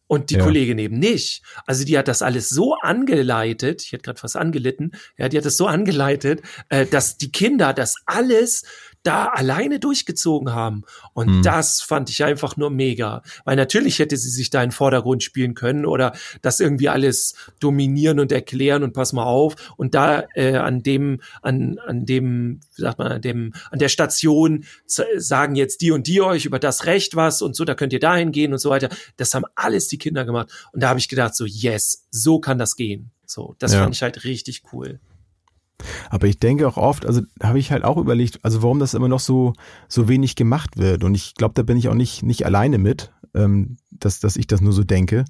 Und 0.10 0.32
die 0.32 0.38
Ja. 0.38 0.44
Kollegin 0.44 0.80
eben 0.80 0.98
nicht. 0.98 1.44
Also 1.68 1.86
die 1.86 1.96
hat 1.96 2.08
das 2.08 2.24
alles 2.24 2.50
so 2.50 2.74
angeleitet, 2.74 3.84
ich 3.84 3.92
hätte 3.92 4.02
gerade 4.02 4.20
fast 4.20 4.36
angelitten, 4.36 4.94
ja, 5.18 5.30
die 5.30 5.38
hat 5.38 5.46
das 5.46 5.56
so 5.56 5.68
angeleitet, 5.68 6.42
äh, 6.70 6.88
dass 6.88 7.18
die 7.18 7.32
Kinder 7.32 7.74
das 7.74 7.94
alles 8.08 8.64
da 9.04 9.28
alleine 9.28 9.80
durchgezogen 9.80 10.54
haben. 10.54 10.84
Und 11.14 11.28
Hm. 11.30 11.42
das 11.42 11.82
fand 11.82 12.10
ich 12.10 12.24
einfach 12.24 12.58
nur 12.58 12.70
mega. 12.70 13.24
Weil 13.46 13.56
natürlich 13.56 14.00
hätte 14.00 14.18
sie 14.18 14.30
sich 14.30 14.50
da 14.50 14.62
in 14.62 14.68
den 14.70 14.76
Vordergrund 14.76 15.24
spielen 15.24 15.54
können 15.54 15.86
oder 15.86 16.14
das 16.42 16.60
irgendwie 16.60 16.90
alles 16.90 17.36
dominieren 17.60 18.20
und 18.20 18.32
erklären 18.32 18.84
und 18.84 18.94
pass 18.94 19.14
mal 19.14 19.24
auf. 19.24 19.56
Und 19.78 19.96
da 19.96 20.26
äh, 20.36 20.56
an 20.58 20.84
dem, 20.84 21.22
an, 21.42 21.80
an 21.86 22.06
dem, 22.06 22.60
wie 22.76 22.82
sagt 22.82 23.00
man, 23.00 23.08
an 23.12 23.22
dem, 23.22 23.54
an 23.72 23.80
der 23.80 23.90
Station 23.90 24.66
sagen 24.86 25.56
jetzt 25.56 25.82
die 25.82 25.92
und 25.92 26.08
die 26.08 26.22
euch 26.22 26.46
über 26.46 26.60
das 26.60 26.86
Recht 26.86 27.16
was 27.16 27.42
und 27.42 27.56
so, 27.56 27.64
da 27.66 27.76
könnt 27.76 27.94
ihr 27.94 28.00
dahin 28.00 28.32
gehen 28.32 28.52
und 28.52 28.60
so 28.60 28.70
weiter. 28.70 28.90
Das 29.18 29.34
haben 29.34 29.46
alles 29.56 29.88
die 29.88 29.98
Kinder 29.98 30.26
gemacht. 30.26 30.50
Und 30.74 30.84
da 30.84 30.90
habe 30.90 31.00
ich 31.00 31.08
gedacht, 31.08 31.36
so, 31.36 31.46
yes, 31.46 32.06
so 32.12 32.40
kann 32.40 32.58
das 32.58 32.76
gehen. 32.76 33.12
So, 33.26 33.56
das 33.60 33.74
Ja. 33.74 33.84
fand 33.84 33.96
ich 33.96 34.02
halt 34.02 34.24
richtig 34.26 34.64
cool. 34.74 35.00
Aber 36.10 36.28
ich 36.28 36.40
denke 36.40 36.68
auch 36.68 36.78
oft, 36.78 37.06
also 37.06 37.22
habe 37.42 37.60
ich 37.60 37.72
halt 37.72 37.84
auch 37.84 37.98
überlegt, 37.98 38.40
also 38.44 38.62
warum 38.64 38.80
das 38.80 38.94
immer 38.94 39.08
noch 39.08 39.20
so, 39.20 39.54
so 39.88 40.08
wenig 40.08 40.36
gemacht 40.36 40.78
wird. 40.78 41.04
Und 41.04 41.16
ich 41.16 41.36
glaube, 41.36 41.54
da 41.56 41.64
bin 41.64 41.78
ich 41.78 41.90
auch 41.90 41.94
nicht, 41.96 42.24
nicht 42.24 42.46
alleine 42.46 42.78
mit, 42.78 43.12
ähm, 43.34 43.78
dass, 43.92 44.20
dass 44.20 44.36
ich 44.36 44.48
das 44.48 44.62
nur 44.62 44.74
so 44.74 44.84
denke. 44.84 45.26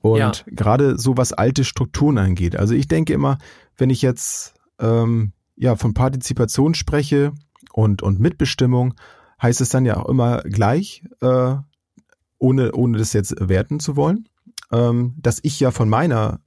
Und 0.00 0.18
Ja. 0.18 0.32
gerade 0.46 0.98
so 0.98 1.16
was 1.16 1.32
alte 1.32 1.64
Strukturen 1.64 2.18
angeht. 2.18 2.56
Also 2.56 2.74
ich 2.74 2.88
denke 2.88 3.12
immer, 3.12 3.38
wenn 3.76 3.90
ich 3.90 4.02
jetzt 4.02 4.54
ähm, 4.78 5.32
ja 5.56 5.76
von 5.76 5.94
Partizipation 5.94 6.74
spreche 6.74 7.32
und, 7.72 8.02
und 8.02 8.20
Mitbestimmung, 8.20 8.94
heißt 9.40 9.60
es 9.60 9.68
dann 9.68 9.84
ja 9.84 9.96
auch 9.98 10.08
immer 10.08 10.42
gleich, 10.42 11.04
äh, 11.20 11.56
ohne, 12.38 12.72
ohne 12.72 12.98
das 12.98 13.12
jetzt 13.12 13.34
werten 13.38 13.80
zu 13.80 13.96
wollen, 13.96 14.28
ähm, 14.72 15.14
dass 15.18 15.40
ich 15.42 15.58
ja 15.60 15.70
von 15.70 15.88
meiner, 15.88 16.40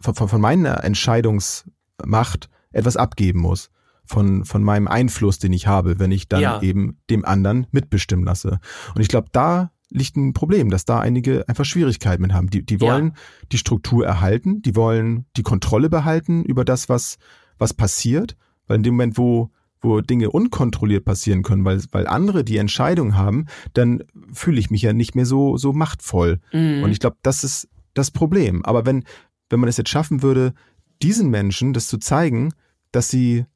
von, 0.00 0.14
von 0.14 0.28
von 0.28 0.40
meiner 0.40 0.82
Entscheidungsmacht 0.84 2.48
etwas 2.72 2.96
abgeben 2.96 3.40
muss. 3.40 3.70
Von, 4.04 4.44
von 4.44 4.64
meinem 4.64 4.88
Einfluss, 4.88 5.38
den 5.38 5.52
ich 5.52 5.68
habe, 5.68 6.00
wenn 6.00 6.10
ich 6.10 6.28
dann 6.28 6.40
Ja. 6.40 6.60
eben 6.60 6.98
dem 7.08 7.24
anderen 7.24 7.68
mitbestimmen 7.70 8.24
lasse. 8.24 8.58
Und 8.96 9.00
ich 9.00 9.06
glaube, 9.08 9.28
da 9.30 9.70
liegt 9.90 10.16
ein 10.16 10.32
Problem, 10.32 10.70
dass 10.70 10.84
da 10.84 10.98
einige 10.98 11.48
einfach 11.48 11.64
Schwierigkeiten 11.64 12.20
mit 12.22 12.32
haben. 12.32 12.50
Die, 12.50 12.64
die 12.66 12.74
Ja. 12.76 12.80
wollen 12.80 13.12
die 13.52 13.58
Struktur 13.58 14.04
erhalten, 14.04 14.60
die 14.60 14.74
wollen 14.74 15.26
die 15.36 15.42
Kontrolle 15.44 15.88
behalten 15.88 16.44
über 16.44 16.64
das, 16.64 16.88
was, 16.88 17.18
was 17.58 17.74
passiert. 17.74 18.36
Weil 18.66 18.78
in 18.78 18.82
dem 18.82 18.94
Moment, 18.94 19.18
wo, 19.18 19.50
wo 19.80 20.00
Dinge 20.00 20.30
unkontrolliert 20.30 21.04
passieren 21.04 21.42
können, 21.44 21.64
weil, 21.64 21.80
weil 21.92 22.06
andere 22.08 22.42
die 22.42 22.56
Entscheidung 22.56 23.16
haben, 23.16 23.46
dann 23.74 24.02
fühle 24.32 24.58
ich 24.58 24.70
mich 24.70 24.82
ja 24.82 24.92
nicht 24.92 25.14
mehr 25.14 25.26
so, 25.26 25.56
so 25.58 25.72
machtvoll. 25.72 26.40
Mhm. 26.52 26.82
Und 26.82 26.90
ich 26.90 26.98
glaube, 26.98 27.16
das 27.22 27.44
ist 27.44 27.68
das 27.94 28.10
Problem. 28.10 28.64
Aber 28.64 28.84
wenn, 28.84 29.04
wenn 29.48 29.60
man 29.60 29.68
es 29.68 29.76
jetzt 29.76 29.90
schaffen 29.90 30.22
würde, 30.22 30.54
diesen 31.02 31.30
Menschen 31.30 31.72
das 31.72 31.88
zu 31.88 31.98
zeigen, 31.98 32.52
dass 32.92 33.08
sie 33.08 33.46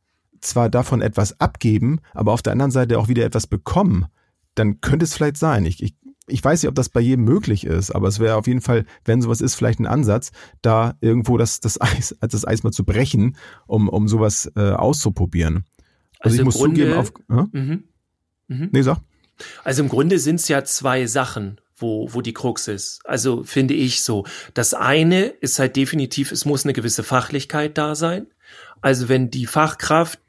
zwar 0.41 0.69
davon 0.69 1.01
etwas 1.01 1.41
abgeben, 1.41 2.01
aber 2.13 2.33
auf 2.33 2.43
der 2.43 2.53
anderen 2.53 2.71
Seite 2.71 2.99
auch 2.99 3.09
wieder 3.09 3.25
etwas 3.25 3.47
bekommen, 3.47 4.07
dann 4.55 4.81
könnte 4.81 5.05
es 5.05 5.15
vielleicht 5.15 5.37
sein. 5.37 5.65
Ich, 5.65 5.83
ich, 5.83 5.95
ich 6.27 6.43
weiß 6.45 6.63
nicht, 6.63 6.69
ob 6.69 6.75
das 6.75 6.89
bei 6.89 7.01
jedem 7.01 7.25
möglich 7.25 7.65
ist, 7.65 7.91
aber 7.91 8.09
es 8.09 8.19
wäre 8.19 8.37
auf 8.37 8.47
jeden 8.47 8.61
Fall, 8.61 8.85
wenn 9.05 9.23
sowas 9.23 9.41
ist, 9.41 9.55
vielleicht 9.55 9.79
ein 9.81 9.87
Ansatz, 9.87 10.33
da 10.63 10.95
irgendwo 11.01 11.37
das, 11.39 11.61
das 11.61 11.81
Eis, 11.81 12.17
das 12.21 12.47
Eis 12.47 12.63
mal 12.63 12.73
zu 12.73 12.85
brechen, 12.85 13.37
um, 13.67 13.89
um 13.89 14.09
sowas 14.09 14.51
äh, 14.57 14.71
auszuprobieren. 14.73 15.65
Also, 16.21 16.35
ich 16.35 16.41
im 16.41 16.45
muss 16.47 16.57
Grunde- 16.57 16.81
zugeben, 16.81 16.99
auf. 16.99 17.13
Äh? 17.53 17.59
Mhm. 17.59 17.85
Mhm. 18.49 18.69
Nee, 18.73 18.83
sag. 18.83 18.99
Also 19.65 19.83
im 19.83 19.89
Grunde 19.91 20.19
sind 20.19 20.37
es 20.37 20.49
ja 20.49 20.65
zwei 20.65 21.07
Sachen, 21.07 21.61
wo, 21.77 22.13
wo 22.13 22.21
die 22.23 22.33
Krux 22.33 22.69
ist. 22.69 23.01
Also 23.05 23.43
finde 23.45 23.75
ich 23.75 24.03
so. 24.03 24.25
Das 24.55 24.75
eine 24.75 25.25
ist 25.27 25.59
halt 25.59 25.77
definitiv, 25.77 26.33
es 26.33 26.45
muss 26.45 26.65
eine 26.65 26.73
gewisse 26.73 27.03
Fachlichkeit 27.03 27.77
da 27.77 27.95
sein. 27.95 28.27
Also 28.81 29.09
wenn 29.09 29.31
die 29.31 29.47
Fachkraft, 29.47 30.21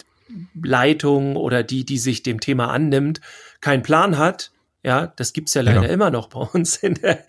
Leitung 0.61 1.37
oder 1.37 1.63
die, 1.63 1.85
die 1.85 1.97
sich 1.97 2.21
dem 2.21 2.39
Thema 2.39 2.69
annimmt, 2.69 3.21
keinen 3.61 3.81
Plan 3.83 4.17
hat, 4.17 4.51
ja, 4.83 5.07
das 5.15 5.33
gibt's 5.33 5.53
ja 5.53 5.61
leider 5.61 5.83
Ja. 5.83 5.89
immer 5.89 6.11
noch 6.11 6.29
bei 6.29 6.39
uns 6.39 6.77
in, 6.77 6.95
der, 6.95 7.25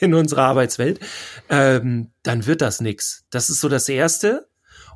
in 0.00 0.14
unserer 0.14 0.42
Arbeitswelt, 0.44 1.00
ähm, 1.48 2.10
dann 2.22 2.46
wird 2.46 2.60
das 2.62 2.80
nix. 2.80 3.24
Das 3.30 3.50
ist 3.50 3.60
so 3.60 3.68
das 3.68 3.88
Erste. 3.88 4.48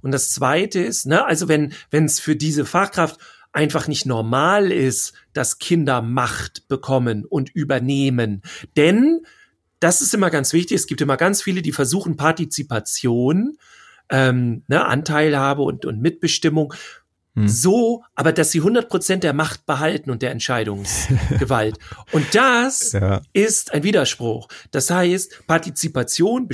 Und 0.02 0.12
das 0.12 0.30
Zweite 0.30 0.80
ist, 0.80 1.06
ne, 1.06 1.24
also 1.24 1.46
wenn 1.48 1.74
wenn 1.90 2.06
es 2.06 2.18
für 2.18 2.35
diese 2.35 2.64
Fachkraft 2.64 3.18
einfach 3.52 3.88
nicht 3.88 4.06
normal 4.06 4.72
ist, 4.72 5.12
dass 5.32 5.58
Kinder 5.58 6.02
Macht 6.02 6.68
bekommen 6.68 7.24
und 7.24 7.50
übernehmen. 7.50 8.42
Denn 8.76 9.20
das 9.80 10.00
ist 10.00 10.14
immer 10.14 10.30
ganz 10.30 10.52
wichtig. 10.52 10.76
Es 10.76 10.86
gibt 10.86 11.00
immer 11.00 11.16
ganz 11.16 11.42
viele, 11.42 11.62
die 11.62 11.72
versuchen 11.72 12.16
Partizipation 12.16 13.58
ähm, 14.10 14.62
ne, 14.68 14.84
Anteilhabe 14.84 15.62
und, 15.62 15.84
und 15.84 16.00
Mitbestimmung. 16.00 16.74
Hm. 17.35 17.49
So, 17.49 18.05
aber 18.14 18.33
dass 18.33 18.51
sie 18.51 18.59
100 18.59 18.90
Prozent 18.90 19.25
der 19.25 19.33
Macht 19.33 19.64
behalten 19.64 20.11
und 20.11 20.21
der 20.21 20.33
Entscheidungsgewalt. 20.33 21.79
und 22.12 22.27
das 22.35 22.92
ja. 22.92 23.23
ist 23.33 23.73
ein 23.73 23.85
Widerspruch. 23.85 24.49
Das 24.71 24.90
heißt, 24.90 25.47
Partizipation 25.47 26.47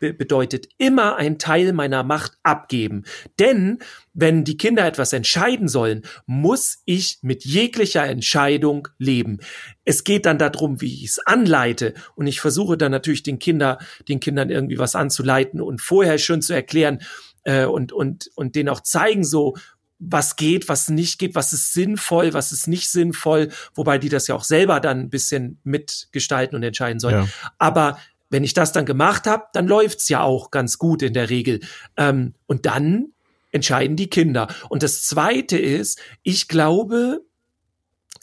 bedeutet 0.00 0.68
immer 0.76 1.16
ein 1.16 1.38
Teil 1.38 1.72
meiner 1.72 2.02
Macht 2.02 2.32
abgeben. 2.42 3.04
Denn 3.38 3.78
wenn 4.12 4.44
die 4.44 4.58
Kinder 4.58 4.84
etwas 4.84 5.14
entscheiden 5.14 5.66
sollen, 5.68 6.02
muss 6.26 6.82
ich 6.84 7.20
mit 7.22 7.46
jeglicher 7.46 8.04
Entscheidung 8.04 8.88
leben. 8.98 9.38
Es 9.86 10.04
geht 10.04 10.26
dann 10.26 10.38
darum, 10.38 10.82
wie 10.82 10.92
ich 10.92 11.04
es 11.04 11.18
anleite. 11.20 11.94
Und 12.16 12.26
ich 12.26 12.40
versuche 12.40 12.76
dann 12.76 12.92
natürlich 12.92 13.22
den 13.22 13.38
Kinder, 13.38 13.78
den 14.08 14.20
Kindern 14.20 14.50
irgendwie 14.50 14.78
was 14.78 14.94
anzuleiten 14.94 15.62
und 15.62 15.80
vorher 15.80 16.18
schon 16.18 16.42
zu 16.42 16.52
erklären, 16.52 16.98
äh, 17.44 17.64
und, 17.64 17.92
und, 17.92 18.30
und 18.34 18.56
denen 18.56 18.68
auch 18.68 18.80
zeigen, 18.80 19.24
so, 19.24 19.56
was 19.98 20.36
geht, 20.36 20.68
was 20.68 20.88
nicht 20.88 21.18
geht, 21.18 21.34
was 21.34 21.52
ist 21.52 21.72
sinnvoll, 21.72 22.32
was 22.32 22.52
ist 22.52 22.68
nicht 22.68 22.88
sinnvoll, 22.90 23.48
wobei 23.74 23.98
die 23.98 24.08
das 24.08 24.28
ja 24.28 24.34
auch 24.34 24.44
selber 24.44 24.80
dann 24.80 25.00
ein 25.00 25.10
bisschen 25.10 25.60
mitgestalten 25.64 26.56
und 26.56 26.62
entscheiden 26.62 27.00
sollen. 27.00 27.24
Ja. 27.24 27.28
Aber 27.58 27.98
wenn 28.30 28.44
ich 28.44 28.54
das 28.54 28.72
dann 28.72 28.86
gemacht 28.86 29.26
habe, 29.26 29.44
dann 29.52 29.66
läuft's 29.66 30.08
ja 30.08 30.22
auch 30.22 30.50
ganz 30.50 30.78
gut 30.78 31.02
in 31.02 31.14
der 31.14 31.30
Regel. 31.30 31.60
Ähm, 31.96 32.34
und 32.46 32.66
dann 32.66 33.12
entscheiden 33.50 33.96
die 33.96 34.10
Kinder. 34.10 34.48
Und 34.68 34.82
das 34.82 35.02
Zweite 35.02 35.58
ist, 35.58 36.00
ich 36.22 36.48
glaube, 36.48 37.22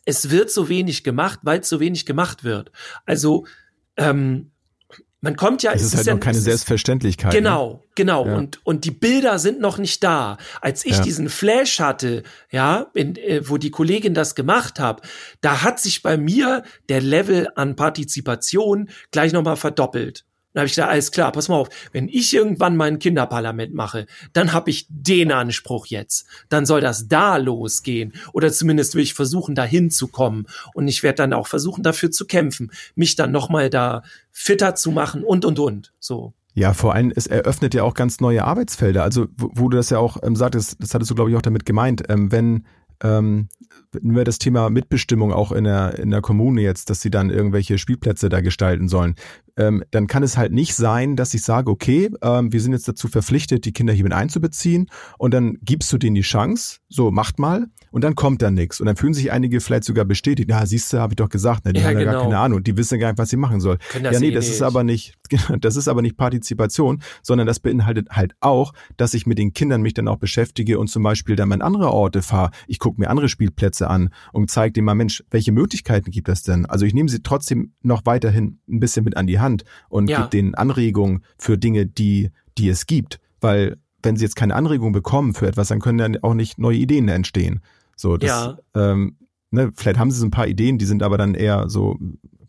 es 0.06 0.30
wird 0.30 0.52
so 0.52 0.70
wenig 0.70 1.04
gemacht, 1.04 1.40
weil 1.42 1.62
es 1.62 1.70
so 1.70 1.80
wenig 1.80 2.06
gemacht 2.06 2.44
wird. 2.44 2.72
Also 3.06 3.48
ähm, 3.98 4.52
man 5.26 5.36
kommt 5.36 5.64
ja. 5.64 5.74
Es 5.74 5.82
ist, 5.82 5.98
halt 5.98 6.06
ja, 6.06 6.14
noch 6.14 6.20
keine 6.20 6.38
Selbstverständlichkeit. 6.38 7.34
Ne? 7.34 7.40
Genau, 7.40 7.84
genau. 7.96 8.28
Ja. 8.28 8.36
Und, 8.36 8.64
und 8.64 8.86
die 8.86 8.92
Bilder 8.92 9.40
sind 9.40 9.60
noch 9.60 9.80
nicht 9.80 10.04
da. 10.04 10.38
Als 10.62 10.86
ich 10.86 10.98
ja. 10.98 11.02
diesen 11.02 11.30
Flash 11.30 11.80
hatte, 11.80 12.22
ja, 12.52 12.92
in, 12.94 13.16
äh, 13.16 13.42
wo 13.50 13.58
die 13.58 13.72
Kollegin 13.72 14.14
das 14.14 14.36
gemacht 14.36 14.80
hat, 14.80 15.02
da 15.42 15.64
hat 15.64 15.80
sich 15.80 16.04
bei 16.04 16.16
mir 16.16 16.64
der 16.90 17.02
Level 17.02 17.50
an 17.56 17.76
Partizipation 17.76 18.90
gleich 19.12 19.34
nochmal 19.34 19.58
verdoppelt. 19.58 20.26
Dann 20.56 20.62
habe 20.62 20.68
ich 20.68 20.72
gesagt, 20.72 20.90
alles 20.90 21.12
klar, 21.12 21.34
pass 21.34 21.50
mal 21.50 21.58
auf, 21.58 21.68
wenn 21.92 22.08
ich 22.08 22.34
irgendwann 22.34 22.78
mein 22.78 22.98
Kinderparlament 22.98 23.74
mache, 23.74 24.06
dann 24.32 24.54
habe 24.54 24.70
ich 24.70 24.88
den 24.90 25.34
Anspruch 25.34 25.88
jetzt. 25.88 26.28
Dann 26.48 26.66
soll 26.66 26.80
das 26.80 27.10
da 27.10 27.36
losgehen. 27.36 28.14
Oder 28.32 28.54
zumindest 28.54 28.96
will 28.96 29.04
ich 29.04 29.14
versuchen, 29.14 29.54
da 29.54 29.66
hinzukommen. 29.66 30.48
Und 30.74 30.88
ich 30.88 31.04
werde 31.04 31.18
dann 31.18 31.34
auch 31.34 31.48
versuchen, 31.48 31.84
dafür 31.84 32.10
zu 32.10 32.26
kämpfen, 32.26 32.72
mich 32.96 33.18
dann 33.18 33.34
nochmal 33.34 33.70
da 33.70 34.04
fitter 34.32 34.76
zu 34.76 34.92
machen 34.92 35.26
und 35.26 35.44
und 35.44 35.60
und. 35.60 35.92
So. 36.00 36.34
Ja, 36.54 36.74
vor 36.74 36.94
allem, 36.94 37.12
es 37.14 37.28
eröffnet 37.28 37.74
ja 37.74 37.84
auch 37.84 37.94
ganz 37.94 38.22
neue 38.22 38.46
Arbeitsfelder. 38.46 39.04
Also, 39.04 39.28
wo, 39.36 39.50
wo 39.56 39.68
du 39.68 39.76
das 39.76 39.90
ja 39.90 39.98
auch 39.98 40.24
ähm, 40.24 40.38
sagtest, 40.38 40.78
das 40.80 40.94
hattest 40.94 41.12
du, 41.12 41.16
glaube 41.16 41.32
ich, 41.32 41.36
auch 41.36 41.42
damit 41.42 41.66
gemeint, 41.66 42.04
ähm, 42.08 42.32
wenn 42.32 42.66
ähm, 43.04 43.50
wir 43.92 44.24
das 44.24 44.40
Thema 44.40 44.70
Mitbestimmung 44.70 45.34
auch 45.34 45.52
in 45.52 45.66
der, 45.66 46.00
in 46.00 46.12
der 46.12 46.22
Kommune 46.22 46.62
jetzt, 46.62 46.90
dass 46.90 47.02
sie 47.02 47.12
dann 47.12 47.30
irgendwelche 47.30 47.78
Spielplätze 47.78 48.30
da 48.30 48.42
gestalten 48.42 48.88
sollen, 48.88 49.16
ähm, 49.58 49.84
dann 49.92 50.08
kann 50.08 50.24
es 50.24 50.38
halt 50.38 50.52
nicht 50.52 50.76
sein, 50.76 51.16
dass 51.16 51.34
ich 51.34 51.44
sage, 51.44 51.72
okay, 51.72 52.10
ähm, 52.22 52.52
wir 52.52 52.62
sind 52.62 52.74
jetzt 52.74 52.88
dazu 52.88 53.08
verpflichtet, 53.08 53.66
die 53.66 53.72
Kinder 53.72 53.94
hier 53.94 54.04
mit 54.04 54.14
einzubeziehen 54.14 54.90
und 55.18 55.34
dann 55.34 55.58
gibst 55.62 55.92
du 55.94 55.98
denen 55.98 56.16
die 56.16 56.22
Chance, 56.22 56.80
so 56.90 57.12
macht 57.12 57.40
mal 57.40 57.68
und 57.92 58.04
dann 58.04 58.16
kommt 58.16 58.42
da 58.42 58.52
nichts 58.52 58.80
und 58.80 58.88
dann 58.88 58.96
fühlen 58.96 59.14
sich 59.14 59.32
einige 59.32 59.62
vielleicht 59.62 59.86
sogar 59.86 60.06
bestätigt, 60.06 60.50
ja, 60.50 60.66
siehst 60.66 60.92
du, 60.92 61.00
habe 61.00 61.14
ich 61.14 61.18
doch 61.18 61.30
gesagt, 61.30 61.66
ne, 61.66 61.74
die 61.74 61.80
ja, 61.80 61.88
haben 61.88 61.94
ja 61.94 62.00
genau. 62.00 62.12
gar 62.14 62.22
keine 62.24 62.38
Ahnung, 62.40 62.64
die 62.64 62.76
wissen 62.78 63.00
gar 63.00 63.10
nicht, 63.10 63.18
was 63.18 63.30
sie 63.30 63.38
machen 63.38 63.60
sollen. 63.60 63.80
Ja, 63.94 64.12
nee, 64.20 64.28
eh 64.28 64.32
das 64.32 64.46
nicht. 64.46 64.56
ist 64.56 64.62
aber 64.62 64.84
nicht, 64.84 65.16
das 65.60 65.76
ist 65.76 65.88
aber 65.88 66.02
nicht 66.02 66.18
Partizipation, 66.18 67.02
sondern 67.24 67.48
das 67.48 67.60
beinhaltet 67.60 68.10
halt 68.12 68.36
auch, 68.42 68.74
dass 68.98 69.14
ich 69.14 69.26
mit 69.26 69.38
den 69.38 69.54
Kindern 69.54 69.82
mich 69.82 69.94
dann 69.94 70.08
auch 70.08 70.18
beschäftige 70.18 70.80
und 70.80 70.88
zum 70.88 71.04
Beispiel 71.04 71.36
dann 71.36 71.50
mal 71.50 71.56
in 71.56 71.62
andere 71.62 71.92
Orte 71.92 72.22
fahre. 72.22 72.52
Ich 72.68 72.80
gucke 72.80 73.00
mir 73.00 73.10
andere 73.10 73.30
Spielplätze 73.30 73.90
an 73.90 74.10
und 74.34 74.52
zeige 74.52 74.74
denen 74.74 74.86
mal, 74.86 74.96
Mensch, 74.96 75.24
welche 75.30 75.52
Möglichkeiten 75.52 76.12
gibt 76.12 76.28
es 76.30 76.44
denn? 76.44 76.66
Also 76.66 76.86
ich 76.86 76.94
nehme 76.94 77.10
sie 77.10 77.22
trotzdem 77.22 77.74
noch 77.82 78.02
weiterhin 78.06 78.60
ein 78.68 78.80
bisschen 78.80 79.06
mit 79.06 79.16
an 79.16 79.28
die 79.28 79.40
Hand 79.40 79.45
und 79.90 80.10
ja. 80.10 80.18
gebe 80.18 80.30
denen 80.30 80.56
Anregungen 80.56 81.24
für 81.38 81.58
Dinge, 81.58 81.86
die, 81.86 82.32
die 82.58 82.70
es 82.70 82.86
gibt. 82.86 83.20
Weil 83.42 83.78
wenn 84.04 84.16
sie 84.16 84.24
jetzt 84.24 84.36
keine 84.36 84.56
Anregung 84.56 84.92
bekommen 84.92 85.34
für 85.34 85.48
etwas, 85.48 85.68
dann 85.68 85.80
können 85.80 85.98
dann 85.98 86.18
auch 86.24 86.34
nicht 86.34 86.58
neue 86.58 86.78
Ideen 86.78 87.08
entstehen. 87.08 87.62
So, 87.96 88.18
das, 88.18 88.30
ja. 88.30 88.58
ähm, 88.76 89.18
ne, 89.52 89.72
vielleicht 89.76 90.00
haben 90.00 90.12
sie 90.12 90.20
so 90.20 90.26
ein 90.26 90.32
paar 90.32 90.48
Ideen, 90.48 90.78
die 90.78 90.86
sind 90.86 91.04
aber 91.04 91.18
dann 91.18 91.34
eher 91.34 91.70
so, 91.70 91.98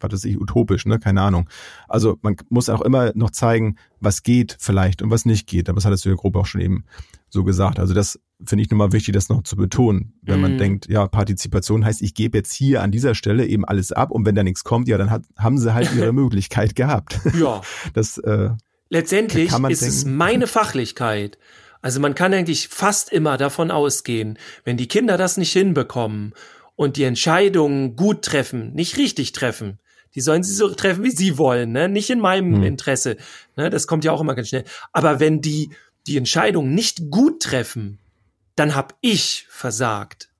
was 0.01 0.13
weiß 0.13 0.25
ich, 0.27 0.41
utopisch, 0.41 0.87
ne, 0.87 0.99
keine 0.99 1.23
Ahnung. 1.23 1.49
Also 1.89 2.19
man 2.23 2.37
muss 2.51 2.69
auch 2.69 2.83
immer 2.83 3.13
noch 3.15 3.31
zeigen, 3.31 3.77
was 4.01 4.23
geht 4.23 4.57
vielleicht 4.61 5.03
und 5.03 5.11
was 5.11 5.25
nicht 5.25 5.47
geht. 5.47 5.69
Aber 5.69 5.77
das 5.77 5.85
hattest 5.85 6.05
du 6.05 6.11
ja 6.11 6.15
grob 6.15 6.37
auch 6.37 6.47
schon 6.47 6.61
eben 6.61 6.85
so 7.29 7.45
gesagt. 7.45 7.79
Also 7.79 7.95
das 7.95 8.19
finde 8.45 8.63
ich 8.63 8.71
nochmal 8.71 8.93
wichtig, 8.93 9.15
das 9.15 9.29
noch 9.29 9.43
zu 9.43 9.57
betonen. 9.57 10.15
Wenn 10.23 10.39
mm. 10.39 10.43
man 10.43 10.53
mhm. 10.55 10.59
denkt, 10.59 10.89
ja, 10.89 11.07
Partizipation 11.07 11.85
heißt, 11.85 12.03
ich 12.03 12.15
gebe 12.15 12.37
jetzt 12.37 12.53
hier 12.53 12.83
an 12.83 12.91
dieser 12.91 13.15
Stelle 13.15 13.47
eben 13.47 13.65
alles 13.65 13.93
ab 13.93 14.11
und 14.11 14.27
wenn 14.27 14.35
da 14.35 14.43
nichts 14.43 14.65
kommt, 14.65 14.89
ja, 14.89 14.99
dann 14.99 15.11
hat, 15.11 15.23
haben 15.39 15.59
sie 15.59 15.73
halt 15.73 15.95
ihre 15.95 16.13
Möglichkeit 16.15 16.75
gehabt. 16.75 17.21
Ja. 17.39 17.63
Das, 17.95 18.19
äh, 18.19 18.51
Letztendlich 18.89 19.47
ist 19.47 19.53
denken. 19.53 19.75
es 19.75 20.05
meine 20.05 20.47
Fachlichkeit. 20.47 21.39
Also 21.83 22.01
man 22.01 22.15
kann 22.15 22.35
eigentlich 22.35 22.69
fast 22.69 23.13
immer 23.13 23.37
davon 23.37 23.71
ausgehen, 23.71 24.39
wenn 24.65 24.77
die 24.77 24.89
Kinder 24.89 25.17
das 25.17 25.37
nicht 25.37 25.53
hinbekommen 25.53 26.35
und 26.75 26.97
die 26.97 27.05
Entscheidungen 27.05 27.97
gut 27.97 28.23
treffen, 28.23 28.75
nicht 28.75 28.97
richtig 28.97 29.33
treffen, 29.33 29.79
die 30.15 30.21
sollen 30.21 30.43
sie 30.43 30.55
so 30.55 30.69
treffen, 30.71 31.05
wie 31.05 31.11
sie 31.11 31.39
wollen, 31.39 31.73
ne? 31.73 31.89
nicht 31.89 32.11
in 32.11 32.21
meinem 32.21 32.57
hm. 32.57 32.63
Interesse. 32.65 33.17
Ne? 33.57 33.71
Das 33.71 33.87
kommt 33.87 34.05
ja 34.05 34.13
auch 34.13 34.21
immer 34.21 34.35
ganz 34.35 34.49
schnell. 34.49 34.65
Aber 34.93 35.21
wenn 35.21 35.41
die 35.41 35.71
die 36.07 36.17
Entscheidung 36.17 36.75
nicht 36.75 37.11
gut 37.11 37.43
treffen, 37.43 37.99
dann 38.57 38.75
hab 38.75 38.97
ich 39.01 39.47
versagt. 39.49 40.31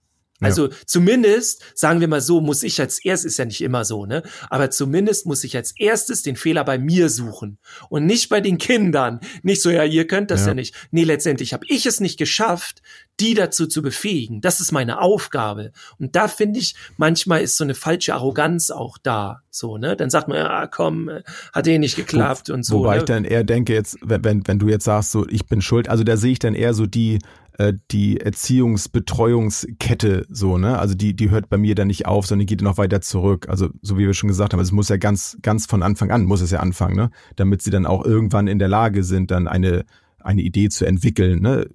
Also 0.41 0.69
ja. 0.69 0.75
zumindest, 0.85 1.63
sagen 1.75 2.01
wir 2.01 2.09
mal 2.09 2.21
so, 2.21 2.41
muss 2.41 2.63
ich 2.63 2.79
als 2.81 3.03
erstes, 3.03 3.33
ist 3.33 3.39
ja 3.39 3.47
nicht 3.47 3.63
immer 3.63 3.85
so, 3.87 4.05
ne? 4.05 4.23
Aber 4.51 4.71
zumindest 4.71 5.25
muss 5.25 5.45
ich 5.45 5.57
als 5.57 5.73
erstes 5.79 6.23
den 6.23 6.37
Fehler 6.37 6.63
bei 6.65 6.79
mir 6.79 7.09
suchen 7.09 7.59
und 7.89 8.05
nicht 8.05 8.29
bei 8.29 8.43
den 8.43 8.59
Kindern. 8.59 9.21
Nicht 9.43 9.63
so, 9.63 9.71
ja, 9.71 9.85
ihr 9.85 10.07
könnt 10.07 10.31
das 10.31 10.43
ja, 10.43 10.49
ja 10.49 10.55
nicht. 10.55 10.75
Nee, 10.91 11.05
letztendlich 11.05 11.55
habe 11.55 11.65
ich 11.69 11.87
es 11.87 12.01
nicht 12.01 12.19
geschafft, 12.19 12.83
die 13.21 13.35
dazu 13.35 13.67
zu 13.67 13.83
befähigen. 13.83 14.41
Das 14.41 14.61
ist 14.61 14.73
meine 14.73 15.01
Aufgabe. 15.01 15.73
Und 15.99 16.17
da 16.17 16.29
finde 16.29 16.61
ich, 16.61 16.75
manchmal 16.97 17.43
ist 17.43 17.57
so 17.57 17.65
eine 17.65 17.75
falsche 17.75 18.15
Arroganz 18.15 18.71
auch 18.71 18.99
da. 18.99 19.41
So, 19.51 19.79
ne? 19.79 19.97
Dann 19.97 20.11
sagt 20.11 20.29
man, 20.29 20.39
ja, 20.39 20.67
komm, 20.67 21.11
hat 21.53 21.67
eh 21.67 21.79
nicht 21.79 21.97
geklappt 21.97 22.49
Wo, 22.49 22.55
und 22.55 22.65
so. 22.65 22.81
Wobei 22.81 22.97
ne? 22.97 22.99
ich 22.99 23.05
dann 23.05 23.25
eher 23.25 23.45
denke, 23.45 23.73
jetzt, 23.73 23.99
wenn, 24.03 24.47
wenn 24.47 24.59
du 24.59 24.69
jetzt 24.69 24.85
sagst, 24.85 25.13
so, 25.13 25.27
ich 25.29 25.47
bin 25.47 25.63
schuld, 25.63 25.89
also 25.89 26.05
da 26.05 26.17
sehe 26.17 26.33
ich 26.33 26.39
dann 26.39 26.55
eher 26.55 26.75
so 26.75 26.85
die, 26.85 27.21
äh, 27.59 27.73
die 27.91 28.21
Erziehungsbetreuungskette 28.21 30.27
so, 30.29 30.59
ne? 30.59 30.79
Also 30.79 30.95
die, 30.95 31.17
die 31.17 31.31
hört 31.31 31.49
bei 31.49 31.57
mir 31.57 31.75
dann 31.75 31.87
nicht 31.87 32.05
auf, 32.05 32.27
sondern 32.27 32.47
die 32.47 32.55
geht 32.55 32.63
noch 32.63 32.77
weiter 32.77 33.01
zurück. 33.01 33.49
Also 33.49 33.71
so 33.81 33.97
wie 33.97 34.07
wir 34.07 34.13
schon 34.13 34.29
gesagt 34.29 34.53
haben, 34.53 34.61
es 34.61 34.73
muss 34.73 34.91
ja 34.91 34.99
ganz, 34.99 35.39
ganz 35.41 35.65
von 35.65 35.83
Anfang 35.83 36.11
an, 36.11 36.25
muss 36.25 36.43
es 36.43 36.51
ja 36.51 36.61
anfangen, 36.61 36.97
ne? 36.97 37.11
Damit 37.37 37.63
sie 37.63 37.71
dann 37.71 37.87
auch 37.87 38.05
irgendwann 38.05 38.47
in 38.47 38.59
der 38.59 38.69
Lage 38.69 39.03
sind, 39.03 39.31
dann 39.31 39.49
eine, 39.49 39.87
eine 40.21 40.43
Idee 40.43 40.69
zu 40.69 40.85
entwickeln, 40.85 41.41
ne? 41.41 41.67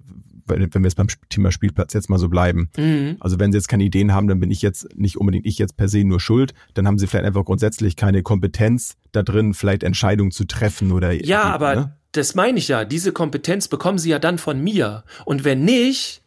Wenn 0.46 0.72
wir 0.72 0.82
jetzt 0.82 0.96
beim 0.96 1.08
Thema 1.28 1.52
Spielplatz 1.52 1.92
jetzt 1.92 2.10
mal 2.10 2.18
so 2.18 2.28
bleiben. 2.28 2.70
Mhm. 2.76 3.16
Also 3.20 3.38
wenn 3.38 3.52
sie 3.52 3.58
jetzt 3.58 3.68
keine 3.68 3.84
Ideen 3.84 4.12
haben, 4.12 4.28
dann 4.28 4.40
bin 4.40 4.50
ich 4.50 4.62
jetzt 4.62 4.88
nicht 4.96 5.16
unbedingt 5.16 5.46
ich 5.46 5.58
jetzt 5.58 5.76
per 5.76 5.88
se 5.88 6.04
nur 6.04 6.20
schuld, 6.20 6.54
dann 6.74 6.86
haben 6.86 6.98
sie 6.98 7.06
vielleicht 7.06 7.26
einfach 7.26 7.44
grundsätzlich 7.44 7.96
keine 7.96 8.22
Kompetenz 8.22 8.96
da 9.12 9.22
drin, 9.22 9.54
vielleicht 9.54 9.82
Entscheidungen 9.82 10.30
zu 10.30 10.44
treffen 10.44 10.92
oder. 10.92 11.12
Ja, 11.12 11.42
aber 11.42 11.74
ne? 11.74 11.96
das 12.12 12.34
meine 12.34 12.58
ich 12.58 12.68
ja. 12.68 12.84
Diese 12.84 13.12
Kompetenz 13.12 13.68
bekommen 13.68 13.98
sie 13.98 14.10
ja 14.10 14.18
dann 14.18 14.38
von 14.38 14.62
mir. 14.62 15.04
Und 15.24 15.44
wenn 15.44 15.64
nicht, 15.64 16.22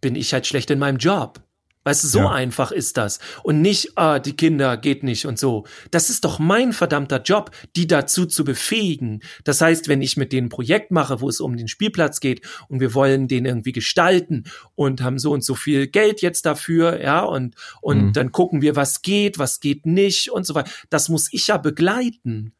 bin 0.00 0.14
ich 0.14 0.32
halt 0.32 0.46
schlecht 0.46 0.70
in 0.70 0.78
meinem 0.78 0.98
Job. 0.98 1.40
Weißt 1.88 2.04
du, 2.04 2.08
so 2.08 2.18
ja. 2.18 2.30
einfach 2.30 2.70
ist 2.70 2.98
das. 2.98 3.18
Und 3.42 3.62
nicht, 3.62 3.96
ah, 3.96 4.18
die 4.18 4.36
Kinder 4.36 4.76
geht 4.76 5.02
nicht 5.02 5.24
und 5.24 5.38
so. 5.38 5.64
Das 5.90 6.10
ist 6.10 6.22
doch 6.26 6.38
mein 6.38 6.74
verdammter 6.74 7.22
Job, 7.22 7.50
die 7.76 7.86
dazu 7.86 8.26
zu 8.26 8.44
befähigen. 8.44 9.22
Das 9.44 9.62
heißt, 9.62 9.88
wenn 9.88 10.02
ich 10.02 10.18
mit 10.18 10.34
denen 10.34 10.48
ein 10.48 10.50
Projekt 10.50 10.90
mache, 10.90 11.22
wo 11.22 11.30
es 11.30 11.40
um 11.40 11.56
den 11.56 11.66
Spielplatz 11.66 12.20
geht 12.20 12.42
und 12.68 12.80
wir 12.80 12.92
wollen 12.92 13.26
den 13.26 13.46
irgendwie 13.46 13.72
gestalten 13.72 14.44
und 14.74 15.00
haben 15.00 15.18
so 15.18 15.32
und 15.32 15.42
so 15.42 15.54
viel 15.54 15.86
Geld 15.86 16.20
jetzt 16.20 16.44
dafür, 16.44 17.00
ja, 17.02 17.22
und, 17.22 17.54
und 17.80 18.08
mhm. 18.08 18.12
dann 18.12 18.32
gucken 18.32 18.60
wir, 18.60 18.76
was 18.76 19.00
geht, 19.00 19.38
was 19.38 19.60
geht 19.60 19.86
nicht 19.86 20.30
und 20.30 20.44
so 20.44 20.54
weiter. 20.54 20.70
Das 20.90 21.08
muss 21.08 21.32
ich 21.32 21.46
ja 21.46 21.56
begleiten. 21.56 22.52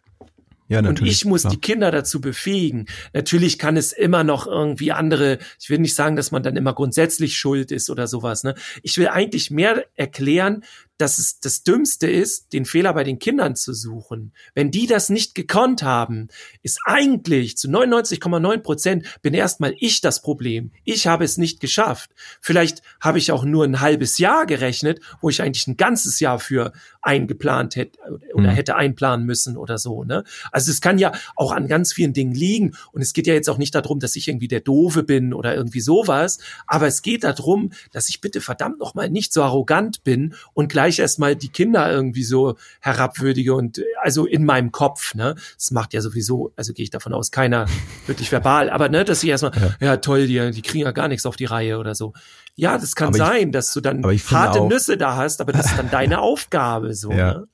Ja, 0.69 0.83
natürlich. 0.83 1.01
Und 1.01 1.09
ich 1.09 1.25
muss 1.25 1.41
klar. 1.43 1.53
die 1.53 1.61
Kinder 1.61 1.91
dazu 1.91 2.21
befähigen. 2.21 2.87
Natürlich 3.15 3.59
kann 3.59 3.77
es 3.77 3.93
immer 3.93 4.23
noch 4.23 4.47
irgendwie 4.47 4.93
andere, 4.93 5.39
ich 5.59 5.71
will 5.71 5.79
nicht 5.79 5.95
sagen, 5.95 6.15
dass 6.15 6.31
man 6.31 6.43
dann 6.43 6.57
immer 6.57 6.75
grundsätzlich 6.75 7.37
schuld 7.37 7.73
ist 7.73 7.89
oder 7.89 8.07
sowas. 8.07 8.45
Ne? 8.45 8.55
Ich 8.83 8.99
will 8.99 9.09
eigentlich 9.09 9.51
mehr 9.51 9.85
erklären, 9.97 10.63
dass 10.99 11.19
es 11.19 11.39
das 11.39 11.63
Dümmste 11.63 12.11
ist, 12.11 12.53
den 12.53 12.65
Fehler 12.65 12.93
bei 12.93 13.05
den 13.05 13.21
Kindern 13.21 13.55
zu 13.55 13.73
suchen. 13.73 14.33
Wenn 14.55 14.73
die 14.73 14.87
das 14.87 15.09
nicht 15.09 15.35
gekonnt 15.37 15.83
haben, 15.85 16.29
ist 16.63 16.81
eigentlich 16.85 17.57
zu 17.57 17.69
99,9 17.69 18.59
Prozent 18.59 19.21
bin 19.23 19.33
erstmal 19.33 19.75
ich 19.79 20.01
das 20.01 20.21
Problem. 20.21 20.73
Ich 20.85 21.07
habe 21.07 21.25
es 21.25 21.39
nicht 21.39 21.61
geschafft. 21.61 22.11
Vielleicht 22.41 22.83
habe 23.01 23.19
ich 23.19 23.31
auch 23.31 23.45
nur 23.45 23.65
ein 23.65 23.81
halbes 23.81 24.19
Jahr 24.19 24.45
gerechnet, 24.45 25.01
wo 25.21 25.31
ich 25.31 25.41
eigentlich 25.41 25.69
ein 25.69 25.77
ganzes 25.77 26.19
Jahr 26.19 26.41
für 26.41 26.73
eingeplant 27.09 27.75
hätte 27.75 27.99
oder 28.35 28.51
mhm. 28.51 28.55
hätte 28.55 28.77
einplanen 28.77 29.25
müssen 29.25 29.57
oder 29.57 29.79
so. 29.79 30.05
Ne? 30.05 30.25
Also 30.53 30.71
es 30.71 30.83
kann 30.83 30.99
ja 30.99 31.13
auch 31.37 31.53
an 31.53 31.67
ganz 31.67 31.95
vielen 31.95 32.13
Dingen 32.13 32.35
liegen. 32.35 32.75
Und 32.93 33.01
es 33.01 33.15
geht 33.15 33.27
ja 33.27 33.33
jetzt 33.33 33.49
auch 33.49 33.57
nicht 33.57 33.75
darum, 33.75 33.99
dass 33.99 34.15
ich 34.15 34.29
irgendwie 34.29 34.47
der 34.47 34.61
Doofe 34.61 35.03
bin 35.03 35.33
oder 35.33 35.57
irgendwie 35.57 35.81
sowas. 35.81 36.39
Aber 36.67 36.87
es 36.87 37.01
geht 37.01 37.25
darum, 37.25 37.73
dass 37.93 38.11
ich 38.11 38.21
bitte 38.21 38.43
verdammt 38.43 38.79
noch 38.79 38.95
mal 38.95 39.09
nicht 39.09 39.33
so 39.33 39.43
arrogant 39.43 40.05
bin 40.05 40.35
und 40.53 40.69
gleich 40.69 40.99
erstmal 40.99 41.35
die 41.35 41.49
Kinder 41.49 41.91
irgendwie 41.91 42.25
so 42.25 42.57
herabwürdige 42.81 43.55
und 43.55 43.83
also 44.03 44.27
in 44.27 44.45
meinem 44.45 44.71
Kopf. 44.71 45.15
Ne? 45.15 45.35
Das 45.57 45.71
macht 45.71 45.95
ja 45.95 46.03
sowieso, 46.03 46.53
also 46.57 46.75
gehe 46.75 46.83
ich 46.83 46.91
davon 46.91 47.15
aus, 47.15 47.31
keiner 47.31 47.67
wirklich 48.07 48.31
verbal. 48.31 48.69
Aber 48.69 48.91
ne, 48.91 49.07
dass 49.07 49.23
ich 49.23 49.31
erstmal, 49.31 49.53
ja, 49.81 49.87
ja 49.87 49.97
toll, 49.97 50.27
die, 50.27 50.51
die 50.51 50.63
kriegen 50.63 50.85
ja 50.85 50.93
gar 50.93 51.09
nichts 51.09 51.25
auf 51.25 51.37
die 51.37 51.47
Reihe 51.47 51.79
oder 51.79 51.95
so. 51.95 52.13
Ja, 52.59 52.77
das 52.77 52.97
kann 52.97 53.09
aber 53.09 53.19
sein, 53.19 53.49
ich, 53.49 53.53
dass 53.53 53.73
du 53.73 53.81
dann 53.81 54.03
harte 54.05 54.61
auch, 54.61 54.69
Nüsse 54.69 54.97
da 54.97 55.15
hast, 55.15 55.41
aber 55.41 55.53
das 55.53 55.67
ist 55.67 55.79
dann 55.79 55.91
deine 55.91 56.19
Aufgabe 56.21 56.93
so. 56.93 57.13
Ja. 57.13 57.35
Ne? 57.35 57.49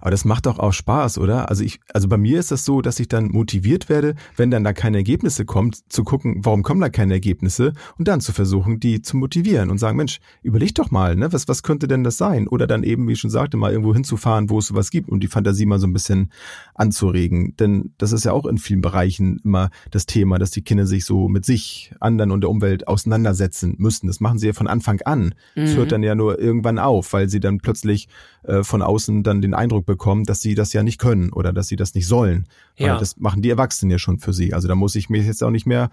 Aber 0.00 0.10
das 0.10 0.24
macht 0.24 0.46
doch 0.46 0.58
auch 0.58 0.72
Spaß, 0.72 1.18
oder? 1.18 1.48
Also 1.48 1.64
ich, 1.64 1.80
also 1.92 2.08
bei 2.08 2.16
mir 2.16 2.38
ist 2.38 2.50
das 2.50 2.64
so, 2.64 2.82
dass 2.82 3.00
ich 3.00 3.08
dann 3.08 3.28
motiviert 3.28 3.88
werde, 3.88 4.14
wenn 4.36 4.50
dann 4.50 4.64
da 4.64 4.72
keine 4.72 4.98
Ergebnisse 4.98 5.44
kommt, 5.44 5.92
zu 5.92 6.04
gucken, 6.04 6.40
warum 6.42 6.62
kommen 6.62 6.80
da 6.80 6.88
keine 6.88 7.14
Ergebnisse 7.14 7.72
und 7.98 8.08
dann 8.08 8.20
zu 8.20 8.32
versuchen, 8.32 8.80
die 8.80 9.02
zu 9.02 9.16
motivieren 9.16 9.70
und 9.70 9.78
sagen, 9.78 9.96
Mensch, 9.96 10.20
überleg 10.42 10.74
doch 10.74 10.90
mal, 10.90 11.16
ne, 11.16 11.32
was, 11.32 11.48
was 11.48 11.62
könnte 11.62 11.88
denn 11.88 12.04
das 12.04 12.16
sein? 12.16 12.48
Oder 12.48 12.66
dann 12.66 12.82
eben, 12.82 13.08
wie 13.08 13.12
ich 13.12 13.20
schon 13.20 13.30
sagte, 13.30 13.56
mal 13.56 13.72
irgendwo 13.72 13.94
hinzufahren, 13.94 14.50
wo 14.50 14.58
es 14.58 14.66
sowas 14.66 14.90
gibt, 14.90 15.08
um 15.08 15.20
die 15.20 15.28
Fantasie 15.28 15.66
mal 15.66 15.78
so 15.78 15.86
ein 15.86 15.92
bisschen 15.92 16.30
anzuregen. 16.74 17.56
Denn 17.56 17.92
das 17.98 18.12
ist 18.12 18.24
ja 18.24 18.32
auch 18.32 18.46
in 18.46 18.58
vielen 18.58 18.80
Bereichen 18.80 19.40
immer 19.44 19.70
das 19.90 20.06
Thema, 20.06 20.38
dass 20.38 20.50
die 20.50 20.62
Kinder 20.62 20.86
sich 20.86 21.04
so 21.04 21.28
mit 21.28 21.44
sich, 21.44 21.94
anderen 22.00 22.30
und 22.30 22.42
der 22.42 22.50
Umwelt 22.50 22.88
auseinandersetzen 22.88 23.76
müssen. 23.78 24.06
Das 24.06 24.20
machen 24.20 24.38
sie 24.38 24.48
ja 24.48 24.52
von 24.52 24.66
Anfang 24.66 25.00
an. 25.02 25.34
Es 25.54 25.72
mhm. 25.72 25.76
hört 25.76 25.92
dann 25.92 26.02
ja 26.02 26.14
nur 26.14 26.38
irgendwann 26.38 26.78
auf, 26.78 27.12
weil 27.12 27.28
sie 27.28 27.40
dann 27.40 27.58
plötzlich 27.58 28.08
äh, 28.44 28.62
von 28.62 28.82
außen 28.82 29.22
dann 29.22 29.40
den 29.40 29.54
Eindruck 29.54 29.86
bekommen, 29.86 30.24
dass 30.24 30.40
sie 30.40 30.54
das 30.54 30.72
ja 30.72 30.82
nicht 30.82 30.98
können 30.98 31.32
oder 31.32 31.52
dass 31.52 31.68
sie 31.68 31.76
das 31.76 31.94
nicht 31.94 32.06
sollen. 32.06 32.46
Ja. 32.76 32.92
Weil 32.92 32.98
das 32.98 33.16
machen 33.18 33.42
die 33.42 33.50
Erwachsenen 33.50 33.90
ja 33.90 33.98
schon 33.98 34.18
für 34.18 34.32
sie. 34.32 34.54
Also 34.54 34.68
da 34.68 34.74
muss 34.74 34.94
ich 34.94 35.10
mich 35.10 35.26
jetzt 35.26 35.42
auch 35.42 35.50
nicht 35.50 35.66
mehr 35.66 35.90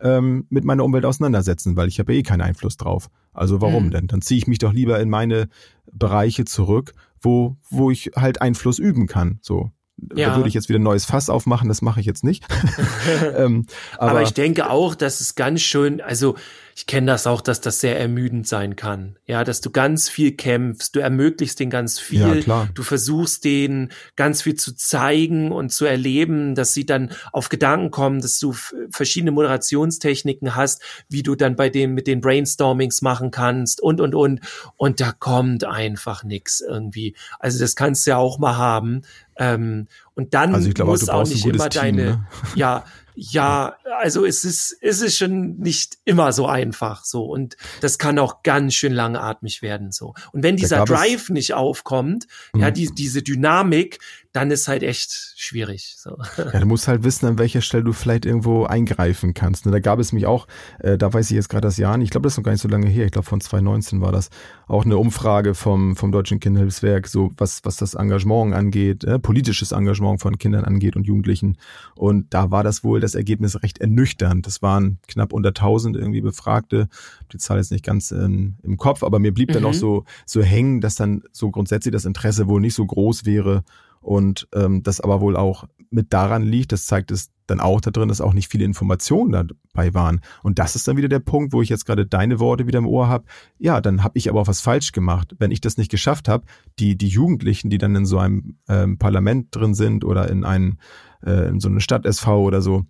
ähm, 0.00 0.46
mit 0.48 0.64
meiner 0.64 0.84
Umwelt 0.84 1.04
auseinandersetzen, 1.04 1.76
weil 1.76 1.88
ich 1.88 1.98
habe 1.98 2.14
eh 2.14 2.22
keinen 2.22 2.40
Einfluss 2.40 2.76
drauf. 2.76 3.10
Also 3.32 3.60
warum 3.60 3.86
mhm. 3.86 3.90
denn? 3.90 4.06
Dann 4.06 4.22
ziehe 4.22 4.38
ich 4.38 4.46
mich 4.46 4.58
doch 4.58 4.72
lieber 4.72 4.98
in 5.00 5.10
meine 5.10 5.48
Bereiche 5.92 6.44
zurück, 6.44 6.94
wo, 7.20 7.56
wo 7.68 7.90
ich 7.90 8.12
halt 8.16 8.40
Einfluss 8.40 8.78
üben 8.78 9.06
kann. 9.06 9.38
So. 9.42 9.70
Ja. 10.14 10.30
Da 10.30 10.36
würde 10.36 10.48
ich 10.48 10.54
jetzt 10.54 10.68
wieder 10.68 10.78
ein 10.78 10.84
neues 10.84 11.04
Fass 11.04 11.30
aufmachen, 11.30 11.68
das 11.68 11.82
mache 11.82 12.00
ich 12.00 12.06
jetzt 12.06 12.24
nicht. 12.24 12.44
ähm, 13.36 13.66
aber, 13.98 14.10
aber, 14.10 14.22
ich 14.22 14.32
denke 14.32 14.70
auch, 14.70 14.94
dass 14.94 15.20
es 15.20 15.34
ganz 15.34 15.60
schön, 15.60 16.00
also 16.00 16.36
ich 16.80 16.86
kenne 16.86 17.08
das 17.08 17.26
auch, 17.26 17.42
dass 17.42 17.60
das 17.60 17.80
sehr 17.80 18.00
ermüdend 18.00 18.46
sein 18.46 18.74
kann. 18.74 19.18
Ja, 19.26 19.44
dass 19.44 19.60
du 19.60 19.70
ganz 19.70 20.08
viel 20.08 20.32
kämpfst, 20.32 20.96
du 20.96 21.00
ermöglichst 21.00 21.60
den 21.60 21.68
ganz 21.68 21.98
viel, 21.98 22.20
ja, 22.20 22.40
klar. 22.40 22.68
du 22.72 22.82
versuchst 22.82 23.44
denen 23.44 23.90
ganz 24.16 24.40
viel 24.40 24.54
zu 24.54 24.74
zeigen 24.74 25.52
und 25.52 25.70
zu 25.70 25.84
erleben, 25.84 26.54
dass 26.54 26.72
sie 26.72 26.86
dann 26.86 27.12
auf 27.32 27.50
Gedanken 27.50 27.90
kommen, 27.90 28.22
dass 28.22 28.38
du 28.38 28.54
verschiedene 28.90 29.30
Moderationstechniken 29.32 30.56
hast, 30.56 30.82
wie 31.10 31.22
du 31.22 31.34
dann 31.34 31.54
bei 31.54 31.68
dem 31.68 31.92
mit 31.92 32.06
den 32.06 32.22
Brainstormings 32.22 33.02
machen 33.02 33.30
kannst 33.30 33.82
und 33.82 34.00
und 34.00 34.14
und 34.14 34.40
und 34.76 35.00
da 35.00 35.12
kommt 35.12 35.64
einfach 35.64 36.24
nix 36.24 36.60
irgendwie. 36.60 37.14
Also 37.38 37.58
das 37.58 37.76
kannst 37.76 38.06
du 38.06 38.12
ja 38.12 38.16
auch 38.16 38.38
mal 38.38 38.56
haben. 38.56 39.02
Ähm, 39.40 39.88
und 40.14 40.34
dann 40.34 40.54
also 40.54 40.68
ich 40.68 40.74
glaube, 40.74 40.90
muss 40.90 41.08
auch 41.08 41.26
nicht 41.26 41.46
immer 41.46 41.70
Team, 41.70 41.80
deine, 41.80 42.02
ne? 42.02 42.26
ja, 42.54 42.84
ja, 43.14 43.74
also 43.98 44.26
es 44.26 44.44
ist, 44.44 44.76
es 44.82 45.00
ist 45.00 45.16
schon 45.16 45.56
nicht 45.56 45.96
immer 46.04 46.32
so 46.32 46.46
einfach 46.46 47.04
so 47.04 47.24
und 47.24 47.56
das 47.80 47.98
kann 47.98 48.18
auch 48.18 48.42
ganz 48.42 48.74
schön 48.74 48.92
langatmig 48.92 49.62
werden 49.62 49.92
so. 49.92 50.14
Und 50.32 50.42
wenn 50.42 50.56
dieser 50.56 50.84
Drive 50.84 51.30
nicht 51.30 51.54
aufkommt, 51.54 52.26
ja, 52.54 52.68
mhm. 52.68 52.74
die, 52.74 52.94
diese 52.94 53.22
Dynamik, 53.22 53.98
dann 54.32 54.50
ist 54.52 54.68
halt 54.68 54.84
echt 54.84 55.34
schwierig. 55.36 55.96
So. 55.98 56.16
Ja, 56.36 56.60
du 56.60 56.66
musst 56.66 56.86
halt 56.86 57.02
wissen, 57.02 57.26
an 57.26 57.38
welcher 57.38 57.60
Stelle 57.62 57.82
du 57.82 57.92
vielleicht 57.92 58.26
irgendwo 58.26 58.64
eingreifen 58.64 59.34
kannst. 59.34 59.66
Ne, 59.66 59.72
da 59.72 59.80
gab 59.80 59.98
es 59.98 60.12
mich 60.12 60.26
auch, 60.26 60.46
äh, 60.78 60.96
da 60.96 61.12
weiß 61.12 61.30
ich 61.30 61.34
jetzt 61.34 61.48
gerade 61.48 61.66
das 61.66 61.78
Jahr 61.78 61.96
nicht, 61.96 62.06
ich 62.06 62.10
glaube, 62.10 62.24
das 62.24 62.34
ist 62.34 62.38
noch 62.38 62.44
gar 62.44 62.52
nicht 62.52 62.62
so 62.62 62.68
lange 62.68 62.88
her, 62.88 63.06
ich 63.06 63.12
glaube 63.12 63.26
von 63.26 63.40
2019 63.40 64.00
war 64.00 64.12
das, 64.12 64.30
auch 64.68 64.84
eine 64.84 64.98
Umfrage 64.98 65.54
vom, 65.54 65.96
vom 65.96 66.12
Deutschen 66.12 66.38
Kinderhilfswerk, 66.38 67.08
so 67.08 67.32
was, 67.36 67.64
was 67.64 67.76
das 67.76 67.94
Engagement 67.94 68.54
angeht, 68.54 69.02
äh, 69.02 69.18
politisches 69.18 69.72
Engagement 69.72 70.20
von 70.20 70.38
Kindern 70.38 70.64
angeht 70.64 70.94
und 70.94 71.06
Jugendlichen. 71.06 71.56
Und 71.96 72.32
da 72.32 72.52
war 72.52 72.62
das 72.62 72.84
wohl 72.84 73.00
das 73.00 73.16
Ergebnis 73.16 73.62
recht 73.64 73.78
ernüchternd. 73.78 74.46
Das 74.46 74.62
waren 74.62 74.98
knapp 75.08 75.32
unter 75.32 75.48
1000 75.48 75.96
irgendwie 75.96 76.20
Befragte. 76.20 76.88
Die 77.32 77.38
Zahl 77.38 77.58
ist 77.58 77.72
nicht 77.72 77.84
ganz 77.84 78.12
in, 78.12 78.58
im 78.62 78.76
Kopf, 78.76 79.02
aber 79.02 79.18
mir 79.18 79.34
blieb 79.34 79.48
mhm. 79.48 79.54
dann 79.54 79.62
noch 79.64 79.74
so, 79.74 80.04
so 80.24 80.40
hängen, 80.40 80.80
dass 80.80 80.94
dann 80.94 81.24
so 81.32 81.50
grundsätzlich 81.50 81.92
das 81.92 82.04
Interesse 82.04 82.46
wohl 82.46 82.60
nicht 82.60 82.74
so 82.74 82.86
groß 82.86 83.24
wäre, 83.24 83.64
und 84.00 84.48
ähm, 84.54 84.82
das 84.82 85.00
aber 85.00 85.20
wohl 85.20 85.36
auch 85.36 85.64
mit 85.90 86.12
daran 86.12 86.42
liegt, 86.42 86.72
das 86.72 86.86
zeigt 86.86 87.10
es 87.10 87.30
dann 87.46 87.60
auch 87.60 87.80
da 87.80 87.90
drin, 87.90 88.08
dass 88.08 88.20
auch 88.20 88.32
nicht 88.32 88.48
viele 88.48 88.64
Informationen 88.64 89.32
dabei 89.32 89.92
waren. 89.92 90.20
Und 90.42 90.58
das 90.60 90.76
ist 90.76 90.86
dann 90.86 90.96
wieder 90.96 91.08
der 91.08 91.18
Punkt, 91.18 91.52
wo 91.52 91.62
ich 91.62 91.68
jetzt 91.68 91.84
gerade 91.84 92.06
deine 92.06 92.38
Worte 92.38 92.66
wieder 92.66 92.78
im 92.78 92.86
Ohr 92.86 93.08
habe. 93.08 93.24
Ja, 93.58 93.80
dann 93.80 94.04
habe 94.04 94.16
ich 94.16 94.30
aber 94.30 94.40
auch 94.40 94.46
was 94.46 94.60
falsch 94.60 94.92
gemacht. 94.92 95.34
Wenn 95.38 95.50
ich 95.50 95.60
das 95.60 95.76
nicht 95.76 95.90
geschafft 95.90 96.28
habe, 96.28 96.44
die, 96.78 96.96
die 96.96 97.08
Jugendlichen, 97.08 97.68
die 97.68 97.78
dann 97.78 97.96
in 97.96 98.06
so 98.06 98.18
einem 98.18 98.56
ähm, 98.68 98.98
Parlament 98.98 99.48
drin 99.50 99.74
sind 99.74 100.04
oder 100.04 100.30
in, 100.30 100.44
ein, 100.44 100.78
äh, 101.24 101.48
in 101.48 101.58
so 101.58 101.68
eine 101.68 101.80
Stadt-SV 101.80 102.40
oder 102.40 102.62
so, 102.62 102.84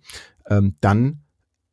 ähm, 0.47 0.75
dann 0.79 1.21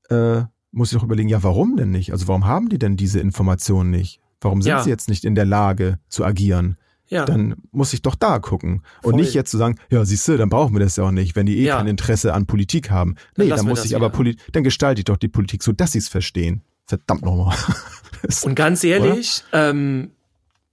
äh, 0.09 0.43
muss 0.71 0.93
ich 0.93 0.99
doch 0.99 1.05
überlegen, 1.05 1.29
ja, 1.29 1.43
warum 1.43 1.77
denn 1.77 1.91
nicht? 1.91 2.13
Also 2.13 2.27
warum 2.29 2.47
haben 2.47 2.71
die 2.71 2.79
denn 2.79 2.97
diese 2.97 3.21
Informationen 3.21 3.91
nicht? 3.91 4.21
Warum 4.41 4.63
sind 4.63 4.71
ja. 4.71 4.83
sie 4.83 4.91
jetzt 4.91 5.09
nicht 5.09 5.25
in 5.25 5.35
der 5.35 5.45
Lage 5.45 5.99
zu 6.09 6.25
agieren? 6.25 6.79
Ja. 7.09 7.25
dann 7.25 7.57
muss 7.73 7.93
ich 7.93 8.03
doch 8.03 8.15
da 8.15 8.39
gucken. 8.39 8.83
Und 9.03 9.13
Voll. 9.13 9.21
nicht 9.21 9.35
jetzt 9.35 9.51
zu 9.51 9.59
sagen, 9.59 9.77
ja, 9.91 10.05
siehst 10.05 10.27
du, 10.29 10.37
dann 10.37 10.49
brauchen 10.49 10.75
wir 10.75 10.81
das 10.81 10.97
ja 10.97 11.05
auch 11.05 11.11
nicht, 11.11 11.37
wenn 11.37 11.47
die 11.47 11.59
eh 11.59 11.65
ja. 11.65 11.77
kein 11.79 11.87
Interesse 11.87 12.35
an 12.35 12.47
Politik 12.47 12.91
haben. 12.91 13.17
Nee, 13.37 13.49
dann, 13.49 13.67
muss 13.67 13.85
ich 13.85 13.97
aber 13.97 14.11
Politik, 14.11 14.41
dann 14.53 14.65
gestalte 14.65 15.01
ich 15.01 15.05
doch 15.05 15.17
die 15.17 15.29
Politik 15.29 15.63
so, 15.63 15.73
dass 15.73 15.93
sie 15.93 15.99
es 15.99 16.09
verstehen. 16.09 16.63
Verdammt 16.87 17.23
nochmal. 17.23 17.57
Und 18.43 18.55
ganz 18.55 18.83
ehrlich, 18.85 19.45
ähm, 19.53 20.11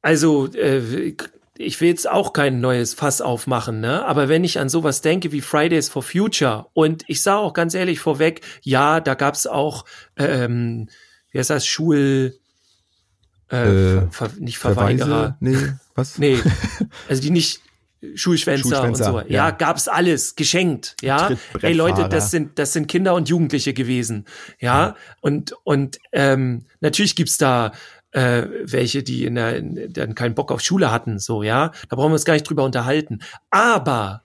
also 0.01 0.47
äh, 0.53 1.13
ich 1.57 1.79
will 1.81 1.87
jetzt 1.87 2.09
auch 2.09 2.33
kein 2.33 2.59
neues 2.59 2.93
Fass 2.93 3.21
aufmachen, 3.21 3.79
ne? 3.79 4.05
Aber 4.05 4.27
wenn 4.27 4.43
ich 4.43 4.59
an 4.59 4.69
sowas 4.69 5.01
denke 5.01 5.31
wie 5.31 5.41
Fridays 5.41 5.89
for 5.89 6.03
Future 6.03 6.67
und 6.73 7.03
ich 7.07 7.21
sage 7.21 7.39
auch 7.39 7.53
ganz 7.53 7.73
ehrlich 7.73 7.99
vorweg, 7.99 8.41
ja, 8.61 8.99
da 8.99 9.13
gab's 9.13 9.47
auch, 9.47 9.85
ähm, 10.17 10.87
wie 11.31 11.39
heißt 11.39 11.49
das, 11.49 11.65
Schul, 11.65 12.37
äh, 13.51 13.95
äh 13.95 14.07
ver, 14.11 14.29
nicht 14.39 14.57
Verweigerer. 14.57 15.37
Nee, 15.39 15.57
was? 15.95 16.17
Nee, 16.17 16.39
also 17.09 17.21
die 17.21 17.29
nicht 17.31 17.61
Schulschwänzer, 18.13 18.69
Schulschwänzer 18.69 19.13
und 19.13 19.23
so. 19.23 19.29
Ja, 19.29 19.47
ja 19.47 19.51
gab's 19.51 19.87
alles 19.87 20.35
geschenkt, 20.35 20.95
ja. 21.01 21.31
Ey 21.61 21.73
Leute, 21.73 22.07
das 22.09 22.31
sind 22.31 22.59
das 22.59 22.73
sind 22.73 22.87
Kinder 22.87 23.15
und 23.15 23.29
Jugendliche 23.29 23.73
gewesen, 23.73 24.25
ja. 24.59 24.87
ja. 24.87 24.95
Und 25.21 25.55
und 25.63 25.99
ähm, 26.11 26.65
natürlich 26.81 27.15
gibt's 27.15 27.37
da 27.37 27.71
äh, 28.11 28.43
welche, 28.63 29.03
die 29.03 29.25
in 29.25 29.35
der 29.35 29.57
in, 29.57 29.91
dann 29.91 30.15
keinen 30.15 30.35
Bock 30.35 30.51
auf 30.51 30.61
Schule 30.61 30.91
hatten, 30.91 31.19
so, 31.19 31.43
ja. 31.43 31.71
Da 31.89 31.95
brauchen 31.95 32.11
wir 32.11 32.15
uns 32.15 32.25
gar 32.25 32.33
nicht 32.33 32.47
drüber 32.47 32.63
unterhalten. 32.63 33.19
Aber 33.49 34.23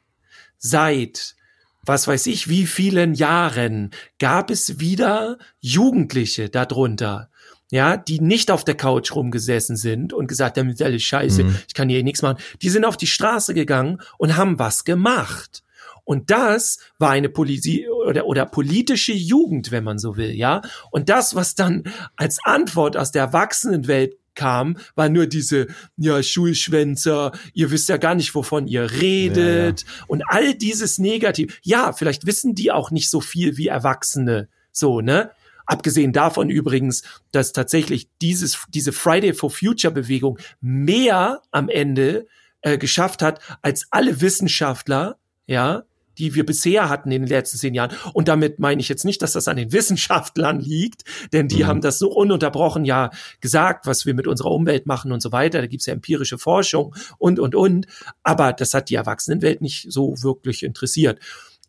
seit 0.58 1.34
was 1.82 2.06
weiß 2.06 2.26
ich, 2.26 2.48
wie 2.48 2.66
vielen 2.66 3.14
Jahren 3.14 3.90
gab 4.18 4.50
es 4.50 4.78
wieder 4.80 5.38
Jugendliche 5.60 6.48
darunter, 6.48 7.30
ja, 7.70 7.96
die 7.96 8.20
nicht 8.20 8.50
auf 8.50 8.64
der 8.64 8.76
Couch 8.76 9.14
rumgesessen 9.14 9.76
sind 9.76 10.12
und 10.12 10.26
gesagt 10.26 10.58
haben, 10.58 10.68
ist 10.70 10.82
alles 10.82 11.02
scheiße, 11.02 11.44
mhm. 11.44 11.56
ich 11.66 11.74
kann 11.74 11.88
hier 11.88 12.02
nichts 12.02 12.22
machen. 12.22 12.38
Die 12.62 12.70
sind 12.70 12.84
auf 12.84 12.96
die 12.96 13.06
Straße 13.06 13.54
gegangen 13.54 14.00
und 14.18 14.36
haben 14.36 14.58
was 14.58 14.84
gemacht. 14.84 15.62
Und 16.04 16.30
das 16.30 16.78
war 16.98 17.10
eine 17.10 17.28
Politik 17.28 17.86
oder, 18.04 18.26
oder 18.26 18.44
politische 18.46 19.12
Jugend, 19.12 19.70
wenn 19.70 19.84
man 19.84 19.98
so 19.98 20.16
will, 20.16 20.32
ja. 20.32 20.62
Und 20.90 21.08
das, 21.08 21.36
was 21.36 21.54
dann 21.54 21.84
als 22.16 22.38
Antwort 22.42 22.96
aus 22.96 23.12
der 23.12 23.22
Erwachsenenwelt 23.22 24.16
kam, 24.34 24.78
war 24.94 25.08
nur 25.08 25.26
diese, 25.26 25.68
ja, 25.96 26.22
Schulschwänzer, 26.22 27.32
ihr 27.52 27.70
wisst 27.70 27.88
ja 27.88 27.96
gar 27.96 28.14
nicht, 28.14 28.34
wovon 28.34 28.66
ihr 28.66 28.90
redet 28.90 29.82
ja, 29.82 29.88
ja. 29.88 30.04
und 30.08 30.22
all 30.26 30.54
dieses 30.54 30.98
Negativ. 30.98 31.60
Ja, 31.62 31.92
vielleicht 31.92 32.26
wissen 32.26 32.54
die 32.54 32.72
auch 32.72 32.90
nicht 32.90 33.10
so 33.10 33.20
viel 33.20 33.56
wie 33.56 33.68
Erwachsene, 33.68 34.48
so, 34.72 35.00
ne? 35.00 35.30
Abgesehen 35.70 36.12
davon 36.12 36.50
übrigens, 36.50 37.04
dass 37.30 37.52
tatsächlich 37.52 38.08
dieses, 38.20 38.58
diese 38.70 38.90
Friday 38.90 39.32
for 39.32 39.50
Future 39.52 39.94
Bewegung 39.94 40.36
mehr 40.60 41.42
am 41.52 41.68
Ende 41.68 42.26
äh, 42.62 42.76
geschafft 42.76 43.22
hat, 43.22 43.38
als 43.62 43.86
alle 43.92 44.20
Wissenschaftler, 44.20 45.18
ja, 45.46 45.84
die 46.18 46.34
wir 46.34 46.44
bisher 46.44 46.88
hatten 46.88 47.12
in 47.12 47.22
den 47.22 47.28
letzten 47.28 47.56
zehn 47.56 47.74
Jahren. 47.74 47.96
Und 48.14 48.26
damit 48.26 48.58
meine 48.58 48.80
ich 48.80 48.88
jetzt 48.88 49.04
nicht, 49.04 49.22
dass 49.22 49.34
das 49.34 49.46
an 49.46 49.58
den 49.58 49.70
Wissenschaftlern 49.72 50.58
liegt, 50.58 51.04
denn 51.32 51.46
die 51.46 51.62
mhm. 51.62 51.68
haben 51.68 51.80
das 51.82 52.00
so 52.00 52.10
ununterbrochen 52.10 52.84
ja 52.84 53.10
gesagt, 53.40 53.86
was 53.86 54.04
wir 54.06 54.14
mit 54.14 54.26
unserer 54.26 54.50
Umwelt 54.50 54.86
machen 54.86 55.12
und 55.12 55.22
so 55.22 55.30
weiter. 55.30 55.60
Da 55.60 55.68
gibt's 55.68 55.86
ja 55.86 55.92
empirische 55.92 56.36
Forschung 56.36 56.96
und, 57.18 57.38
und, 57.38 57.54
und. 57.54 57.86
Aber 58.24 58.52
das 58.52 58.74
hat 58.74 58.90
die 58.90 58.96
Erwachsenenwelt 58.96 59.62
nicht 59.62 59.86
so 59.92 60.20
wirklich 60.20 60.64
interessiert. 60.64 61.20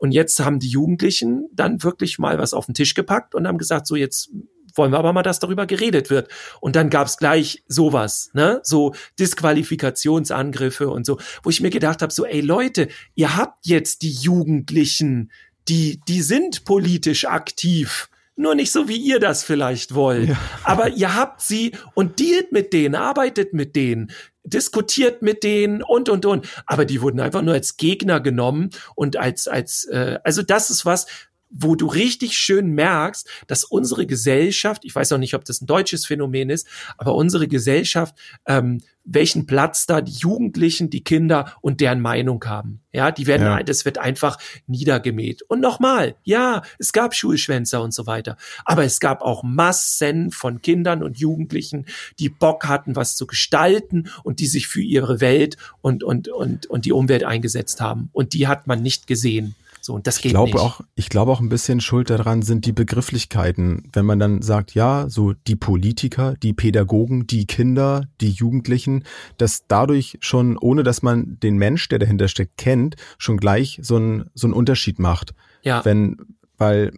Und 0.01 0.13
jetzt 0.13 0.39
haben 0.39 0.57
die 0.57 0.67
Jugendlichen 0.67 1.47
dann 1.53 1.83
wirklich 1.83 2.17
mal 2.17 2.39
was 2.39 2.55
auf 2.55 2.65
den 2.65 2.73
Tisch 2.73 2.95
gepackt 2.95 3.35
und 3.35 3.47
haben 3.47 3.59
gesagt, 3.59 3.85
so 3.85 3.95
jetzt 3.95 4.31
wollen 4.73 4.91
wir 4.91 4.97
aber 4.97 5.13
mal, 5.13 5.21
dass 5.21 5.37
darüber 5.37 5.67
geredet 5.67 6.09
wird. 6.09 6.27
Und 6.59 6.75
dann 6.75 6.89
gab's 6.89 7.17
gleich 7.17 7.63
sowas, 7.67 8.31
ne? 8.33 8.61
So 8.63 8.95
Disqualifikationsangriffe 9.19 10.89
und 10.89 11.05
so, 11.05 11.19
wo 11.43 11.51
ich 11.51 11.61
mir 11.61 11.69
gedacht 11.69 12.01
habe, 12.01 12.11
so, 12.11 12.25
ey 12.25 12.41
Leute, 12.41 12.87
ihr 13.13 13.37
habt 13.37 13.67
jetzt 13.67 14.01
die 14.01 14.09
Jugendlichen, 14.09 15.31
die, 15.67 16.01
die 16.07 16.23
sind 16.23 16.65
politisch 16.65 17.25
aktiv. 17.25 18.09
Nur 18.35 18.55
nicht 18.55 18.71
so, 18.71 18.87
wie 18.87 18.97
ihr 18.97 19.19
das 19.19 19.43
vielleicht 19.43 19.93
wollt. 19.93 20.29
Ja. 20.29 20.37
Aber 20.63 20.89
ihr 20.89 21.13
habt 21.13 21.41
sie 21.41 21.73
und 21.93 22.19
dealt 22.19 22.51
mit 22.51 22.73
denen, 22.73 22.95
arbeitet 22.95 23.53
mit 23.53 23.75
denen, 23.75 24.09
diskutiert 24.43 25.21
mit 25.21 25.43
denen 25.43 25.83
und 25.83 26.09
und 26.09 26.25
und. 26.25 26.47
Aber 26.65 26.85
die 26.85 27.01
wurden 27.01 27.19
einfach 27.19 27.41
nur 27.41 27.53
als 27.53 27.77
Gegner 27.77 28.19
genommen 28.19 28.69
und 28.95 29.17
als 29.17 29.47
als 29.47 29.85
äh, 29.85 30.19
also 30.23 30.41
das 30.41 30.69
ist 30.69 30.85
was, 30.85 31.07
wo 31.51 31.75
du 31.75 31.87
richtig 31.87 32.33
schön 32.37 32.71
merkst, 32.71 33.27
dass 33.47 33.63
unsere 33.63 34.05
Gesellschaft, 34.05 34.85
ich 34.85 34.95
weiß 34.95 35.11
auch 35.11 35.17
nicht, 35.17 35.35
ob 35.35 35.45
das 35.45 35.61
ein 35.61 35.67
deutsches 35.67 36.05
Phänomen 36.05 36.49
ist, 36.49 36.67
aber 36.97 37.15
unsere 37.15 37.47
Gesellschaft, 37.47 38.15
ähm, 38.47 38.81
welchen 39.03 39.45
Platz 39.47 39.85
da 39.87 40.01
die 40.01 40.11
Jugendlichen, 40.11 40.89
die 40.89 41.03
Kinder 41.03 41.53
und 41.61 41.81
deren 41.81 42.01
Meinung 42.01 42.43
haben. 42.45 42.81
Ja, 42.93 43.11
die 43.11 43.25
werden, 43.25 43.43
ja. 43.43 43.63
das 43.63 43.83
wird 43.83 43.97
einfach 43.97 44.37
niedergemäht. 44.67 45.41
Und 45.43 45.59
nochmal, 45.59 46.15
ja, 46.23 46.61
es 46.77 46.93
gab 46.93 47.15
Schulschwänzer 47.15 47.81
und 47.81 47.93
so 47.93 48.05
weiter. 48.05 48.37
Aber 48.63 48.83
es 48.83 48.99
gab 48.99 49.21
auch 49.21 49.43
Massen 49.43 50.31
von 50.31 50.61
Kindern 50.61 51.01
und 51.01 51.17
Jugendlichen, 51.17 51.85
die 52.19 52.29
Bock 52.29 52.67
hatten, 52.67 52.95
was 52.95 53.15
zu 53.15 53.25
gestalten 53.25 54.09
und 54.23 54.39
die 54.39 54.47
sich 54.47 54.67
für 54.67 54.81
ihre 54.81 55.19
Welt 55.19 55.57
und, 55.81 56.03
und, 56.03 56.27
und, 56.27 56.67
und 56.67 56.85
die 56.85 56.91
Umwelt 56.91 57.23
eingesetzt 57.23 57.81
haben. 57.81 58.09
Und 58.13 58.33
die 58.33 58.47
hat 58.47 58.67
man 58.67 58.81
nicht 58.81 59.07
gesehen. 59.07 59.55
So, 59.83 59.95
und 59.95 60.05
das 60.05 60.17
geht 60.17 60.27
ich 60.27 60.31
glaube 60.33 60.51
nicht. 60.51 60.61
Auch, 60.61 60.81
ich 60.93 61.09
glaube 61.09 61.31
auch 61.31 61.39
ein 61.39 61.49
bisschen 61.49 61.81
schuld 61.81 62.11
daran 62.11 62.43
sind 62.43 62.67
die 62.67 62.71
Begrifflichkeiten. 62.71 63.89
Wenn 63.91 64.05
man 64.05 64.19
dann 64.19 64.43
sagt, 64.43 64.75
ja, 64.75 65.09
so 65.09 65.33
die 65.33 65.55
Politiker, 65.55 66.35
die 66.43 66.53
Pädagogen, 66.53 67.25
die 67.25 67.47
Kinder, 67.47 68.07
die 68.21 68.29
Jugendlichen, 68.29 69.05
dass 69.37 69.65
dadurch 69.67 70.19
schon, 70.21 70.57
ohne 70.57 70.83
dass 70.83 71.01
man 71.01 71.39
den 71.39 71.57
Mensch, 71.57 71.89
der 71.89 71.97
dahinter 71.97 72.27
steckt, 72.27 72.57
kennt, 72.57 72.95
schon 73.17 73.37
gleich 73.37 73.79
so 73.81 73.97
ein, 73.97 74.29
so 74.35 74.47
ein 74.47 74.53
Unterschied 74.53 74.99
macht. 74.99 75.33
Ja. 75.63 75.83
Wenn, 75.83 76.17
weil, 76.57 76.91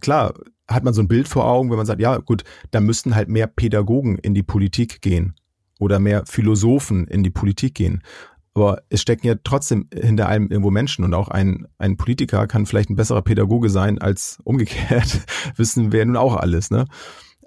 klar, 0.00 0.34
hat 0.68 0.84
man 0.84 0.94
so 0.94 1.02
ein 1.02 1.08
Bild 1.08 1.26
vor 1.26 1.46
Augen, 1.46 1.70
wenn 1.70 1.78
man 1.78 1.86
sagt, 1.86 2.00
ja, 2.00 2.16
gut, 2.18 2.44
da 2.70 2.80
müssten 2.80 3.16
halt 3.16 3.28
mehr 3.28 3.48
Pädagogen 3.48 4.18
in 4.18 4.34
die 4.34 4.44
Politik 4.44 5.02
gehen 5.02 5.34
oder 5.80 5.98
mehr 5.98 6.24
Philosophen 6.26 7.08
in 7.08 7.24
die 7.24 7.30
Politik 7.30 7.74
gehen. 7.74 8.02
Aber 8.54 8.82
es 8.88 9.00
stecken 9.00 9.26
ja 9.26 9.34
trotzdem 9.42 9.88
hinter 9.92 10.28
allem 10.28 10.48
irgendwo 10.50 10.70
Menschen 10.70 11.04
und 11.04 11.14
auch 11.14 11.28
ein, 11.28 11.66
ein 11.78 11.96
Politiker 11.96 12.46
kann 12.46 12.66
vielleicht 12.66 12.90
ein 12.90 12.96
besserer 12.96 13.22
Pädagoge 13.22 13.70
sein 13.70 13.98
als 14.00 14.38
umgekehrt. 14.44 15.20
Wissen 15.56 15.92
wir 15.92 16.04
nun 16.04 16.16
auch 16.16 16.36
alles, 16.36 16.70
ne? 16.70 16.86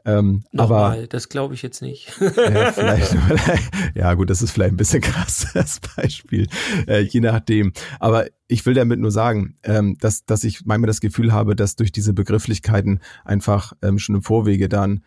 Ähm, 0.05 0.43
Nochmal, 0.51 0.97
aber 0.97 1.07
das 1.07 1.29
glaube 1.29 1.53
ich 1.53 1.61
jetzt 1.61 1.81
nicht. 1.81 2.11
ja, 2.19 2.71
vielleicht, 2.71 3.15
ja, 3.95 4.13
gut, 4.15 4.29
das 4.29 4.41
ist 4.41 4.51
vielleicht 4.51 4.73
ein 4.73 4.77
bisschen 4.77 5.01
krass, 5.01 5.47
das 5.53 5.79
Beispiel, 5.95 6.47
äh, 6.87 7.01
je 7.01 7.21
nachdem. 7.21 7.71
Aber 7.99 8.27
ich 8.47 8.65
will 8.65 8.73
damit 8.73 8.99
nur 8.99 9.11
sagen, 9.11 9.55
ähm, 9.63 9.97
dass, 9.99 10.25
dass 10.25 10.43
ich 10.43 10.65
manchmal 10.65 10.87
das 10.87 10.99
Gefühl 10.99 11.31
habe, 11.31 11.55
dass 11.55 11.77
durch 11.77 11.91
diese 11.91 12.13
Begrifflichkeiten 12.13 12.99
einfach 13.23 13.73
ähm, 13.81 13.97
schon 13.97 14.15
im 14.15 14.23
Vorwege 14.23 14.67
dann 14.67 15.03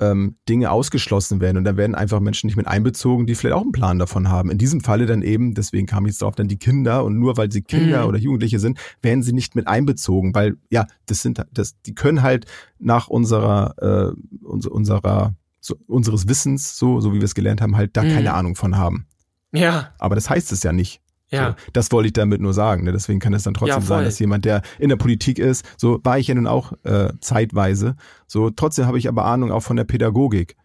ähm, 0.00 0.36
Dinge 0.48 0.70
ausgeschlossen 0.70 1.40
werden 1.40 1.58
und 1.58 1.64
da 1.64 1.76
werden 1.76 1.94
einfach 1.94 2.20
Menschen 2.20 2.46
nicht 2.46 2.56
mit 2.56 2.66
einbezogen, 2.66 3.26
die 3.26 3.34
vielleicht 3.34 3.54
auch 3.54 3.62
einen 3.62 3.72
Plan 3.72 3.98
davon 3.98 4.28
haben. 4.28 4.50
In 4.50 4.58
diesem 4.58 4.80
Falle 4.80 5.06
dann 5.06 5.22
eben, 5.22 5.54
deswegen 5.54 5.86
kam 5.86 6.06
ich 6.06 6.12
jetzt 6.12 6.22
drauf, 6.22 6.34
dann 6.34 6.48
die 6.48 6.58
Kinder 6.58 7.04
und 7.04 7.18
nur 7.18 7.36
weil 7.36 7.52
sie 7.52 7.62
Kinder 7.62 8.02
mhm. 8.02 8.08
oder 8.08 8.18
Jugendliche 8.18 8.58
sind, 8.58 8.78
werden 9.02 9.22
sie 9.22 9.32
nicht 9.32 9.54
mit 9.54 9.68
einbezogen, 9.68 10.34
weil 10.34 10.56
ja, 10.70 10.86
das 11.06 11.22
sind 11.22 11.44
das, 11.52 11.80
die 11.82 11.94
können 11.94 12.22
halt 12.22 12.46
nach 12.78 13.08
unserer 13.08 14.14
äh, 14.14 14.44
unserer 14.44 15.34
so, 15.60 15.76
unseres 15.86 16.26
Wissens 16.26 16.76
so 16.76 17.00
so 17.00 17.12
wie 17.12 17.18
wir 17.18 17.24
es 17.24 17.34
gelernt 17.34 17.60
haben 17.60 17.76
halt 17.76 17.96
da 17.96 18.02
mhm. 18.02 18.14
keine 18.14 18.34
Ahnung 18.34 18.56
von 18.56 18.76
haben. 18.76 19.06
Ja. 19.52 19.92
Aber 19.98 20.14
das 20.14 20.30
heißt 20.30 20.52
es 20.52 20.62
ja 20.62 20.72
nicht. 20.72 21.00
Ja. 21.30 21.50
So, 21.50 21.70
das 21.72 21.92
wollte 21.92 22.08
ich 22.08 22.12
damit 22.12 22.40
nur 22.40 22.52
sagen. 22.52 22.84
Ne? 22.84 22.92
Deswegen 22.92 23.20
kann 23.20 23.32
es 23.34 23.44
dann 23.44 23.54
trotzdem 23.54 23.80
ja, 23.80 23.86
sein, 23.86 24.04
dass 24.04 24.18
jemand, 24.18 24.44
der 24.44 24.62
in 24.78 24.88
der 24.88 24.96
Politik 24.96 25.38
ist, 25.38 25.64
so 25.76 26.00
war 26.02 26.18
ich 26.18 26.28
ja 26.28 26.34
nun 26.34 26.46
auch 26.46 26.72
äh, 26.84 27.12
zeitweise. 27.20 27.96
So 28.26 28.50
trotzdem 28.50 28.86
habe 28.86 28.98
ich 28.98 29.08
aber 29.08 29.24
Ahnung 29.24 29.52
auch 29.52 29.62
von 29.62 29.76
der 29.76 29.84
Pädagogik. 29.84 30.56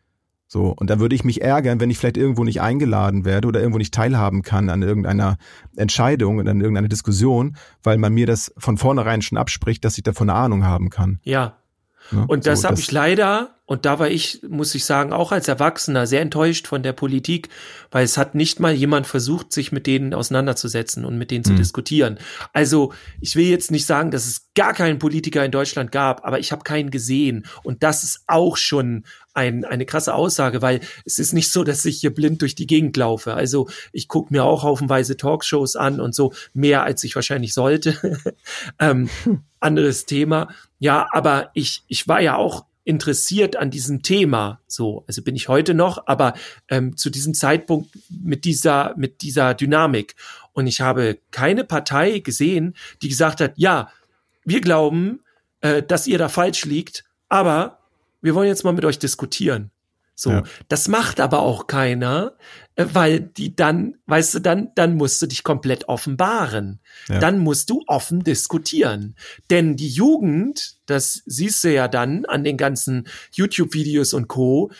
So 0.47 0.73
und 0.77 0.89
da 0.89 0.99
würde 0.99 1.15
ich 1.15 1.23
mich 1.23 1.41
ärgern, 1.41 1.79
wenn 1.79 1.89
ich 1.89 1.97
vielleicht 1.97 2.17
irgendwo 2.17 2.43
nicht 2.43 2.61
eingeladen 2.61 3.25
werde 3.25 3.47
oder 3.47 3.59
irgendwo 3.59 3.79
nicht 3.79 3.93
teilhaben 3.93 4.41
kann 4.41 4.69
an 4.69 4.83
irgendeiner 4.83 5.37
Entscheidung 5.75 6.37
und 6.37 6.47
an 6.47 6.61
irgendeiner 6.61 6.87
Diskussion, 6.87 7.55
weil 7.83 7.97
man 7.97 8.13
mir 8.13 8.27
das 8.27 8.53
von 8.57 8.77
vornherein 8.77 9.21
schon 9.21 9.37
abspricht, 9.37 9.83
dass 9.83 9.97
ich 9.97 10.03
davon 10.03 10.29
eine 10.29 10.39
Ahnung 10.39 10.63
haben 10.63 10.89
kann. 10.89 11.19
Ja. 11.23 11.57
Ne? 12.11 12.25
Und 12.27 12.45
das 12.45 12.61
so, 12.61 12.69
habe 12.69 12.79
ich 12.79 12.91
leider 12.91 13.55
und 13.67 13.85
da 13.85 13.97
war 13.97 14.09
ich, 14.09 14.41
muss 14.47 14.75
ich 14.75 14.85
sagen, 14.85 15.11
auch 15.11 15.31
als 15.31 15.47
Erwachsener 15.47 16.05
sehr 16.05 16.21
enttäuscht 16.21 16.67
von 16.67 16.83
der 16.83 16.93
Politik, 16.93 17.49
weil 17.89 18.05
es 18.05 18.15
hat 18.15 18.35
nicht 18.35 18.59
mal 18.59 18.73
jemand 18.73 19.07
versucht, 19.07 19.51
sich 19.51 19.71
mit 19.71 19.87
denen 19.87 20.13
auseinanderzusetzen 20.13 21.03
und 21.03 21.17
mit 21.17 21.31
denen 21.31 21.41
mhm. 21.41 21.45
zu 21.45 21.55
diskutieren. 21.55 22.19
Also 22.53 22.93
ich 23.21 23.35
will 23.35 23.47
jetzt 23.47 23.71
nicht 23.71 23.87
sagen, 23.87 24.11
dass 24.11 24.27
es 24.27 24.49
gar 24.53 24.73
keinen 24.73 24.99
Politiker 24.99 25.43
in 25.43 25.51
Deutschland 25.51 25.91
gab, 25.91 26.25
aber 26.25 26.37
ich 26.37 26.51
habe 26.51 26.63
keinen 26.63 26.91
gesehen. 26.91 27.47
Und 27.63 27.81
das 27.81 28.03
ist 28.03 28.23
auch 28.27 28.55
schon 28.55 29.03
ein, 29.33 29.65
eine 29.65 29.87
krasse 29.87 30.13
Aussage, 30.13 30.61
weil 30.61 30.81
es 31.03 31.17
ist 31.17 31.33
nicht 31.33 31.51
so, 31.51 31.63
dass 31.63 31.83
ich 31.85 31.99
hier 31.99 32.13
blind 32.13 32.43
durch 32.43 32.53
die 32.53 32.67
Gegend 32.67 32.95
laufe. 32.97 33.33
Also 33.33 33.67
ich 33.91 34.07
gucke 34.07 34.31
mir 34.31 34.43
auch 34.43 34.61
haufenweise 34.61 35.17
Talkshows 35.17 35.75
an 35.75 35.99
und 35.99 36.13
so, 36.13 36.33
mehr 36.53 36.83
als 36.83 37.03
ich 37.03 37.15
wahrscheinlich 37.15 37.53
sollte. 37.53 37.97
ähm, 38.79 39.09
hm. 39.23 39.41
anderes 39.59 40.05
Thema. 40.05 40.49
Ja, 40.79 41.07
aber 41.11 41.51
ich, 41.53 41.83
ich 41.87 42.07
war 42.07 42.21
ja 42.21 42.35
auch 42.35 42.65
interessiert 42.83 43.55
an 43.55 43.71
diesem 43.71 44.03
Thema. 44.03 44.61
So, 44.67 45.03
also 45.07 45.21
bin 45.23 45.35
ich 45.35 45.49
heute 45.49 45.73
noch, 45.73 46.07
aber 46.07 46.33
ähm, 46.69 46.95
zu 46.95 47.09
diesem 47.09 47.33
Zeitpunkt 47.33 47.89
mit 48.09 48.45
dieser 48.45 48.93
mit 48.95 49.21
dieser 49.21 49.53
Dynamik. 49.55 50.15
Und 50.53 50.67
ich 50.67 50.81
habe 50.81 51.17
keine 51.31 51.63
Partei 51.63 52.19
gesehen, 52.19 52.75
die 53.01 53.09
gesagt 53.09 53.41
hat, 53.41 53.53
ja, 53.55 53.89
wir 54.45 54.61
glauben, 54.61 55.21
äh, 55.61 55.81
dass 55.81 56.07
ihr 56.07 56.17
da 56.17 56.29
falsch 56.29 56.65
liegt, 56.65 57.03
aber 57.27 57.79
wir 58.21 58.35
wollen 58.35 58.47
jetzt 58.47 58.63
mal 58.63 58.73
mit 58.73 58.85
euch 58.85 58.99
diskutieren. 58.99 59.71
So, 60.15 60.31
ja. 60.31 60.43
das 60.69 60.87
macht 60.87 61.19
aber 61.19 61.41
auch 61.41 61.67
keiner, 61.67 62.37
äh, 62.75 62.85
weil 62.93 63.19
die 63.19 63.55
dann, 63.55 63.97
weißt 64.07 64.35
du, 64.35 64.39
dann, 64.39 64.69
dann 64.75 64.95
musst 64.95 65.21
du 65.21 65.27
dich 65.27 65.43
komplett 65.43 65.89
offenbaren. 65.89 66.79
Ja. 67.09 67.19
Dann 67.19 67.39
musst 67.39 67.69
du 67.69 67.83
offen 67.87 68.23
diskutieren. 68.23 69.15
Denn 69.49 69.75
die 69.75 69.89
Jugend, 69.89 70.77
das 70.85 71.21
siehst 71.25 71.63
du 71.65 71.73
ja 71.73 71.89
dann 71.89 72.25
an 72.25 72.45
den 72.45 72.57
ganzen 72.57 73.07
YouTube-Videos 73.33 74.13
und 74.13 74.27
Co., 74.27 74.71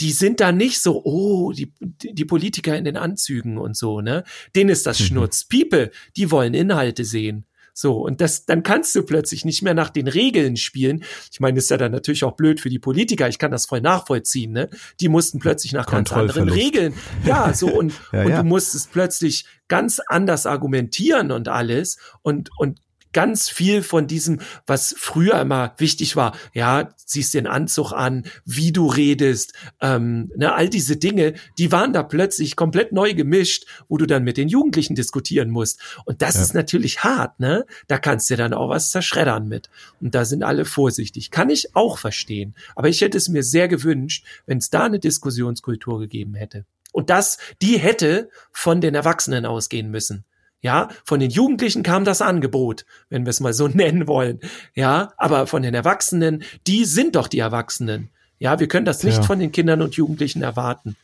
die 0.00 0.12
sind 0.12 0.40
da 0.40 0.50
nicht 0.50 0.80
so, 0.80 1.02
oh, 1.04 1.52
die, 1.52 1.72
die 1.80 2.24
Politiker 2.24 2.76
in 2.76 2.84
den 2.84 2.96
Anzügen 2.96 3.58
und 3.58 3.76
so, 3.76 4.00
ne? 4.00 4.24
Denen 4.56 4.70
ist 4.70 4.86
das 4.86 4.98
mhm. 4.98 5.04
Schnurz. 5.04 5.44
People, 5.44 5.92
die 6.16 6.32
wollen 6.32 6.52
Inhalte 6.54 7.04
sehen. 7.04 7.46
So, 7.76 7.98
und 7.98 8.20
das, 8.20 8.46
dann 8.46 8.62
kannst 8.62 8.94
du 8.94 9.02
plötzlich 9.02 9.44
nicht 9.44 9.62
mehr 9.62 9.74
nach 9.74 9.90
den 9.90 10.06
Regeln 10.06 10.56
spielen. 10.56 11.04
Ich 11.32 11.40
meine, 11.40 11.56
das 11.56 11.64
ist 11.64 11.70
ja 11.70 11.76
dann 11.76 11.90
natürlich 11.90 12.22
auch 12.22 12.36
blöd 12.36 12.60
für 12.60 12.70
die 12.70 12.78
Politiker. 12.78 13.28
Ich 13.28 13.38
kann 13.38 13.50
das 13.50 13.66
voll 13.66 13.80
nachvollziehen, 13.80 14.52
ne? 14.52 14.70
Die 15.00 15.08
mussten 15.08 15.40
plötzlich 15.40 15.72
nach 15.72 15.86
ganz 15.86 16.12
anderen 16.12 16.48
Regeln. 16.48 16.94
Ja, 17.26 17.52
so, 17.52 17.66
und, 17.66 17.92
ja, 18.12 18.22
und 18.22 18.30
ja. 18.30 18.42
du 18.42 18.48
musstest 18.48 18.92
plötzlich 18.92 19.46
ganz 19.66 20.00
anders 20.06 20.46
argumentieren 20.46 21.32
und 21.32 21.48
alles. 21.48 21.98
Und, 22.22 22.48
und 22.58 22.78
ganz 23.14 23.48
viel 23.48 23.82
von 23.82 24.06
diesem, 24.06 24.40
was 24.66 24.94
früher 24.98 25.40
immer 25.40 25.72
wichtig 25.78 26.16
war. 26.16 26.36
Ja, 26.52 26.90
ziehst 26.96 27.32
den 27.32 27.46
Anzug 27.46 27.92
an, 27.92 28.24
wie 28.44 28.72
du 28.72 28.86
redest, 28.86 29.54
ähm, 29.80 30.30
ne, 30.36 30.52
all 30.52 30.68
diese 30.68 30.98
Dinge, 30.98 31.34
die 31.56 31.72
waren 31.72 31.94
da 31.94 32.02
plötzlich 32.02 32.56
komplett 32.56 32.92
neu 32.92 33.14
gemischt, 33.14 33.66
wo 33.88 33.96
du 33.96 34.04
dann 34.06 34.24
mit 34.24 34.36
den 34.36 34.48
Jugendlichen 34.48 34.94
diskutieren 34.94 35.48
musst. 35.48 35.80
Und 36.04 36.20
das 36.20 36.34
ja. 36.34 36.42
ist 36.42 36.54
natürlich 36.54 37.02
hart, 37.02 37.40
ne? 37.40 37.64
Da 37.86 37.98
kannst 37.98 38.28
du 38.28 38.36
dann 38.36 38.52
auch 38.52 38.68
was 38.68 38.90
zerschreddern 38.90 39.48
mit. 39.48 39.70
Und 40.00 40.14
da 40.14 40.26
sind 40.26 40.42
alle 40.42 40.66
vorsichtig. 40.66 41.30
Kann 41.30 41.48
ich 41.48 41.74
auch 41.74 41.96
verstehen. 41.98 42.54
Aber 42.74 42.88
ich 42.88 43.00
hätte 43.00 43.16
es 43.16 43.28
mir 43.28 43.42
sehr 43.42 43.68
gewünscht, 43.68 44.26
wenn 44.46 44.58
es 44.58 44.68
da 44.68 44.84
eine 44.84 44.98
Diskussionskultur 44.98 46.00
gegeben 46.00 46.34
hätte. 46.34 46.66
Und 46.92 47.10
das, 47.10 47.38
die 47.62 47.78
hätte 47.78 48.30
von 48.52 48.80
den 48.80 48.94
Erwachsenen 48.94 49.46
ausgehen 49.46 49.90
müssen. 49.90 50.24
Ja, 50.64 50.88
von 51.04 51.20
den 51.20 51.28
Jugendlichen 51.28 51.82
kam 51.82 52.06
das 52.06 52.22
Angebot, 52.22 52.86
wenn 53.10 53.26
wir 53.26 53.30
es 53.30 53.40
mal 53.40 53.52
so 53.52 53.68
nennen 53.72 54.06
wollen. 54.06 54.40
Ja, 54.74 55.12
aber 55.18 55.46
von 55.46 55.60
den 55.60 55.74
Erwachsenen, 55.74 56.42
die 56.66 56.86
sind 56.86 57.16
doch 57.16 57.28
die 57.28 57.38
Erwachsenen. 57.38 58.08
Ja, 58.38 58.58
wir 58.58 58.66
können 58.66 58.86
das 58.86 59.04
nicht 59.04 59.18
ja. 59.18 59.22
von 59.24 59.38
den 59.38 59.52
Kindern 59.52 59.82
und 59.82 59.94
Jugendlichen 59.94 60.40
erwarten. 60.40 60.96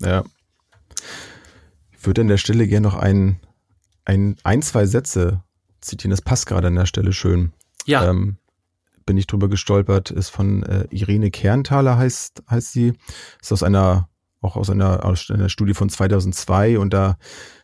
Ja. 0.00 0.24
Ich 1.92 2.04
würde 2.04 2.22
an 2.22 2.28
der 2.28 2.38
Stelle 2.38 2.66
gerne 2.66 2.88
noch 2.88 2.96
ein, 2.96 3.38
ein, 4.04 4.34
ein, 4.42 4.62
zwei 4.62 4.84
Sätze 4.84 5.44
zitieren, 5.80 6.10
das 6.10 6.20
passt 6.20 6.46
gerade 6.46 6.66
an 6.66 6.74
der 6.74 6.86
Stelle 6.86 7.12
schön. 7.12 7.52
Ja. 7.86 8.10
Ähm, 8.10 8.38
bin 9.06 9.16
ich 9.16 9.28
drüber 9.28 9.48
gestolpert, 9.48 10.10
ist 10.10 10.30
von 10.30 10.64
äh, 10.64 10.88
Irene 10.90 11.30
Kernthaler 11.30 11.98
heißt, 11.98 12.42
heißt 12.50 12.72
sie. 12.72 12.94
Ist 13.40 13.52
aus 13.52 13.62
einer, 13.62 14.08
auch 14.44 14.56
aus 14.56 14.70
einer, 14.70 15.04
aus 15.04 15.30
einer 15.30 15.48
Studie 15.48 15.74
von 15.74 15.88
2002 15.88 16.78
und 16.78 16.92
da 16.92 17.16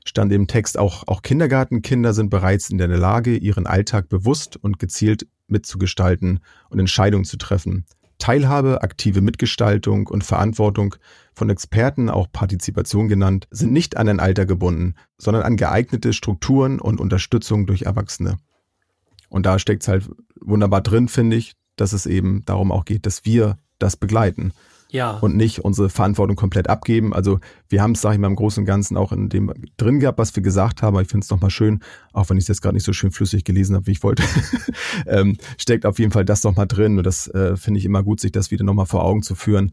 stand 0.04 0.32
im 0.32 0.46
Text 0.46 0.78
auch, 0.78 1.06
auch 1.06 1.22
Kindergartenkinder 1.22 2.14
sind 2.14 2.30
bereits 2.30 2.70
in 2.70 2.78
der 2.78 2.88
Lage, 2.88 3.36
ihren 3.36 3.66
Alltag 3.66 4.08
bewusst 4.08 4.56
und 4.56 4.78
gezielt 4.78 5.26
mitzugestalten 5.46 6.40
und 6.70 6.78
Entscheidungen 6.78 7.24
zu 7.24 7.36
treffen. 7.36 7.84
Teilhabe, 8.18 8.82
aktive 8.82 9.20
Mitgestaltung 9.20 10.06
und 10.06 10.24
Verantwortung, 10.24 10.94
von 11.32 11.48
Experten 11.48 12.10
auch 12.10 12.26
Partizipation 12.30 13.08
genannt, 13.08 13.48
sind 13.50 13.72
nicht 13.72 13.96
an 13.96 14.08
ein 14.08 14.20
Alter 14.20 14.44
gebunden, 14.44 14.94
sondern 15.16 15.42
an 15.42 15.56
geeignete 15.56 16.12
Strukturen 16.12 16.80
und 16.80 17.00
Unterstützung 17.00 17.66
durch 17.66 17.82
Erwachsene. 17.82 18.36
Und 19.30 19.46
da 19.46 19.58
steckt 19.58 19.82
es 19.82 19.88
halt 19.88 20.10
wunderbar 20.40 20.82
drin, 20.82 21.08
finde 21.08 21.36
ich, 21.36 21.54
dass 21.76 21.92
es 21.94 22.04
eben 22.04 22.44
darum 22.44 22.72
auch 22.72 22.84
geht, 22.84 23.06
dass 23.06 23.24
wir 23.24 23.56
das 23.78 23.96
begleiten 23.96 24.52
Ja. 24.90 25.12
und 25.18 25.36
nicht 25.36 25.60
unsere 25.60 25.88
Verantwortung 25.88 26.36
komplett 26.36 26.68
abgeben. 26.68 27.12
Also 27.14 27.38
wir 27.68 27.82
haben 27.82 27.92
es, 27.92 28.00
sage 28.00 28.14
ich 28.16 28.20
mal, 28.20 28.26
im 28.26 28.36
Großen 28.36 28.62
und 28.62 28.66
Ganzen 28.66 28.96
auch 28.96 29.12
in 29.12 29.28
dem 29.28 29.52
drin 29.76 30.00
gehabt, 30.00 30.18
was 30.18 30.34
wir 30.34 30.42
gesagt 30.42 30.82
haben. 30.82 30.94
Aber 30.94 31.02
ich 31.02 31.08
finde 31.08 31.24
es 31.24 31.30
nochmal 31.30 31.50
schön, 31.50 31.80
auch 32.12 32.28
wenn 32.30 32.36
ich 32.36 32.44
es 32.44 32.48
jetzt 32.48 32.62
gerade 32.62 32.74
nicht 32.74 32.84
so 32.86 32.92
schön 32.92 33.10
flüssig 33.12 33.44
gelesen 33.44 33.76
habe, 33.76 33.86
wie 33.86 33.92
ich 33.92 34.02
wollte, 34.02 34.22
ähm, 35.06 35.36
steckt 35.58 35.86
auf 35.86 35.98
jeden 35.98 36.12
Fall 36.12 36.24
das 36.24 36.42
nochmal 36.44 36.66
drin. 36.66 36.98
Und 36.98 37.04
das 37.04 37.28
äh, 37.28 37.56
finde 37.56 37.78
ich 37.78 37.84
immer 37.84 38.02
gut, 38.02 38.20
sich 38.20 38.32
das 38.32 38.50
wieder 38.50 38.64
nochmal 38.64 38.86
vor 38.86 39.04
Augen 39.04 39.22
zu 39.22 39.34
führen, 39.34 39.72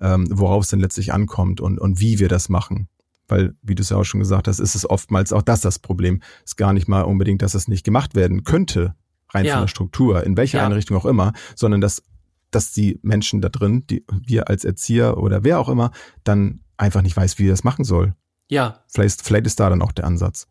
ähm, 0.00 0.26
worauf 0.30 0.64
es 0.64 0.70
denn 0.70 0.80
letztlich 0.80 1.12
ankommt 1.12 1.60
und, 1.60 1.78
und 1.78 2.00
wie 2.00 2.18
wir 2.18 2.28
das 2.28 2.48
machen. 2.48 2.88
Weil, 3.28 3.54
wie 3.62 3.74
du 3.74 3.82
es 3.82 3.90
ja 3.90 3.96
auch 3.96 4.04
schon 4.04 4.20
gesagt 4.20 4.46
hast, 4.46 4.60
ist 4.60 4.74
es 4.76 4.88
oftmals 4.88 5.32
auch 5.32 5.42
das 5.42 5.60
das 5.60 5.78
Problem. 5.80 6.20
Ist 6.44 6.56
gar 6.56 6.72
nicht 6.72 6.86
mal 6.86 7.02
unbedingt, 7.02 7.42
dass 7.42 7.54
es 7.54 7.66
nicht 7.66 7.84
gemacht 7.84 8.14
werden 8.14 8.44
könnte, 8.44 8.94
rein 9.34 9.44
Ja. 9.44 9.54
von 9.54 9.62
der 9.62 9.68
Struktur, 9.68 10.22
in 10.22 10.36
welcher 10.36 10.58
Ja. 10.58 10.66
Einrichtung 10.66 10.96
auch 10.96 11.06
immer, 11.06 11.32
sondern 11.56 11.80
dass, 11.80 12.02
dass 12.50 12.72
die 12.72 12.98
Menschen 13.02 13.40
da 13.40 13.48
drin, 13.48 13.86
die 13.88 14.04
wir 14.10 14.48
als 14.48 14.64
Erzieher 14.64 15.18
oder 15.18 15.44
wer 15.44 15.58
auch 15.58 15.68
immer, 15.68 15.90
dann 16.24 16.60
einfach 16.76 17.02
nicht 17.02 17.16
weiß, 17.16 17.38
wie 17.38 17.46
er 17.46 17.52
das 17.52 17.64
machen 17.64 17.84
soll. 17.84 18.14
ja. 18.48 18.84
Vielleicht, 18.88 19.22
vielleicht 19.22 19.46
ist 19.46 19.60
da 19.60 19.68
dann 19.68 19.82
auch 19.82 19.92
der 19.92 20.04
Ansatz. 20.04 20.46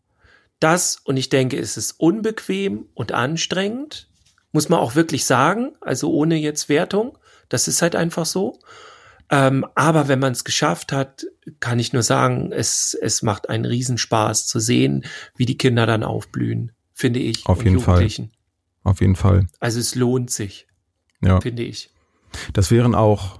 Das, 0.60 0.98
und 1.04 1.16
ich 1.16 1.28
denke, 1.28 1.58
es 1.58 1.76
ist 1.76 1.92
unbequem 1.92 2.86
und 2.94 3.12
anstrengend, 3.12 4.08
muss 4.52 4.68
man 4.68 4.80
auch 4.80 4.94
wirklich 4.94 5.24
sagen, 5.24 5.72
also 5.80 6.10
ohne 6.12 6.36
jetzt 6.36 6.68
Wertung. 6.68 7.18
Das 7.48 7.68
ist 7.68 7.82
halt 7.82 7.94
einfach 7.94 8.26
so. 8.26 8.58
Ähm, 9.28 9.66
aber 9.74 10.08
wenn 10.08 10.18
man 10.18 10.32
es 10.32 10.44
geschafft 10.44 10.92
hat, 10.92 11.26
kann 11.60 11.78
ich 11.78 11.92
nur 11.92 12.02
sagen, 12.02 12.52
es, 12.52 12.96
es 13.00 13.22
macht 13.22 13.48
einen 13.50 13.64
Riesenspaß 13.64 14.46
zu 14.46 14.60
sehen, 14.60 15.04
wie 15.36 15.46
die 15.46 15.58
Kinder 15.58 15.84
dann 15.84 16.04
aufblühen, 16.04 16.72
finde 16.92 17.20
ich. 17.20 17.44
Auf 17.46 17.64
jeden 17.64 17.80
Fall. 17.80 17.96
Jugendlichen. 17.96 18.32
Auf 18.82 19.00
jeden 19.00 19.16
Fall. 19.16 19.48
Also 19.58 19.80
es 19.80 19.94
lohnt 19.94 20.30
sich, 20.30 20.68
Ja. 21.22 21.40
finde 21.40 21.62
ich. 21.62 21.90
Das 22.52 22.70
wären 22.70 22.94
auch, 22.94 23.38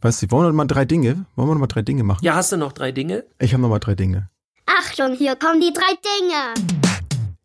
weißt 0.00 0.22
du, 0.22 0.30
wollen 0.30 0.44
wir 0.46 0.48
noch 0.48 0.56
mal 0.56 0.66
drei 0.66 0.84
Dinge? 0.84 1.26
Wollen 1.36 1.48
wir 1.48 1.54
noch 1.54 1.60
mal 1.60 1.66
drei 1.66 1.82
Dinge 1.82 2.02
machen? 2.04 2.24
Ja, 2.24 2.34
hast 2.34 2.52
du 2.52 2.56
noch 2.56 2.72
drei 2.72 2.92
Dinge? 2.92 3.24
Ich 3.38 3.52
habe 3.52 3.62
noch 3.62 3.68
mal 3.68 3.78
drei 3.78 3.94
Dinge. 3.94 4.28
Achtung, 4.66 5.14
hier 5.14 5.36
kommen 5.36 5.60
die 5.60 5.72
drei 5.72 5.94
Dinge. 6.20 6.54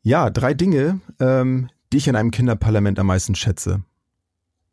Ja, 0.03 0.29
drei 0.29 0.53
Dinge, 0.53 0.99
ähm, 1.19 1.69
die 1.91 1.97
ich 1.97 2.07
in 2.07 2.15
einem 2.15 2.31
Kinderparlament 2.31 2.99
am 2.99 3.07
meisten 3.07 3.35
schätze. 3.35 3.83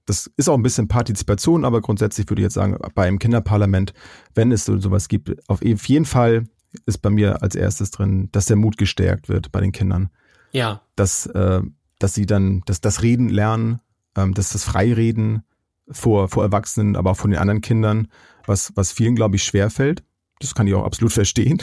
Das 0.06 0.30
ist 0.36 0.48
auch 0.48 0.54
ein 0.56 0.62
bisschen 0.62 0.86
Partizipation, 0.88 1.64
aber 1.64 1.80
grundsätzlich 1.80 2.28
würde 2.28 2.42
ich 2.42 2.44
jetzt 2.44 2.54
sagen, 2.54 2.76
bei 2.94 3.06
einem 3.06 3.18
Kinderparlament, 3.18 3.94
wenn 4.34 4.52
es 4.52 4.64
so 4.64 4.78
sowas 4.78 5.08
gibt, 5.08 5.32
auf 5.48 5.64
jeden 5.64 6.04
Fall 6.04 6.46
ist 6.86 6.98
bei 6.98 7.10
mir 7.10 7.42
als 7.42 7.54
erstes 7.54 7.90
drin, 7.90 8.28
dass 8.32 8.46
der 8.46 8.56
Mut 8.56 8.76
gestärkt 8.76 9.28
wird 9.28 9.50
bei 9.52 9.60
den 9.60 9.72
Kindern. 9.72 10.10
Ja, 10.52 10.82
Dass, 10.94 11.26
äh, 11.26 11.62
dass 11.98 12.14
sie 12.14 12.26
dann 12.26 12.62
dass 12.66 12.80
das 12.80 13.02
Reden 13.02 13.28
lernen, 13.28 13.80
ähm, 14.16 14.34
dass 14.34 14.50
das 14.52 14.64
Freireden 14.64 15.42
vor, 15.90 16.28
vor 16.28 16.42
Erwachsenen, 16.44 16.96
aber 16.96 17.12
auch 17.12 17.16
von 17.16 17.30
den 17.30 17.40
anderen 17.40 17.60
Kindern, 17.60 18.08
was, 18.46 18.72
was 18.74 18.92
vielen, 18.92 19.14
glaube 19.16 19.36
ich, 19.36 19.44
schwerfällt. 19.44 20.02
Das 20.40 20.54
kann 20.54 20.66
ich 20.66 20.74
auch 20.74 20.84
absolut 20.84 21.12
verstehen. 21.20 21.58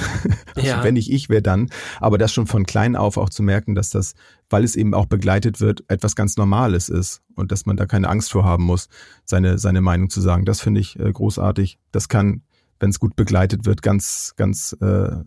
Also 0.56 0.68
Ja. 0.68 0.84
wenn 0.84 0.94
nicht 0.94 1.12
ich, 1.12 1.28
wer 1.30 1.42
dann? 1.42 1.70
Aber 2.00 2.18
das 2.18 2.32
schon 2.32 2.48
von 2.48 2.66
klein 2.66 2.96
auf 2.96 3.18
auch 3.18 3.30
zu 3.30 3.44
merken, 3.44 3.76
dass 3.76 3.90
das, 3.90 4.14
weil 4.50 4.64
es 4.64 4.76
eben 4.76 4.94
auch 4.94 5.06
begleitet 5.08 5.60
wird, 5.60 5.84
etwas 5.88 6.16
ganz 6.16 6.38
Normales 6.38 6.88
ist 6.90 7.22
und 7.36 7.52
dass 7.52 7.66
man 7.66 7.78
da 7.78 7.86
keine 7.86 8.10
Angst 8.10 8.32
vor 8.32 8.44
haben 8.44 8.64
muss, 8.64 8.88
seine, 9.26 9.58
seine 9.58 9.82
Meinung 9.82 10.10
zu 10.10 10.22
sagen. 10.22 10.46
Das 10.46 10.62
finde 10.62 10.80
ich 10.82 10.98
äh, 11.00 11.12
großartig. 11.12 11.80
Das 11.92 12.08
kann, 12.08 12.44
wenn 12.80 12.90
es 12.92 13.00
gut 13.00 13.16
begleitet 13.16 13.66
wird, 13.66 13.82
ganz, 13.82 14.34
ganz 14.38 14.74
äh, 14.82 15.18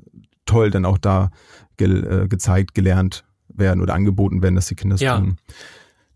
toll 0.47 0.71
dann 0.71 0.85
auch 0.85 0.99
da 0.99 1.31
ge 1.77 1.89
äh, 2.25 2.29
gezeigt, 2.29 2.75
gelernt 2.75 3.25
werden 3.49 3.81
oder 3.83 3.95
angeboten 3.95 4.43
werden, 4.43 4.55
dass 4.57 4.67
die 4.67 4.75
Kinder 4.75 4.95
es 4.97 5.01
Ja. 5.01 5.19
tun. 5.19 5.37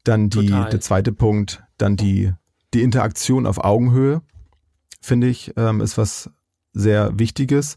Dann 0.09 0.31
die, 0.31 0.47
Total. 0.47 0.71
der 0.71 0.81
zweite 0.81 1.13
Punkt, 1.13 1.63
dann 1.77 1.97
die, 1.97 2.33
die 2.73 2.83
Interaktion 2.83 3.47
auf 3.47 3.63
Augenhöhe, 3.63 4.23
finde 5.03 5.29
ich, 5.29 5.53
ähm, 5.59 5.83
ist 5.83 5.99
was 5.99 6.31
sehr 6.73 7.19
Wichtiges. 7.19 7.77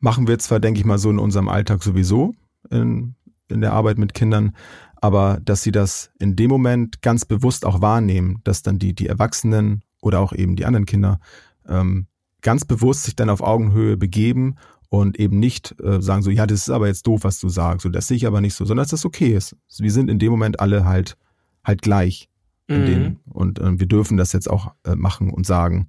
Machen 0.00 0.26
wir 0.26 0.38
zwar, 0.38 0.60
denke 0.60 0.80
ich 0.80 0.86
mal, 0.86 0.96
so 0.96 1.10
in 1.10 1.18
unserem 1.18 1.50
Alltag 1.50 1.82
sowieso, 1.82 2.34
in, 2.70 3.16
in 3.48 3.60
der 3.60 3.74
Arbeit 3.74 3.98
mit 3.98 4.14
Kindern, 4.14 4.56
aber 4.96 5.40
dass 5.44 5.62
sie 5.62 5.72
das 5.72 6.10
in 6.18 6.36
dem 6.36 6.48
Moment 6.48 7.02
ganz 7.02 7.26
bewusst 7.26 7.66
auch 7.66 7.82
wahrnehmen, 7.82 8.40
dass 8.44 8.62
dann 8.62 8.78
die, 8.78 8.94
die 8.94 9.08
Erwachsenen 9.08 9.82
oder 10.00 10.20
auch 10.20 10.32
eben 10.32 10.56
die 10.56 10.64
anderen 10.64 10.86
Kinder 10.86 11.20
ähm, 11.68 12.06
ganz 12.40 12.64
bewusst 12.64 13.04
sich 13.04 13.14
dann 13.14 13.28
auf 13.28 13.42
Augenhöhe 13.42 13.98
begeben 13.98 14.56
und 14.88 15.20
eben 15.20 15.38
nicht 15.38 15.78
äh, 15.82 16.00
sagen 16.00 16.22
so, 16.22 16.30
ja, 16.30 16.46
das 16.46 16.62
ist 16.62 16.70
aber 16.70 16.86
jetzt 16.86 17.06
doof, 17.06 17.24
was 17.24 17.40
du 17.40 17.50
sagst, 17.50 17.82
so 17.82 17.90
das 17.90 18.06
sehe 18.06 18.16
ich 18.16 18.26
aber 18.26 18.40
nicht 18.40 18.54
so, 18.54 18.64
sondern 18.64 18.84
dass 18.84 18.90
das 18.90 19.04
okay 19.04 19.34
ist. 19.34 19.54
Wir 19.78 19.92
sind 19.92 20.08
in 20.08 20.18
dem 20.18 20.30
Moment 20.30 20.58
alle 20.58 20.86
halt 20.86 21.18
halt 21.64 21.82
gleich 21.82 22.28
in 22.68 22.80
Mhm. 22.82 22.86
den, 22.86 23.18
und 23.26 23.58
äh, 23.58 23.78
wir 23.78 23.86
dürfen 23.86 24.16
das 24.16 24.32
jetzt 24.32 24.48
auch 24.48 24.72
äh, 24.84 24.94
machen 24.94 25.30
und 25.30 25.46
sagen. 25.46 25.88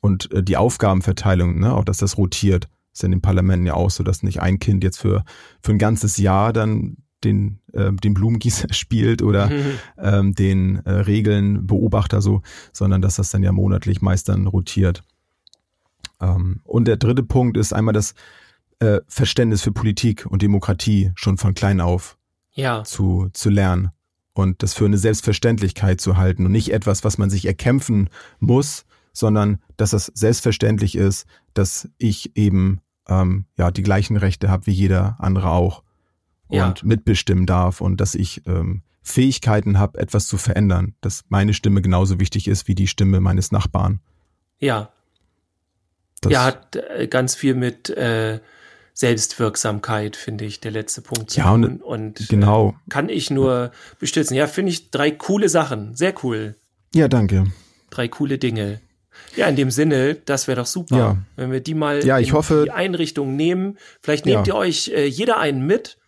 Und 0.00 0.32
äh, 0.32 0.42
die 0.42 0.56
Aufgabenverteilung, 0.56 1.58
ne, 1.58 1.74
auch 1.74 1.84
dass 1.84 1.98
das 1.98 2.16
rotiert, 2.18 2.68
ist 2.92 3.04
in 3.04 3.10
den 3.12 3.20
Parlamenten 3.22 3.66
ja 3.66 3.74
auch 3.74 3.90
so, 3.90 4.02
dass 4.02 4.22
nicht 4.22 4.40
ein 4.40 4.58
Kind 4.58 4.82
jetzt 4.82 4.98
für, 4.98 5.24
für 5.62 5.72
ein 5.72 5.78
ganzes 5.78 6.16
Jahr 6.16 6.52
dann 6.52 6.96
den, 7.22 7.60
äh, 7.72 7.92
den 7.92 8.14
Blumengießer 8.14 8.68
spielt 8.72 9.22
oder 9.22 9.48
Mhm. 9.50 9.78
ähm, 9.98 10.34
den 10.34 10.76
äh, 10.84 10.90
Regeln 10.90 11.66
Beobachter 11.66 12.20
so, 12.20 12.42
sondern 12.72 13.02
dass 13.02 13.16
das 13.16 13.30
dann 13.30 13.42
ja 13.42 13.52
monatlich 13.52 14.02
meist 14.02 14.28
dann 14.28 14.46
rotiert. 14.46 15.04
Ähm, 16.20 16.60
und 16.64 16.86
der 16.86 16.96
dritte 16.96 17.22
Punkt 17.22 17.56
ist 17.56 17.72
einmal 17.72 17.94
das 17.94 18.14
äh, 18.80 19.00
Verständnis 19.06 19.62
für 19.62 19.72
Politik 19.72 20.26
und 20.26 20.42
Demokratie 20.42 21.12
schon 21.14 21.36
von 21.38 21.54
klein 21.54 21.80
auf 21.80 22.18
Ja, 22.52 22.82
zu, 22.84 23.28
zu 23.32 23.50
lernen 23.50 23.90
und 24.32 24.62
das 24.62 24.74
für 24.74 24.84
eine 24.84 24.98
Selbstverständlichkeit 24.98 26.00
zu 26.00 26.16
halten 26.16 26.46
und 26.46 26.52
nicht 26.52 26.72
etwas, 26.72 27.04
was 27.04 27.18
man 27.18 27.30
sich 27.30 27.46
erkämpfen 27.46 28.08
muss, 28.38 28.84
sondern 29.12 29.60
dass 29.76 29.90
das 29.90 30.06
selbstverständlich 30.14 30.96
ist, 30.96 31.26
dass 31.54 31.88
ich 31.98 32.36
eben 32.36 32.80
ähm, 33.08 33.46
ja 33.58 33.70
die 33.70 33.82
gleichen 33.82 34.16
Rechte 34.16 34.50
habe 34.50 34.66
wie 34.66 34.72
jeder 34.72 35.16
andere 35.18 35.50
auch 35.50 35.82
und 36.48 36.56
Ja. 36.58 36.74
mitbestimmen 36.82 37.46
darf 37.46 37.80
und 37.80 38.00
dass 38.00 38.14
ich 38.14 38.46
ähm, 38.46 38.82
Fähigkeiten 39.02 39.78
habe, 39.78 39.98
etwas 39.98 40.26
zu 40.26 40.36
verändern, 40.36 40.94
dass 41.00 41.24
meine 41.28 41.54
Stimme 41.54 41.82
genauso 41.82 42.20
wichtig 42.20 42.46
ist 42.48 42.68
wie 42.68 42.74
die 42.74 42.86
Stimme 42.86 43.20
meines 43.20 43.50
Nachbarn. 43.52 44.00
ja. 44.58 44.90
Das, 46.22 46.32
ja, 46.32 46.44
hat 46.44 46.76
äh, 46.76 47.08
ganz 47.08 47.34
viel 47.34 47.54
mit 47.54 47.88
äh, 47.88 48.40
Selbstwirksamkeit, 49.00 50.16
finde 50.16 50.44
ich, 50.44 50.60
der 50.60 50.70
letzte 50.70 51.02
Punkt 51.02 51.34
Ja, 51.36 51.52
und-. 51.52 51.82
Und 51.82 52.28
genau. 52.28 52.70
äh, 52.86 52.90
kann 52.90 53.08
ich 53.08 53.30
nur 53.30 53.72
bestützen. 53.98 54.34
Ja, 54.34 54.46
finde 54.46 54.72
ich 54.72 54.90
drei 54.90 55.10
coole 55.10 55.48
Sachen. 55.48 55.94
Sehr 55.94 56.14
cool. 56.22 56.56
Ja, 56.94 57.08
danke. 57.08 57.46
Drei 57.90 58.08
coole 58.08 58.38
Dinge. 58.38 58.80
Ja, 59.36 59.46
in 59.48 59.56
dem 59.56 59.70
Sinne, 59.70 60.14
das 60.24 60.48
wäre 60.48 60.60
doch 60.60 60.66
super, 60.66 60.96
Ja. 60.96 61.16
wenn 61.36 61.52
wir 61.52 61.60
die 61.60 61.74
mal 61.74 62.04
Ja, 62.04 62.18
ich 62.18 62.28
in 62.28 62.34
hoffe- 62.34 62.62
die 62.64 62.70
Einrichtung 62.70 63.36
nehmen. 63.36 63.78
Vielleicht 64.02 64.24
nehmt 64.26 64.46
Ja. 64.46 64.54
ihr 64.54 64.58
euch 64.58 64.88
äh, 64.88 65.06
jeder 65.06 65.38
einen 65.38 65.66
mit. 65.66 65.98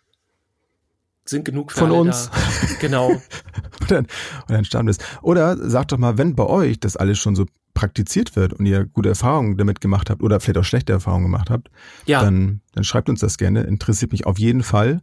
Sind 1.32 1.44
genug 1.44 1.72
Von 1.72 1.90
uns. 1.90 2.30
Da. 2.30 2.38
Genau. 2.80 3.08
und 3.80 3.90
dann, 3.90 4.04
und 4.04 4.50
dann 4.50 4.64
sterben 4.64 4.88
ist. 4.88 5.02
Oder 5.22 5.56
sagt 5.68 5.92
doch 5.92 5.98
mal, 5.98 6.18
wenn 6.18 6.36
bei 6.36 6.46
euch 6.46 6.78
das 6.78 6.96
alles 6.96 7.18
schon 7.18 7.34
so 7.34 7.46
praktiziert 7.74 8.36
wird 8.36 8.52
und 8.52 8.66
ihr 8.66 8.84
gute 8.84 9.08
Erfahrungen 9.08 9.56
damit 9.56 9.80
gemacht 9.80 10.10
habt 10.10 10.22
oder 10.22 10.40
vielleicht 10.40 10.58
auch 10.58 10.64
schlechte 10.64 10.92
Erfahrungen 10.92 11.24
gemacht 11.24 11.48
habt, 11.48 11.70
Ja, 12.06 12.22
dann, 12.22 12.60
dann 12.72 12.84
schreibt 12.84 13.08
uns 13.08 13.20
das 13.20 13.38
gerne. 13.38 13.62
Interessiert 13.62 14.12
mich 14.12 14.26
auf 14.26 14.38
jeden 14.38 14.62
Fall. 14.62 15.00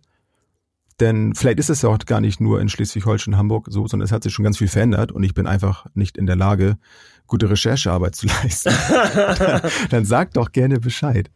Denn 1.00 1.34
vielleicht 1.34 1.60
ist 1.60 1.70
es 1.70 1.82
ja 1.82 1.90
auch 1.90 1.98
gar 2.00 2.22
nicht 2.22 2.42
nur 2.42 2.62
in 2.62 2.70
Schleswig-Holstein, 2.70 3.38
Hamburg 3.38 3.68
so, 3.70 3.88
sondern 3.88 4.06
es 4.06 4.12
hat 4.12 4.22
sich 4.24 4.34
schon 4.34 4.44
ganz 4.44 4.58
viel 4.58 4.68
verändert 4.68 5.12
und 5.12 5.24
ich 5.24 5.34
bin 5.34 5.48
einfach 5.48 5.86
nicht 5.94 6.18
in 6.18 6.26
der 6.26 6.36
Lage, 6.36 6.78
gute 7.26 7.50
Recherchearbeit 7.50 8.16
zu 8.16 8.28
leisten. 8.44 8.72
dann, 9.14 9.62
dann 9.90 10.06
sagt 10.06 10.38
doch 10.38 10.52
gerne 10.52 10.80
Bescheid. 10.80 11.32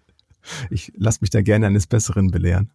Ich 0.70 0.92
lasse 0.98 1.20
mich 1.22 1.30
da 1.30 1.42
gerne 1.42 1.68
eines 1.68 1.88
Besseren 1.88 2.30
belehren. 2.30 2.72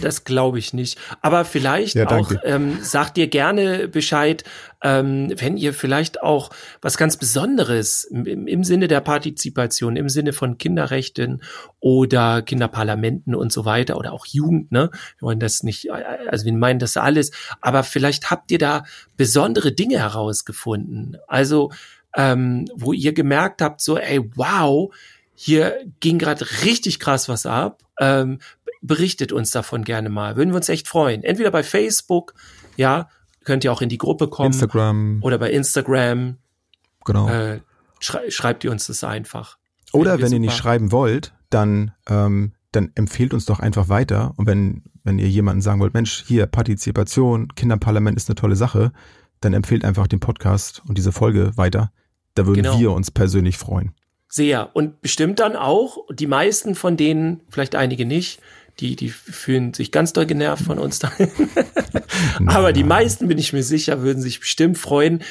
Das 0.00 0.24
glaube 0.24 0.58
ich 0.58 0.72
nicht. 0.72 0.98
Aber 1.20 1.44
vielleicht 1.44 1.94
Ja, 1.94 2.08
auch, 2.08 2.32
ähm, 2.44 2.78
sagt 2.82 3.18
ihr 3.18 3.26
gerne 3.26 3.88
Bescheid, 3.88 4.42
ähm, 4.82 5.32
wenn 5.36 5.58
ihr 5.58 5.74
vielleicht 5.74 6.22
auch 6.22 6.50
was 6.80 6.96
ganz 6.96 7.18
Besonderes 7.18 8.04
im, 8.04 8.46
im 8.46 8.64
Sinne 8.64 8.88
der 8.88 9.02
Partizipation, 9.02 9.96
im 9.96 10.08
Sinne 10.08 10.32
von 10.32 10.56
Kinderrechten 10.56 11.42
oder 11.78 12.40
Kinderparlamenten 12.40 13.34
und 13.34 13.52
so 13.52 13.66
weiter 13.66 13.98
oder 13.98 14.14
auch 14.14 14.24
Jugend, 14.24 14.72
ne? 14.72 14.90
Wir 15.18 15.26
wollen 15.26 15.40
das 15.40 15.62
nicht, 15.62 15.90
also 15.90 16.46
wir 16.46 16.52
meinen 16.54 16.78
das 16.78 16.96
alles, 16.96 17.30
aber 17.60 17.82
vielleicht 17.84 18.30
habt 18.30 18.50
ihr 18.50 18.58
da 18.58 18.84
besondere 19.18 19.72
Dinge 19.72 19.98
herausgefunden. 19.98 21.18
Also, 21.28 21.70
ähm, 22.16 22.64
wo 22.74 22.92
ihr 22.92 23.12
gemerkt 23.12 23.60
habt, 23.60 23.82
so, 23.82 23.98
ey, 23.98 24.20
wow, 24.34 24.90
hier 25.42 25.74
ging 26.00 26.18
gerade 26.18 26.44
richtig 26.64 26.98
krass 27.00 27.26
was 27.26 27.46
ab. 27.46 27.82
Ähm, 27.98 28.40
berichtet 28.82 29.32
uns 29.32 29.50
davon 29.50 29.84
gerne 29.84 30.10
mal. 30.10 30.36
Würden 30.36 30.50
wir 30.50 30.56
uns 30.56 30.68
echt 30.68 30.86
freuen. 30.86 31.22
Entweder 31.24 31.50
bei 31.50 31.62
Facebook, 31.62 32.34
ja, 32.76 33.08
könnt 33.44 33.64
ihr 33.64 33.72
auch 33.72 33.80
in 33.80 33.88
die 33.88 33.96
Gruppe 33.96 34.28
kommen. 34.28 34.52
Instagram, 34.52 35.20
Oder 35.22 35.38
bei 35.38 35.50
Instagram. 35.50 36.36
genau. 37.06 37.30
Äh, 37.30 37.60
schrei 38.00 38.30
schreibt 38.30 38.64
ihr 38.64 38.70
uns 38.70 38.86
das 38.88 39.02
einfach. 39.02 39.56
Oder 39.92 40.20
wenn 40.20 40.30
ihr 40.30 40.40
nicht 40.40 40.50
super. 40.50 40.62
schreiben 40.62 40.92
wollt, 40.92 41.32
dann, 41.48 41.92
ähm, 42.06 42.52
dann 42.72 42.92
empfehlt 42.94 43.32
uns 43.32 43.46
doch 43.46 43.60
einfach 43.60 43.88
weiter. 43.88 44.34
Und 44.36 44.46
wenn, 44.46 44.82
wenn 45.04 45.18
ihr 45.18 45.28
jemanden 45.28 45.62
sagen 45.62 45.80
wollt, 45.80 45.94
Mensch, 45.94 46.22
hier 46.26 46.44
Partizipation, 46.46 47.48
Kinderparlament 47.54 48.18
ist 48.18 48.28
eine 48.28 48.34
tolle 48.34 48.56
Sache, 48.56 48.92
dann 49.40 49.54
empfehlt 49.54 49.86
einfach 49.86 50.06
den 50.06 50.20
Podcast 50.20 50.82
und 50.86 50.98
diese 50.98 51.12
Folge 51.12 51.56
weiter. 51.56 51.92
Da 52.34 52.46
würden 52.46 52.62
Genau. 52.62 52.78
wir 52.78 52.92
uns 52.92 53.10
persönlich 53.10 53.56
freuen. 53.56 53.92
Sehr. 54.30 54.70
Und 54.74 55.02
bestimmt 55.02 55.40
dann 55.40 55.56
auch, 55.56 56.06
die 56.12 56.28
meisten 56.28 56.76
von 56.76 56.96
denen, 56.96 57.40
vielleicht 57.50 57.74
einige 57.74 58.06
nicht, 58.06 58.40
die, 58.78 58.96
die 58.96 59.10
fühlen 59.10 59.74
sich 59.74 59.90
ganz 59.92 60.12
doll 60.12 60.24
genervt 60.24 60.64
von 60.64 60.78
uns. 60.78 61.00
da. 61.00 61.10
Aber 62.46 62.72
die 62.72 62.84
meisten, 62.84 63.28
bin 63.28 63.38
ich 63.38 63.52
mir 63.52 63.64
sicher, 63.64 64.02
würden 64.02 64.22
sich 64.22 64.40
bestimmt 64.40 64.78
freuen, 64.78 65.22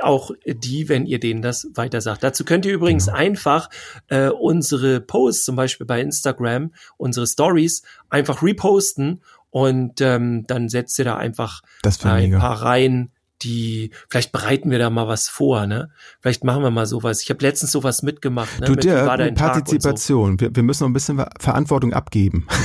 auch 0.00 0.30
die, 0.46 0.88
wenn 0.88 1.06
ihr 1.06 1.20
denen 1.20 1.42
das 1.42 1.68
weiter 1.74 2.00
sagt. 2.00 2.24
Dazu 2.24 2.44
könnt 2.44 2.64
ihr 2.64 2.72
übrigens 2.72 3.08
einfach 3.08 3.68
äh, 4.08 4.28
unsere 4.28 5.00
Posts, 5.00 5.44
zum 5.44 5.56
Beispiel 5.56 5.86
bei 5.86 6.00
Instagram, 6.00 6.72
unsere 6.96 7.26
Stories, 7.26 7.82
einfach 8.08 8.42
reposten 8.42 9.22
und 9.50 10.00
ähm, 10.00 10.44
dann 10.46 10.68
setzt 10.68 10.98
ihr 10.98 11.04
da 11.04 11.16
einfach 11.16 11.62
ein 12.02 12.24
mega. 12.24 12.38
paar 12.38 12.62
rein, 12.62 13.10
die, 13.42 13.90
vielleicht 14.08 14.32
bereiten 14.32 14.70
wir 14.70 14.78
da 14.78 14.90
mal 14.90 15.08
was 15.08 15.28
vor, 15.28 15.66
ne? 15.66 15.90
Vielleicht 16.20 16.44
machen 16.44 16.62
wir 16.62 16.70
mal 16.70 16.86
sowas. 16.86 17.22
Ich 17.22 17.30
habe 17.30 17.42
letztens 17.42 17.72
sowas 17.72 18.02
mitgemacht, 18.02 18.60
ne? 18.60 18.66
Du, 18.66 18.72
Mit, 18.72 18.84
dein 18.84 19.06
Tag 19.06 19.20
und 19.20 19.38
so. 19.38 19.44
Partizipation. 19.44 20.40
Wir, 20.40 20.54
wir 20.54 20.62
müssen 20.62 20.84
noch 20.84 20.90
ein 20.90 20.94
bisschen 20.94 21.22
Verantwortung 21.38 21.92
abgeben. 21.92 22.46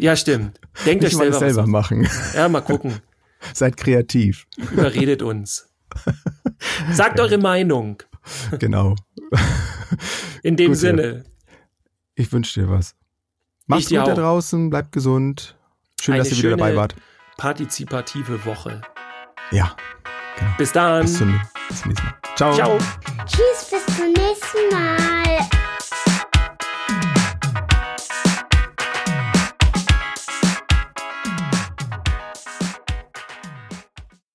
Ja, 0.00 0.16
stimmt. 0.16 0.58
Denkt 0.86 1.04
euch 1.04 1.14
selber, 1.14 1.38
selber 1.38 1.62
was 1.62 1.68
machen. 1.68 2.08
Ja, 2.34 2.48
mal 2.48 2.62
gucken. 2.62 3.00
Seid 3.52 3.76
kreativ. 3.76 4.46
Überredet 4.56 5.20
uns. 5.20 5.68
Sagt 6.90 7.20
eure 7.20 7.36
Meinung. 7.36 8.02
Genau. 8.58 8.96
In 10.42 10.56
dem 10.56 10.68
Gut. 10.68 10.78
Sinne. 10.78 11.24
Ich 12.14 12.32
wünsche 12.32 12.60
dir 12.60 12.70
was. 12.70 12.94
Macht's 13.66 13.90
gut 13.90 13.98
da 13.98 14.04
auch. 14.04 14.14
draußen, 14.14 14.70
bleibt 14.70 14.92
gesund. 14.92 15.58
Schön, 16.00 16.14
Eine 16.14 16.22
dass 16.22 16.32
ihr 16.32 16.38
wieder 16.38 16.56
dabei 16.56 16.76
wart. 16.76 16.96
Partizipative 17.36 18.46
Woche. 18.46 18.80
Ja. 19.50 19.74
Genau. 20.38 20.50
Bis 20.56 20.72
dann. 20.72 21.02
Bis 21.02 21.18
zum, 21.18 21.40
bis 21.68 21.80
zum 21.80 21.88
nächsten 21.88 22.06
Mal. 22.06 22.14
Ciao. 22.36 22.54
Ciao. 22.54 22.78
Tschüss, 23.26 23.70
bis 23.70 23.96
zum 23.96 24.12
nächsten 24.12 24.68
Mal. 24.72 25.59